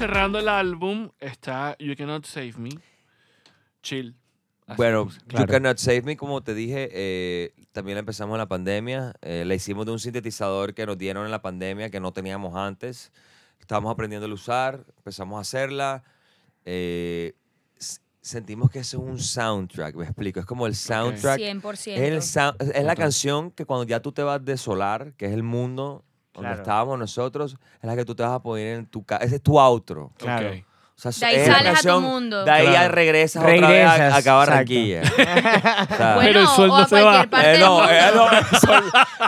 [0.00, 2.70] Cerrando el álbum está You Cannot Save Me.
[3.82, 4.16] Chill.
[4.66, 5.08] Así Bueno.
[5.28, 5.44] Claro.
[5.46, 9.12] You Cannot Save Me, como te dije, eh, también la empezamos en la pandemia.
[9.20, 12.56] Eh, la hicimos de un sintetizador que nos dieron en la pandemia que no teníamos
[12.56, 13.12] antes.
[13.60, 16.02] Estábamos aprendiendo a usar, empezamos a hacerla.
[16.64, 17.34] eh,
[18.22, 20.40] sentimos que eso es un soundtrack, me explico.
[20.40, 21.38] Es como el soundtrack.
[21.40, 21.94] 100%.
[21.94, 25.24] Es, el sound- es la canción que cuando ya tú te vas de solar, que
[25.26, 26.62] es el mundo donde Claro.
[26.62, 29.24] estábamos nosotros, es la que tú te vas a poner en tu casa.
[29.24, 30.12] Ese es tu outro.
[30.18, 30.48] Claro.
[30.50, 30.64] Ok.
[31.02, 32.44] O sea, De ahí es la sales a tu canción- mundo.
[32.44, 32.94] De ahí ya Claro.
[32.94, 35.00] regresas, otra vez a, a Regresas, acá a Barranquilla.
[35.90, 37.00] O sea, Bueno, Pero el sol o no a se va.
[37.02, 37.90] cualquier parte eh, del no, mundo.
[37.90, 38.84] eh, no, el, sol,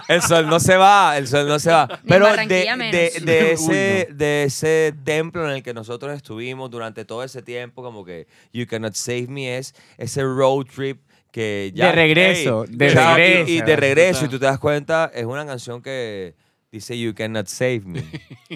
[0.09, 1.88] el sol no se va, el sol no se va.
[1.90, 3.24] En Pero de, Barranquilla de, menos.
[3.24, 7.82] de ese, Uy, de ese templo en el que nosotros estuvimos durante todo ese tiempo,
[7.82, 11.00] como que You Cannot Save Me es ese road trip
[11.30, 11.86] que ya...
[11.86, 13.50] De regreso, de chao, y- regreso.
[13.50, 16.34] Y, de regreso, y tú te das cuenta, es una canción que
[16.72, 18.02] dice You Cannot Save Me.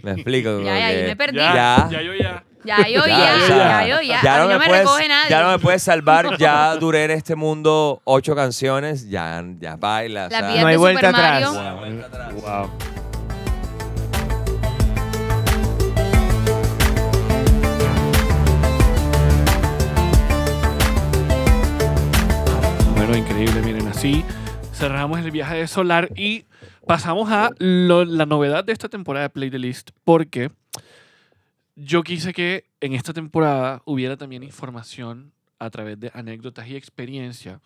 [0.03, 0.61] Me explico.
[0.65, 1.37] Ya, ya, ahí que- me perdí.
[1.37, 1.89] Ya, Ya.
[1.91, 2.43] ya, yo ya.
[2.65, 4.21] Ya yo, ya, o ya, yo, ya.
[4.25, 5.31] ya a no me me puedes, recoge nadie.
[5.31, 10.27] Ya no me puedes salvar, ya duré en este mundo ocho canciones, ya, ya baila.
[10.27, 11.43] o La sea, vida No hay vuelta atrás.
[11.53, 12.35] no hay vuelta atrás.
[12.35, 12.71] Wow.
[22.97, 24.25] Bueno, increíble, miren, así
[24.73, 26.46] cerramos el viaje de Solar y
[26.87, 30.51] pasamos a la novedad de esta temporada de Play the List, porque
[31.75, 37.61] yo quise que en esta temporada hubiera también información a través de anécdotas y experiencia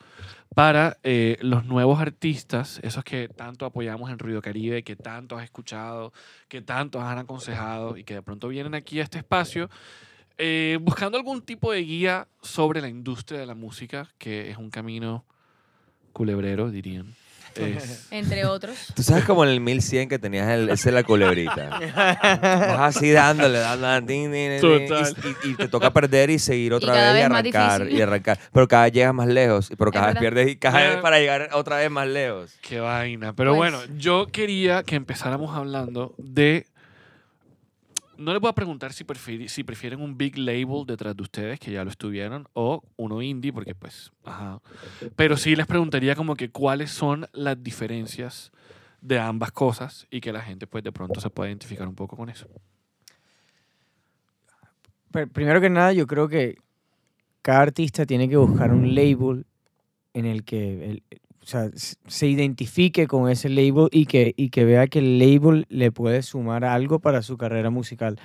[0.55, 5.45] para eh, los nuevos artistas, esos que tanto apoyamos en Ruido Caribe, que tanto has
[5.45, 6.13] escuchado,
[6.49, 9.69] que tanto han aconsejado y que de pronto vienen aquí a este espacio
[10.39, 14.71] eh, buscando algún tipo de guía sobre la industria de la música, que es un
[14.71, 15.27] camino
[16.13, 17.15] culebrero, dirían.
[17.57, 18.77] Es- Entre otros.
[18.95, 21.69] Tú sabes como en el 1100 que tenías el, ese es la culebrita.
[22.41, 24.87] Vas así dándole, dándole, din, din, din,
[25.43, 28.39] y, y- y te toca perder y seguir otra vez y vez arrancar y arrancar.
[28.53, 30.21] Pero cada vez llegas más lejos, pero Es cada vez verdad.
[30.21, 32.55] pierdes y cada vez para llegar otra vez más lejos.
[32.63, 33.33] Qué vaina.
[33.35, 36.67] Pero Pues- bueno, yo quería que empezáramos hablando de.
[38.21, 39.05] No les voy a preguntar si,
[39.49, 43.51] si prefieren un big label detrás de ustedes, que ya lo estuvieron, o uno indie,
[43.51, 44.61] porque pues, ajá.
[45.17, 48.53] Pero sí les preguntaría como que cuáles son las diferencias
[49.01, 52.15] de ambas cosas y que la gente pues de pronto se pueda identificar un poco
[52.15, 52.47] con eso.
[55.11, 56.59] Pero primero que nada, yo creo que
[57.41, 59.47] cada artista tiene que buscar un label
[60.13, 61.03] en el que el-
[61.51, 65.91] sea, se identifique con ese label y que, y que vea que el label le
[65.93, 68.19] puede sumar algo para su carrera musical.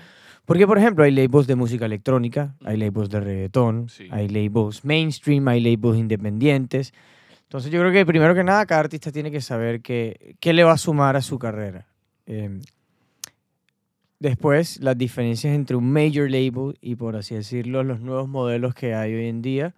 [0.46, 4.08] Porque, por ejemplo, hay labels de música electrónica, hay labels de reggaetón, Sí.
[4.12, 6.94] hay labels mainstream, hay labels independientes.
[7.44, 10.64] Entonces yo creo que primero que nada cada artista tiene que saber qué, qué le
[10.64, 11.88] va a sumar a su carrera.
[12.26, 12.62] Em,
[14.20, 18.94] Después, las diferencias entre un major label y, por así decirlo, los nuevos modelos que
[18.96, 19.76] hay hoy en día,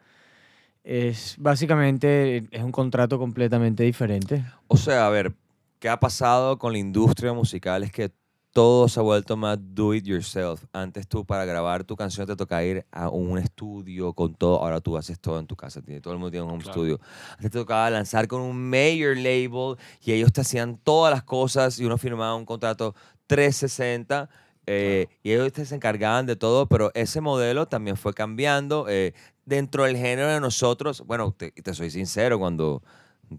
[0.88, 4.44] es básicamente es un contrato completamente diferente.
[4.68, 5.34] O sea, a ver,
[5.80, 7.84] ¿qué ha pasado con la industria musical?
[7.84, 8.10] Es que
[8.54, 10.64] todo se ha vuelto más do it yourself.
[10.74, 14.64] Antes tú para grabar tu canción te tocaba ir a un estudio con todo.
[14.64, 15.82] Ahora tú haces todo en tu casa.
[15.82, 16.74] tiene- Todo el mundo tiene un home Claro.
[16.80, 17.00] studio.
[17.34, 21.78] Antes te tocaba lanzar con un major label y ellos te hacían todas las cosas
[21.80, 22.96] y uno firmaba un contrato
[23.28, 24.30] 360
[24.66, 28.86] eh, y ellos te se encargaban de todo, pero ese modelo también fue cambiando.
[28.90, 29.14] eh,
[29.48, 32.84] dentro del género de nosotros, bueno, te, te soy sincero, cuando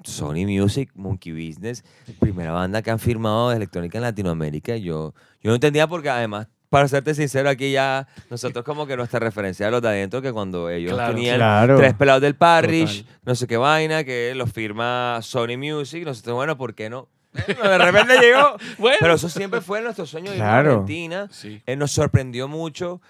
[0.05, 1.85] Sony Music, Monkey Business,
[2.19, 4.77] primera banda que han firmado de electrónica en Latinoamérica.
[4.77, 9.21] Yo, yo no entendía porque además, para serte sincero, aquí ya nosotros como que nuestra
[9.21, 11.15] referencia de los de adentro, que cuando ellos Claro.
[11.15, 11.77] tenían Claro.
[11.79, 13.19] tres pelados del Parrish, Total.
[13.25, 17.09] no sé qué vaina, que los firma Sony Music, nosotros, bueno, ¿por qué no?
[17.47, 18.57] Bueno, de repente llegó.
[18.79, 18.97] Bueno.
[19.01, 20.59] Pero eso siempre fue nuestro sueño de ir a.
[20.59, 21.29] Argentina.
[21.31, 21.63] Sí.
[21.67, 23.01] Eh, nos sorprendió mucho.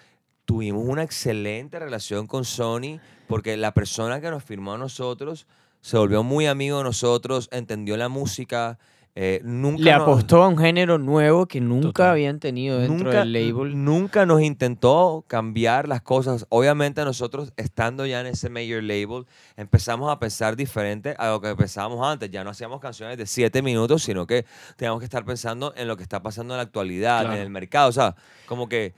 [0.48, 5.46] Tuvimos una excelente relación con Sony porque la persona que nos firmó a nosotros
[5.82, 8.78] se volvió muy amigo de nosotros, entendió la música.
[9.20, 12.10] eh, nunca Le nos- apostó a un género nuevo que nunca Total.
[12.10, 13.84] habían tenido dentro nunca, del label.
[13.84, 16.46] nunca nos intentó cambiar las cosas.
[16.50, 19.26] Obviamente nosotros, estando ya en ese major label,
[19.56, 22.30] empezamos a pensar diferente a lo que pensábamos antes.
[22.30, 24.46] Ya no hacíamos canciones de siete minutos, sino que
[24.76, 27.34] teníamos que estar pensando en lo que está pasando en la actualidad, Claro.
[27.36, 27.88] en el mercado.
[27.88, 28.14] O sea,
[28.46, 28.94] como que,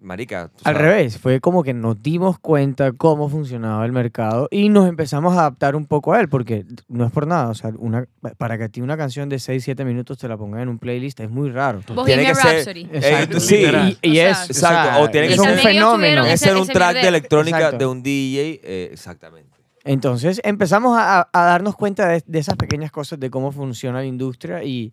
[0.00, 0.50] marica...
[0.64, 4.88] Al sabes, revés, fue como que nos dimos cuenta cómo funcionaba el mercado y nos
[4.88, 8.06] empezamos a adaptar un poco a él, porque no es por nada, o sea, una,
[8.38, 10.78] para que a ti una canción de 6, 7 minutos te la pongan en un
[10.78, 11.80] playlist es muy raro.
[11.80, 12.88] Tiene Bohemian que ser- Rhapsody.
[12.92, 13.54] Exacto, sí.
[14.02, 16.24] Y, y O sea, es, Exacto, o tiene que es ser- un fenómeno.
[16.26, 17.78] Ese era un track de electrónica Exacto.
[17.78, 19.56] de un DJ, eh, exactamente.
[19.84, 24.64] Entonces empezamos a darnos cuenta de, de esas pequeñas cosas, de cómo funciona la industria
[24.64, 24.92] y,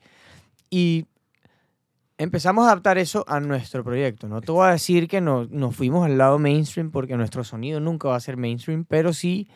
[0.70, 1.06] y
[2.18, 4.28] empezamos a adaptar eso a nuestro proyecto.
[4.28, 7.80] No te voy a decir que no- nos fuimos al lado mainstream porque nuestro sonido
[7.80, 9.48] nunca va a ser mainstream, pero sí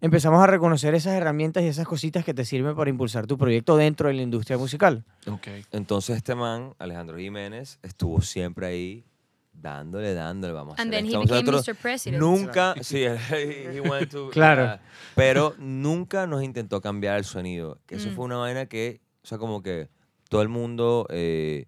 [0.00, 3.76] empezamos a reconocer esas herramientas y esas cositas que te sirven para impulsar tu proyecto
[3.76, 5.04] dentro de la industria musical.
[5.26, 5.48] Ok.
[5.72, 9.04] Entonces este man, Alejandro Jiménez, estuvo siempre ahí
[9.52, 11.74] dándole, dándole, vamos a And hacer then he became nosotros Mr.
[11.80, 12.20] President.
[12.20, 14.64] Nunca, sí, él- he went to- Claro.
[14.64, 14.80] ah,
[15.14, 17.78] pero nunca nos intentó cambiar el sonido.
[17.86, 18.14] Que eso Mm.
[18.14, 19.88] fue una vaina que, o sea, como que
[20.28, 21.66] todo el mundo, eh,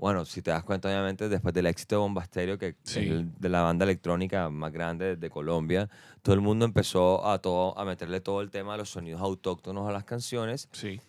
[0.00, 3.00] bueno, si te das cuenta, obviamente, después del éxito de Bombasterio, que Sí.
[3.10, 5.88] es de la banda electrónica más grande de Colombia,
[6.22, 9.88] todo el mundo empezó a, todo, a meterle todo el tema de los sonidos autóctonos
[9.88, 11.00] a las canciones Sí.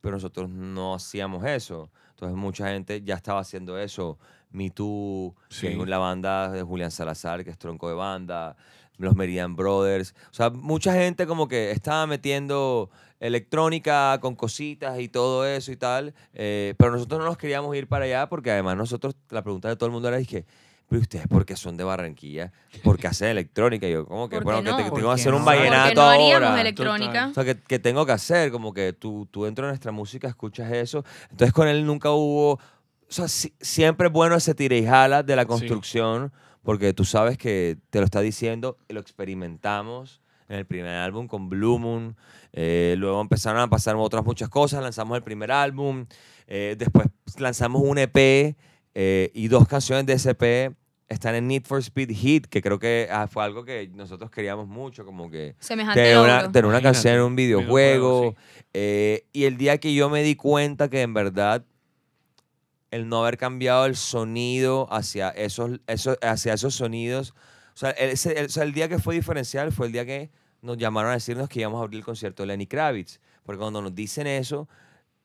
[0.00, 1.90] pero nosotros no hacíamos eso.
[2.10, 4.18] Entonces mucha gente ya estaba haciendo eso.
[4.50, 5.66] Me Too, que Sí.
[5.68, 8.56] es la banda de Julián Salazar, que es tronco de banda,
[9.00, 10.14] los Meridian Brothers.
[10.30, 12.90] O sea, mucha gente como que estaba metiendo
[13.20, 17.86] electrónica con cositas y todo eso y tal, eh, pero nosotros no nos queríamos ir
[17.86, 20.44] para allá porque además nosotros, la pregunta de todo el mundo era, dije,
[20.88, 22.52] pero ustedes por qué son de Barranquilla?
[22.82, 23.86] ¿Por qué hacen electrónica?
[23.86, 25.46] Y yo, como que, ¿Por bueno, que te- ¿Por tengo que hacer un no?
[25.46, 26.60] Vallenato no haríamos ahora.
[26.60, 27.28] electrónica.
[27.30, 30.26] O sea, que, que tengo que hacer, como que tú, tú dentro de nuestra música
[30.26, 31.04] escuchas eso.
[31.30, 32.58] Entonces con él nunca hubo, o
[33.08, 36.32] sea, si- siempre es bueno ese tira y jala de la construcción,
[36.62, 41.28] porque tú sabes que te lo está diciendo, y lo experimentamos en el primer álbum
[41.28, 42.16] con Blue Moon,
[42.52, 46.06] eh, luego empezaron a pasar otras muchas cosas, lanzamos el primer álbum,
[46.46, 47.06] eh, después
[47.38, 48.56] lanzamos un EP
[48.94, 50.74] eh, y dos canciones de ese EP
[51.10, 54.68] están en Need for Speed Hit, que creo que ah, fue algo que nosotros queríamos
[54.68, 58.20] mucho, como que Semejante tener una, tener una canción en un videojuego.
[58.20, 58.36] videojuego,
[58.72, 61.64] eh, y el día que yo me di cuenta que en verdad
[62.90, 67.34] el no haber cambiado el sonido hacia esos, esos, hacia esos sonidos,
[67.74, 70.04] o sea, el, ese- el- o sea, el día que fue diferencial fue el día
[70.04, 70.30] que
[70.62, 73.18] nos llamaron a decirnos que íbamos a abrir el concierto de Lenny Kravitz.
[73.44, 74.68] Porque cuando nos dicen eso,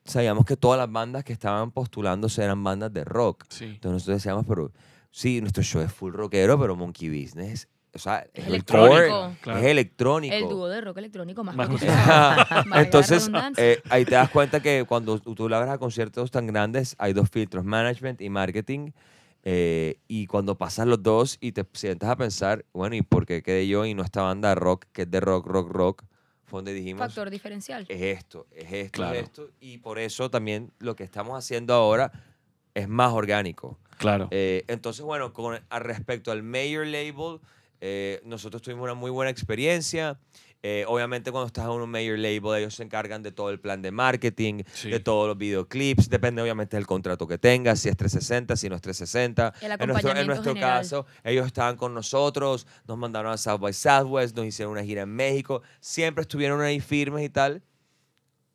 [0.04, 3.44] sabíamos que todas las bandas que estaban postulándose eran bandas de rock.
[3.50, 3.64] Sí.
[3.64, 4.72] Entonces nosotros decíamos, pero
[5.10, 8.94] sí, nuestro show es full rockero, pero Monkey Business, o sea, es, el Electrónico.
[8.94, 9.58] core, Claro.
[9.58, 10.34] es electrónico.
[10.34, 11.68] El dúo de rock electrónico más, Más
[12.76, 17.12] Entonces, eh, ahí te das cuenta que cuando tú hablas a conciertos tan grandes, hay
[17.12, 18.90] dos filtros, management y marketing.
[19.48, 23.42] eh, y cuando pasas los dos y te sientas a pensar, bueno, ¿y por qué
[23.42, 26.02] quedé yo y no esta banda de rock, que es de rock, rock, rock?
[26.46, 27.86] Fue donde dijimos, Factor diferencial.
[27.88, 29.14] es esto, es esto, Claro.
[29.18, 29.48] es esto.
[29.60, 32.10] Y por eso también lo que estamos haciendo ahora
[32.74, 33.78] es más orgánico.
[33.98, 34.28] Claro.
[34.30, 37.40] Eh, entonces, bueno, con, a respecto al Mayor Label,
[37.80, 40.18] eh, nosotros tuvimos una muy buena experiencia.
[40.62, 43.82] Eh, obviamente, cuando estás en un Mayor Label, ellos se encargan de todo el plan
[43.82, 44.90] de marketing, Sí.
[44.90, 46.08] de todos los videoclips.
[46.08, 49.52] Depende, obviamente, del contrato que tengas, si es 360, si no es 360.
[49.60, 53.72] El En nuestro, en nuestro caso, ellos estaban con nosotros, nos mandaron a South by
[53.72, 55.62] Southwest, nos hicieron una gira en México.
[55.80, 57.62] Siempre estuvieron ahí firmes y tal.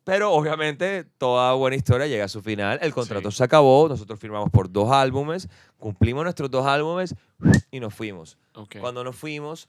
[0.04, 2.78] Pero obviamente toda buena historia llega a su final.
[2.82, 3.36] El contrato Sí.
[3.38, 5.48] se acabó, nosotros firmamos por dos álbumes,
[5.78, 7.14] cumplimos nuestros dos álbumes
[7.70, 8.36] y nos fuimos.
[8.54, 8.76] Ok.
[8.80, 9.68] Cuando nos fuimos,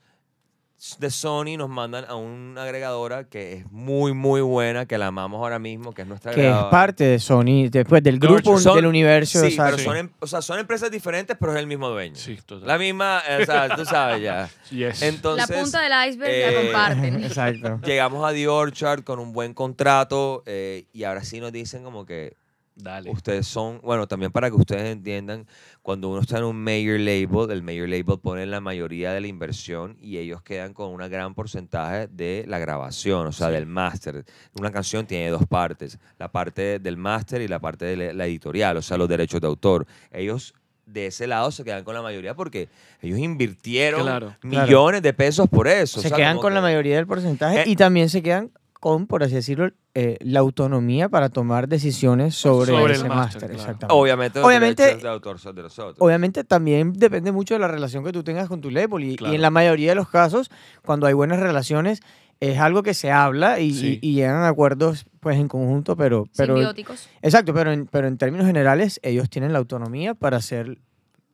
[0.99, 5.39] de Sony nos mandan a una agregadora que es muy, muy buena, que la amamos
[5.39, 6.69] ahora mismo, que es nuestra Que es agregadora.
[6.69, 9.39] parte de Sony, después del grupo Son- del universo.
[9.39, 9.77] Sí, exacto.
[9.77, 12.15] pero son, em- o sea, son empresas diferentes, pero es el mismo dueño.
[12.15, 12.67] Sí, total.
[12.67, 14.49] La misma, eh, o sea, tú sabes ya.
[14.71, 15.01] Yes.
[15.03, 17.23] Entonces, la punta del iceberg eh, la comparten.
[17.23, 17.79] Exacto.
[17.85, 22.05] llegamos a The Orchard con un buen contrato eh, y ahora sí nos dicen como
[22.05, 22.35] que
[22.75, 23.11] Dale.
[23.11, 25.45] ustedes son, bueno, también para que ustedes entiendan,
[25.83, 29.27] cuando uno está en un major label, el major label pone la mayoría de la
[29.27, 33.53] inversión y ellos quedan con un gran porcentaje de la grabación, o sea, Sí.
[33.53, 34.25] del máster.
[34.59, 38.77] Una canción tiene dos partes, la parte del máster y la parte de la- editorial,
[38.77, 39.85] o sea, los derechos de autor.
[40.11, 40.53] Ellos
[40.85, 42.67] de ese lado se quedan con la mayoría porque
[43.01, 44.35] ellos invirtieron Claro.
[44.41, 44.65] Claro.
[44.67, 46.01] millones de pesos por eso.
[46.01, 48.51] se o sea, quedan con la mayoría del porcentaje Eh, y también se quedan
[48.83, 53.39] con, por así decirlo, eh, la autonomía para tomar decisiones sobre, Sobre el ese máster,
[53.43, 53.53] claro.
[53.53, 53.95] Exactamente.
[53.95, 55.95] Obviamente, los Obviamente- derechos de autor son de nosotros.
[55.99, 59.41] Obviamente también depende mucho de la relación que tú tengas con tu label y, en
[59.41, 60.51] la mayoría de los casos,
[60.85, 62.01] cuando hay buenas relaciones,
[62.41, 63.99] es algo que se habla y, Sí.
[64.01, 67.07] y- y llegan a acuerdos pues en conjunto, pero, pero Simbióticos.
[67.21, 70.77] exacto, pero en, pero en términos generales ellos tienen la autonomía para hacer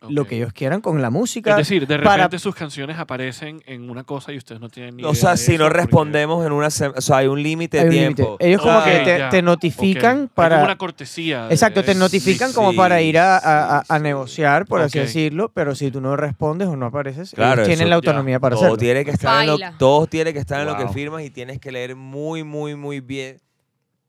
[0.08, 0.28] lo Ok.
[0.30, 1.52] que ellos quieran con la música.
[1.52, 4.96] Es decir, de para- repente sus canciones aparecen en una cosa y ustedes no tienen
[4.96, 7.18] ni O idea sea, de si eso no porque- respondemos en una semana, o sea,
[7.18, 8.16] hay un límite hay de un límite.
[8.24, 8.38] tiempo.
[8.40, 10.22] Ellos como Ok, que te, ya, te notifican ok.
[10.24, 10.56] Hay para...
[10.56, 11.48] como una cortesía.
[11.48, 14.04] de- Exacto, te notifican sí, como para ir a, a- a- sí, a sí.
[14.04, 17.82] negociar, por así decirlo, pero si tú no respondes o no apareces, Claro, ellos tienen
[17.88, 17.96] eso la ya.
[17.96, 18.78] autonomía para todo hacerlo.
[18.78, 19.76] tiene que estar en lo, Baila.
[19.78, 20.94] todo tiene que estar en lo que Wow.
[20.94, 23.42] firmas y tienes que leer muy, muy, muy bien.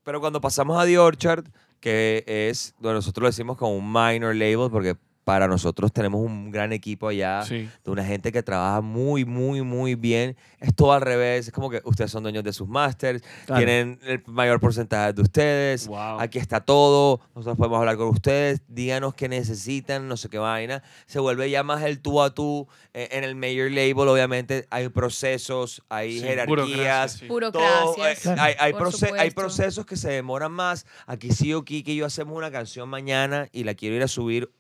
[0.05, 1.45] Pero cuando pasamos a The Orchard,
[1.81, 4.95] que es, bueno, nosotros lo decimos como un minor label, porque
[5.31, 7.69] para nosotros tenemos un gran equipo allá Sí.
[7.85, 10.37] de una gente que trabaja muy, muy, muy bien.
[10.59, 11.47] Es todo al revés.
[11.47, 13.65] Es como que ustedes son dueños de sus masters, Claro.
[13.65, 15.87] tienen el mayor porcentaje de ustedes.
[15.87, 16.19] Wow.
[16.19, 20.83] Aquí está todo, nosotros podemos hablar con ustedes, díganos qué necesitan, no sé qué vaina.
[21.07, 22.67] Se vuelve ya más el tú a tú.
[22.93, 26.49] Eh, en el major label, obviamente, hay procesos, hay Sí, jerarquías.
[26.49, 27.29] burocracia, sí.
[27.29, 27.35] todo,
[27.95, 28.27] Burocracias.
[28.27, 30.87] eh, hay, procesos que se demoran más.
[31.07, 34.09] Aquí sí o aquí que yo hacemos una canción mañana y la quiero ir a
[34.09, 34.51] subir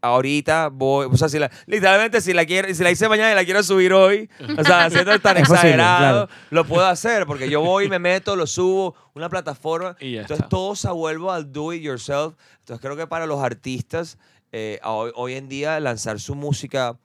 [0.00, 3.34] ahorita voy, o sea, si la, literalmente si la quiero, si la hice mañana y
[3.34, 6.40] la quiero subir hoy, o sea, haciendo tan Es posible, exagerado, claro.
[6.50, 10.44] lo puedo hacer porque yo voy me meto, lo subo, una plataforma, Y ya entonces
[10.44, 10.48] está.
[10.48, 12.34] todo se vuelve al do it yourself.
[12.60, 14.18] Entonces creo que para los artistas
[14.52, 16.96] eh, hoy, hoy en día lanzar su música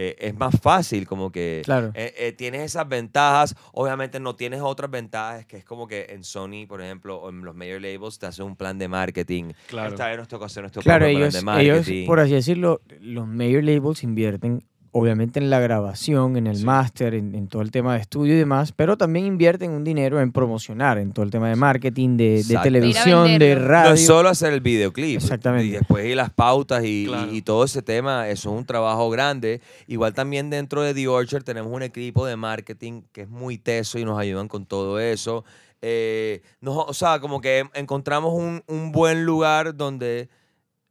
[0.00, 1.90] eh, es más fácil, como que Claro.
[1.94, 3.56] eh, eh, tienes esas ventajas.
[3.72, 7.40] Obviamente no tienes otras ventajas, que es como que en Sony, por ejemplo, o en
[7.44, 9.50] los major labels, te hacen un plan de marketing.
[9.66, 9.88] Claro.
[9.90, 12.06] Esta vez nos tocó hacer nuestro Claro, propio ellos, plan de ellos, marketing.
[12.06, 14.62] por así decirlo, los major labels invierten
[14.98, 16.64] obviamente en la grabación, en el Sí.
[16.64, 20.20] máster, en, en todo el tema de estudio y demás, pero también invierten un dinero
[20.20, 23.90] en promocionar, en todo el tema de marketing, de, televisión, de radio.
[23.90, 25.16] No es solo hacer el videoclip.
[25.16, 25.66] Exactamente.
[25.66, 27.32] Y después ir las pautas y, y- Claro.
[27.32, 29.60] y todo ese tema, eso es un trabajo grande.
[29.86, 33.98] Igual también dentro de The Orchard tenemos un equipo de marketing que es muy teso
[33.98, 35.44] y nos ayudan con todo eso.
[35.80, 40.28] Eh, nos- o sea, como que encontramos un, un buen lugar donde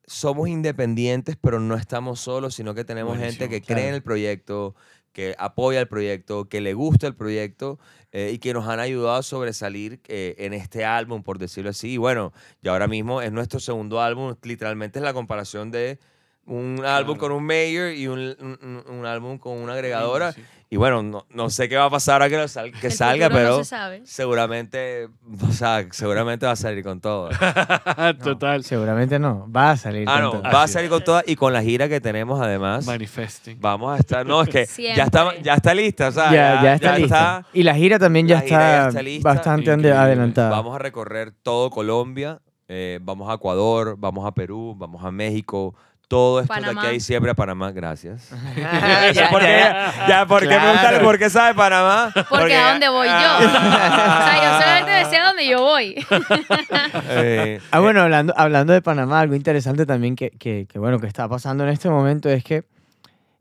[0.07, 4.73] somos independientes, pero no estamos solos, sino que tenemos gente que cree en el proyecto,
[5.11, 7.77] que apoya el proyecto, que le gusta el proyecto
[8.13, 11.93] eh, y que nos han ayudado a sobresalir eh, en este álbum, por decirlo así.
[11.93, 12.31] Y bueno,
[12.61, 15.99] y ahora mismo es nuestro segundo álbum, literalmente es la comparación de
[16.47, 20.31] un álbum con un mayor y un, un- un- álbum con una agregadora.
[20.31, 20.41] Sí.
[20.69, 23.35] Y bueno, no, no sé qué va a pasar ahora que, sal- que salga, no
[23.35, 25.07] pero se seguramente,
[25.47, 27.29] o sea, seguramente va a salir con todo.
[27.97, 28.63] No, Total.
[28.63, 30.05] Seguramente no, va a salir.
[30.09, 30.43] Ah, con no, todo.
[30.43, 32.85] va a salir con todas y con la gira que tenemos además.
[32.85, 33.57] Manifesting.
[33.61, 34.65] Vamos a estar, no, es que
[34.95, 37.45] ya está, ya está lista, o sea, ya, ya está lista.
[37.53, 39.29] Y la gira también ya, gira está, ya está lista.
[39.29, 39.97] bastante Increíble.
[39.97, 40.49] adelantada.
[40.49, 45.73] Vamos a recorrer todo Colombia, eh, vamos a Ecuador, vamos a Perú, vamos a México,
[46.07, 46.81] todo esto de Panamá.
[46.81, 48.29] aquí a diciembre a Panamá, gracias.
[48.55, 50.07] Ya, ya, ¿por qué, ya.
[50.07, 50.61] ya, ¿por qué Claro.
[50.63, 52.11] preguntarle por qué sabe Panamá?
[52.29, 53.13] Porque a dónde voy yo.
[53.37, 56.05] o sea, yo solamente decía a dónde yo voy.
[57.09, 61.07] Eh, Ah, bueno, hablando, hablando de Panamá, algo interesante también que, que, que, bueno, que
[61.07, 62.63] está pasando en este momento es que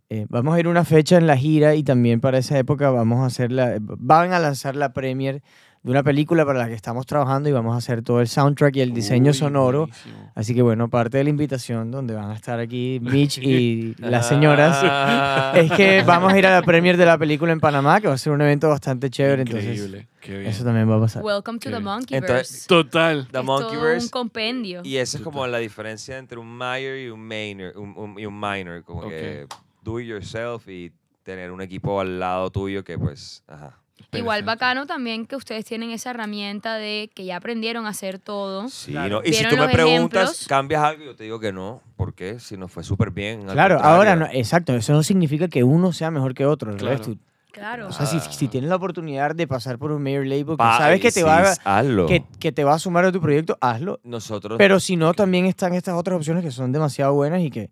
[0.08, 2.90] eh, vamos a ir a una fecha en la gira y también para esa época
[2.90, 5.42] vamos a hacer la, van a lanzar la premier
[5.86, 8.74] de una película para la que estamos trabajando y vamos a hacer todo el soundtrack
[8.74, 9.78] y el diseño Uy, sonoro.
[9.86, 10.32] buenísimo.
[10.34, 14.26] Así que bueno, parte de la invitación donde van a estar aquí Mitch y las
[14.28, 15.52] señoras Ah.
[15.54, 18.14] es que vamos a ir a la premier de la película en Panamá, que va
[18.14, 20.08] a ser un evento bastante chévere, entonces Increíble.
[20.20, 20.50] Qué bien.
[20.50, 21.22] eso también va a pasar.
[21.22, 21.80] Welcome to Qué the.
[21.80, 22.32] Monkeyverse.
[22.32, 23.16] Entonces, Total.
[23.22, 24.04] The es todo Monkeyverse.
[24.06, 24.80] un compendio.
[24.82, 28.26] Y esa es como la diferencia entre un minor y un minor, un, un- y
[28.26, 29.08] un minor, como Ok.
[29.10, 29.46] que
[29.84, 30.90] do it yourself y
[31.22, 33.78] tener un equipo al lado tuyo que pues, ajá.
[34.12, 38.68] Igual bacano también que ustedes tienen esa herramienta de que ya aprendieron a hacer todo.
[38.68, 39.16] Sí, Claro.
[39.16, 39.22] ¿no?
[39.24, 40.48] Y si ¿Vieron tú me preguntas, ejemplos?
[40.48, 41.04] ¿cambias algo?
[41.04, 41.82] Yo te digo que no.
[41.96, 42.38] ¿Por qué?
[42.40, 43.42] Si nos fue súper bien.
[43.42, 43.96] Claro, contrario.
[43.96, 46.70] ahora, no, exacto, eso no significa que uno sea mejor que otro.
[46.70, 47.02] al Claro.
[47.52, 47.88] Claro.
[47.88, 51.00] o sea, si, si tienes la oportunidad de pasar por un major label, que sabes
[51.00, 52.04] que te, va hazlo.
[52.04, 53.98] que, que te va a sumar a tu proyecto, hazlo.
[54.04, 54.58] Nosotros...
[54.58, 57.70] Pero si no, también están estas otras opciones que son demasiado buenas y que,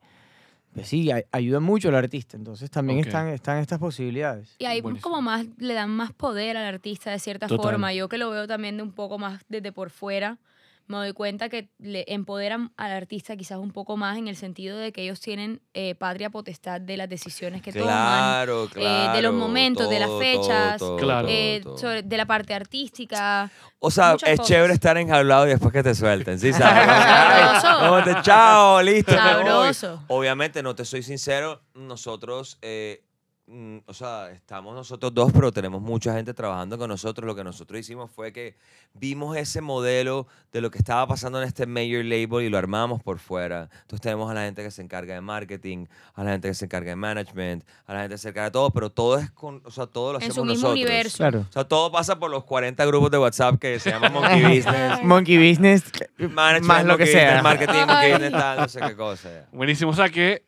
[0.75, 2.37] pues sí, ay- ayudan mucho al artista.
[2.37, 3.07] Entonces también Ok.
[3.07, 4.57] están, están estas posibilidades.
[4.59, 5.09] Y ahí Buenísimo.
[5.11, 7.63] como más, le dan más poder al artista de cierta Total.
[7.73, 7.93] forma.
[7.95, 10.39] Yo que lo veo también de un poco más desde por fuera,
[10.87, 14.77] me doy cuenta que le empoderan al artista quizás un poco más en el sentido
[14.79, 17.87] de que ellos tienen eh, patria potestad de las decisiones que toman.
[17.87, 19.13] Claro, eh, claro.
[19.17, 21.29] de los momentos, de las fechas, todo, Claro.
[21.31, 21.79] eh, todo.
[21.79, 23.51] sobre- de la parte artística.
[23.79, 24.47] O sea, es cosas.
[24.47, 27.63] chévere estar enjaulado y después que te suelten, ¿sí sabes?
[27.63, 28.05] Sabroso.
[28.05, 29.13] Te- chao, listo.
[29.13, 30.05] Sabroso.
[30.09, 33.03] Obviamente, no te soy sincero, nosotros, eh,
[33.47, 37.27] mm, o sea, estamos nosotros dos, pero tenemos mucha gente trabajando con nosotros.
[37.27, 38.57] Lo que nosotros hicimos fue que
[38.95, 43.03] vimos ese modelo de lo que estaba pasando en este major label y lo armamos
[43.03, 43.69] por fuera.
[43.83, 46.65] Entonces tenemos a la gente que se encarga de marketing, a la gente que se
[46.65, 49.61] encarga de management, a la gente que se encarga de todo, pero todo es con,
[49.65, 50.73] o sea, todo lo En hacemos su mismo nosotros.
[50.85, 51.17] universo.
[51.19, 51.47] Claro.
[51.49, 55.03] O sea, todo pasa por los 40 grupos de WhatsApp que se llaman Monkey Business.
[55.03, 55.85] Monkey Business,
[56.19, 57.25] Management, más lo que Monkey sea.
[57.25, 58.13] Business, marketing, Monkey.
[58.13, 59.29] Business, tal, no sé qué cosa.
[59.53, 59.91] Buenísimo.
[59.91, 60.45] O sea que,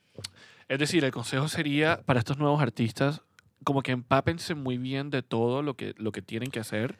[0.69, 3.23] es decir, el consejo sería para estos nuevos artistas,
[3.65, 6.99] como que empápense muy bien de todo lo que, lo que tienen que hacer.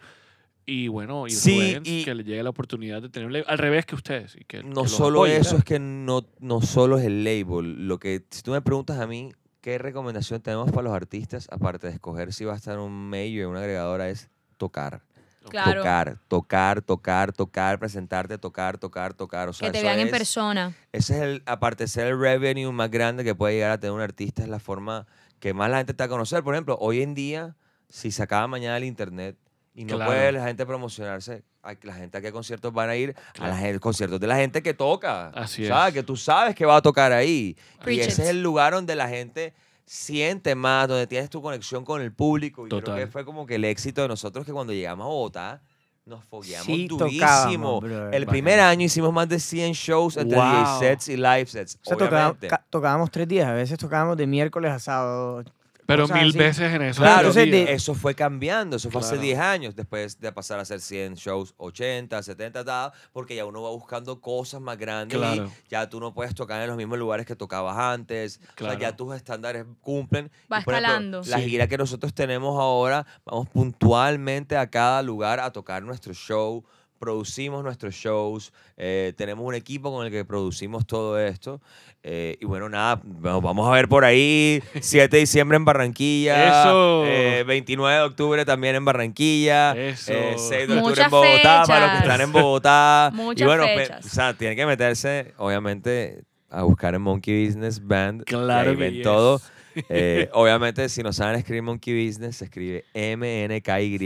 [0.69, 3.95] Y bueno, y Sí, y- que le llegue la oportunidad de tenerle al revés que
[3.95, 4.35] ustedes.
[4.35, 5.41] Y que, No solo apoyen.
[5.41, 7.87] eso, es que no, no solo es el label.
[7.87, 11.47] Lo que, si tú me preguntas a mí, ¿qué recomendación tenemos para los artistas?
[11.53, 15.03] Aparte de escoger si va a estar un major, una agregadora, es tocar.
[15.51, 15.81] Claro.
[15.81, 19.49] Tocar, tocar, tocar, tocar, presentarte, tocar, tocar, tocar.
[19.49, 20.75] O sea, que te vean en persona.
[20.93, 23.93] Ese es el, aparte de ser el revenue más grande que puede llegar a tener
[23.93, 25.07] un artista, es la forma
[25.41, 26.43] que más la gente te va a conocer.
[26.43, 27.57] Por ejemplo, hoy en día,
[27.89, 29.37] si se acaba mañana el internet
[29.75, 30.11] y no Claro.
[30.11, 31.45] puede la gente promocionarse,
[31.83, 34.73] la gente a qué conciertos van a ir, a los conciertos de la gente que
[34.73, 35.29] toca.
[35.31, 35.89] Así ¿sabes?
[35.89, 35.95] es.
[35.95, 37.57] Que tú sabes que va a tocar ahí.
[37.83, 38.19] Preach y ese it.
[38.21, 39.53] es el lugar donde la gente
[39.87, 42.67] siente más, donde tienes tu conexión con el público.
[42.67, 42.99] Y creo Total.
[42.99, 45.63] que fue como que el éxito de nosotros que cuando llegamos a Bogotá,
[46.05, 47.81] nos fogueamos Sí, durísimo.
[48.13, 50.47] el primer año hicimos más de 100 shows entre Wow.
[50.47, 51.79] DJ sets y live sets.
[51.85, 55.43] O sea, tocábamos tres días, a veces tocábamos de miércoles a sábado,
[55.87, 56.39] Pero mil así.
[56.39, 57.01] veces en eso.
[57.03, 59.23] Claro, entonces eso fue cambiando, eso fue hace Claro.
[59.23, 63.63] 10 años, después de pasar a hacer 100 shows, 80, 70, tal, porque ya uno
[63.63, 65.51] va buscando cosas más grandes Claro.
[65.65, 68.79] y ya tú no puedes tocar en los mismos lugares que tocabas antes, o Claro.
[68.79, 70.31] sea, ya tus estándares cumplen.
[70.53, 71.23] Va Y, por ejemplo, escalando.
[71.27, 71.49] La Sí.
[71.49, 76.65] gira que nosotros tenemos ahora, vamos puntualmente a cada lugar a tocar nuestro show,
[76.99, 81.61] producimos nuestros shows, eh, tenemos un equipo con el que producimos todo esto.
[82.09, 86.61] eh, y bueno, nada, bueno, vamos a ver por ahí, 7 de diciembre en Barranquilla,
[86.63, 87.05] Eso.
[87.07, 90.13] eh, 29 de octubre también en Barranquilla, Eso.
[90.13, 93.11] eh, 6 de octubre Muchas en Bogotá, para los que están en Bogotá.
[93.15, 94.07] y Muchas bueno, pe- fechas.
[94.07, 98.21] o sea, tienen que meterse, obviamente, a buscar en Monkey Business Band.
[98.23, 99.03] y Claro que ven yes.
[99.03, 99.41] todo.
[99.91, 103.99] Eh, obviamente, si no saben escribir Monkey Business, se escribe M-N-K-Y,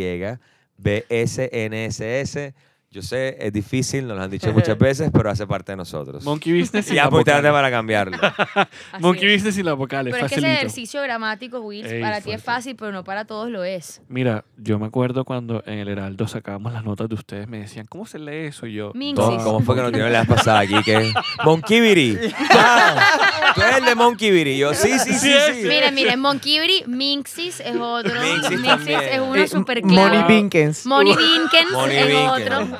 [0.76, 2.54] B-S-N-S-S.
[2.92, 6.24] Yo sé, es difícil, nos lo han dicho muchas veces, pero hace parte de nosotros.
[6.24, 7.52] Monkey Business y y ya la muy tarde vocales.
[7.52, 8.18] para cambiarlo.
[8.98, 9.34] Monkey es.
[9.36, 10.58] Business y la vocales, Pero es que ese facilito.
[10.60, 14.02] ejercicio gramático, Will, Ey, para ti es fácil, pero no para todos lo es.
[14.08, 17.86] Mira, yo me acuerdo cuando en el Heraldo sacábamos las notas de ustedes, me decían,
[17.88, 18.66] ¿cómo se lee eso?
[18.66, 19.24] Y yo, Minxis.
[19.24, 20.82] ¿Cómo, cómo fue que nos dieron la vez pasada aquí?
[20.82, 21.12] que
[21.44, 22.18] Monkey Biri.
[22.50, 24.58] Ah, tú eres el de Monkey Biri.
[24.58, 25.30] Yo, sí, sí, sí.
[25.30, 25.68] Sí, sí.
[25.68, 28.12] Miren, miren, Monkibri, Minxis es otro.
[28.20, 29.00] Minxis también.
[29.00, 30.26] es uno Eh, super claro.
[30.26, 30.84] Binkens.
[30.86, 32.30] Money Binkens es Binkens.
[32.30, 32.79] otro.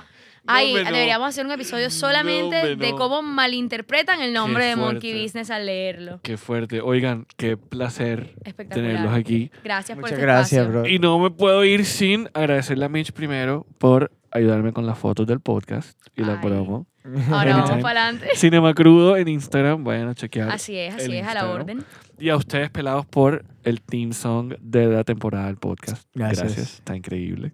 [0.53, 0.79] Ay, no.
[0.91, 5.23] deberíamos hacer un episodio solamente de cómo malinterpretan el nombre de Monkey.
[5.23, 6.21] Business al leerlo.
[6.23, 6.81] qué fuerte.
[6.81, 8.35] Oigan, qué placer
[8.69, 9.51] tenerlos aquí.
[9.65, 10.81] Gracias por Muchas este gracias, espacio.
[10.83, 10.89] bro.
[10.89, 15.27] Y no me puedo ir sin agradecerle a Mitch primero por ayudarme con las fotos
[15.27, 16.39] del podcast y la Ay.
[16.43, 16.87] promo.
[17.31, 18.29] Ahora vamos para adelante.
[18.35, 20.51] Cinema Crudo en Instagram, vayan a chequear.
[20.51, 21.85] Así es, así es, a la orden.
[22.19, 26.07] Y a ustedes, pelados, por el theme song de la temporada del podcast.
[26.15, 26.59] Gracias.
[26.59, 27.53] Está increíble.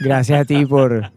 [0.00, 1.10] Gracias a ti por,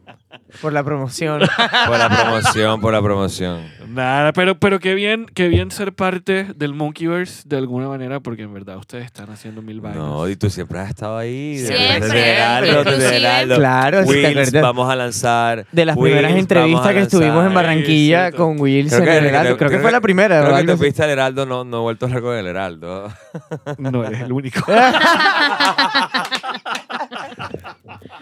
[0.62, 1.40] por la promoción.
[1.88, 3.62] Por la promoción, por la promoción.
[3.88, 8.44] Nada, pero, pero qué bien, qué bien ser parte del Monkeyverse de alguna manera, porque
[8.44, 10.04] en verdad ustedes están haciendo mil vainas.
[10.04, 11.58] No, y tú siempre has estado ahí.
[11.58, 13.56] desde- Siempre, Desde Heraldo, desde Heraldo.
[13.56, 14.62] Claro, si te Wills, acuerdas.
[14.62, 15.66] vamos a lanzar.
[15.72, 17.54] De las Wills, primeras vamos entrevistas a que estuvimos en lanzar.
[17.56, 18.38] Barranquilla cierto.
[18.38, 19.58] con Wills en el Heraldo.
[19.58, 20.60] Creo que fue la primera, Creo ¿verdad?
[20.62, 23.12] que te fuiste al Heraldo, no, no he vuelto a hablar con el Heraldo.
[23.78, 24.60] No eres el único.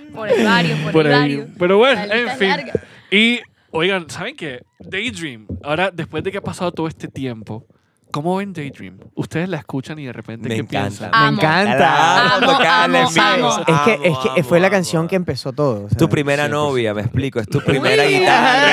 [0.14, 1.20] Por el barrio, por, Por el ahí.
[1.38, 1.48] barrio.
[1.60, 2.50] Pero bueno, La lista en es fin.
[2.50, 2.74] larga.
[3.12, 3.40] Y
[3.72, 4.62] oigan, ¿saben qué?
[4.80, 5.48] Daydream.
[5.64, 7.66] Ahora, después de que ha pasado todo este tiempo,
[8.12, 8.98] ¿cómo ven Daydream?
[9.16, 10.80] Ustedes la escuchan y de repente, Me ¿qué encanta.
[10.80, 11.12] piensan?
[11.12, 11.38] Me Amo.
[11.38, 12.36] encanta.
[12.36, 13.60] Amo, amo, amo.
[13.68, 15.10] Es que, es que Amo, fue la canción amo.
[15.10, 15.86] que empezó todo.
[15.86, 16.50] o sea, Tu primera 100%.
[16.52, 17.40] novia, me explico.
[17.40, 18.14] Es tu primera Uy.
[18.20, 18.64] guitarra.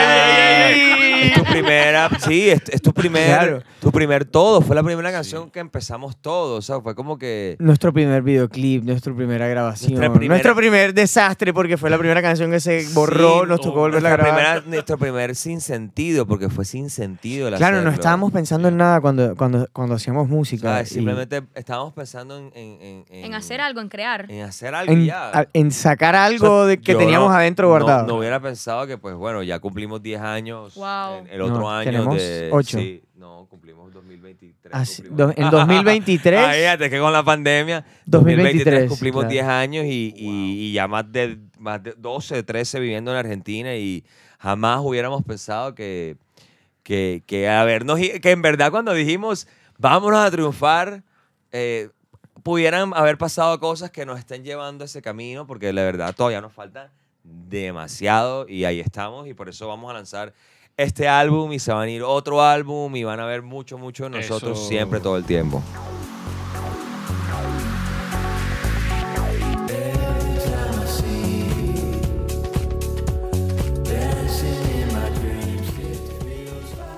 [1.44, 3.62] Tu primera, sí, es, es tu primer, Claro.
[3.81, 4.60] tu primer todo.
[4.60, 6.56] Fue la primera canción que empezamos todo.
[6.56, 10.94] O sea, fue como que Nuestro primer videoclip, nuestra primera grabación, Nuestra primera- nuestro primer
[10.94, 14.35] desastre porque fue la primera canción que se borró, Sí, nos tocó volverla a grabar.
[14.35, 17.94] primera, nuestro primer sin sentido, porque fue sin sentido el Claro, no hacerlo.
[17.94, 20.69] estábamos pensando en nada cuando, cuando, cuando hacíamos música.
[20.69, 20.93] ¿Sabes?
[20.93, 24.31] y Simplemente estábamos pensando en, en, en, En hacer algo, en crear.
[24.31, 25.31] En hacer algo En, y ya.
[25.40, 28.06] a- en sacar algo O sea, de que teníamos no- adentro no- guardado.
[28.06, 30.74] No, hubiera pensado que, pues bueno, ya cumplimos 10 años.
[30.74, 31.19] Wow.
[31.19, 32.49] en- el otro No, año de.
[32.53, 32.79] ocho.
[32.79, 34.73] Sí, no, cumplimos 2023.
[34.75, 36.41] Ah, sí, cumplimos- do- en 2023.
[36.41, 37.85] Ah, fíjate que con la pandemia.
[38.07, 39.31] 2023, cumplimos claro.
[39.33, 43.75] 10 años y, y- y ya más de, más de 12, 13 viviendo en Argentina
[43.77, 44.05] y
[44.39, 46.17] jamás hubiéramos pensado que,
[46.83, 49.47] que, que habernos, i- que en verdad cuando dijimos
[49.79, 51.03] vámonos a triunfar,
[51.53, 51.89] eh,
[52.43, 56.41] pudieran haber pasado cosas que nos estén llevando a ese camino, porque la verdad todavía
[56.41, 56.91] nos falta
[57.25, 60.33] demasiado y ahí estamos y por eso vamos a lanzar
[60.77, 64.05] este álbum y se van a ir otro álbum y van a ver mucho, mucho
[64.05, 64.69] de nosotros Eso.
[64.69, 65.62] siempre, todo el tiempo.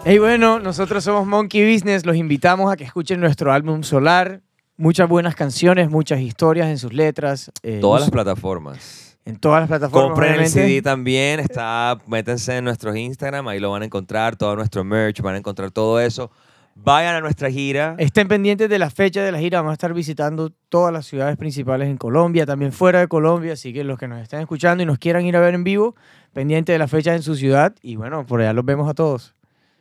[0.06, 4.42] Y bueno, nosotros somos Monkey Business, los invitamos a que escuchen nuestro álbum Solar.
[4.76, 7.50] Muchas buenas canciones, muchas historias en sus letras.
[7.62, 9.03] eh, Todas las plataformas.
[9.24, 10.10] En todas las plataformas.
[10.10, 10.48] Compren el.
[10.48, 15.20] CD también, está, métanse en nuestros Instagram, ahí lo van a encontrar, todo nuestro merch,
[15.20, 16.30] van a encontrar todo eso.
[16.76, 17.94] Vayan a nuestra gira.
[17.98, 19.60] Estén pendientes de la fecha de la gira.
[19.60, 23.52] Vamos a estar visitando todas las ciudades principales en Colombia, también fuera de Colombia.
[23.52, 25.94] Así que los que nos estén escuchando y nos quieran ir a ver en vivo,
[26.32, 27.76] pendientes de la fecha en su ciudad.
[27.80, 29.36] Y bueno, por allá los vemos a todos.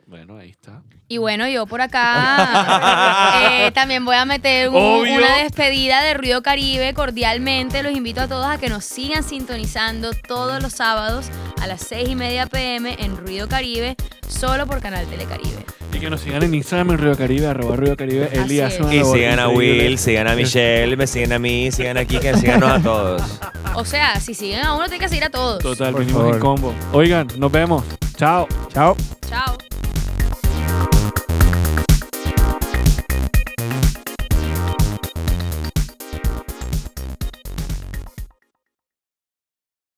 [0.06, 0.82] Bueno, ahí está.
[1.08, 6.44] Y bueno, yo por acá eh, también voy a meter un- una despedida de Ruido
[6.44, 6.94] Caribe.
[6.94, 11.28] Cordialmente los invito a todos a que nos sigan sintonizando todos los sábados
[11.62, 13.96] a las 6 y media pm en Ruido Caribe,
[14.28, 15.66] solo por Canal Telecaribe.
[15.94, 18.30] Y que nos sigan en Instagram en Río Caribe, arroba Río Caribe.
[18.34, 19.48] Una Y sigan a.
[19.48, 23.22] Will, sigan a Michelle, me siguen a mí, sigan a Kike, síganos a todos.
[23.76, 25.62] O sea, si siguen a uno, tienen que seguir a todos.
[25.64, 26.40] Total, Por venimos en favor.
[26.40, 26.74] combo.
[26.92, 27.84] Oigan, nos vemos.
[28.18, 28.48] Chao.
[28.74, 28.98] Chao.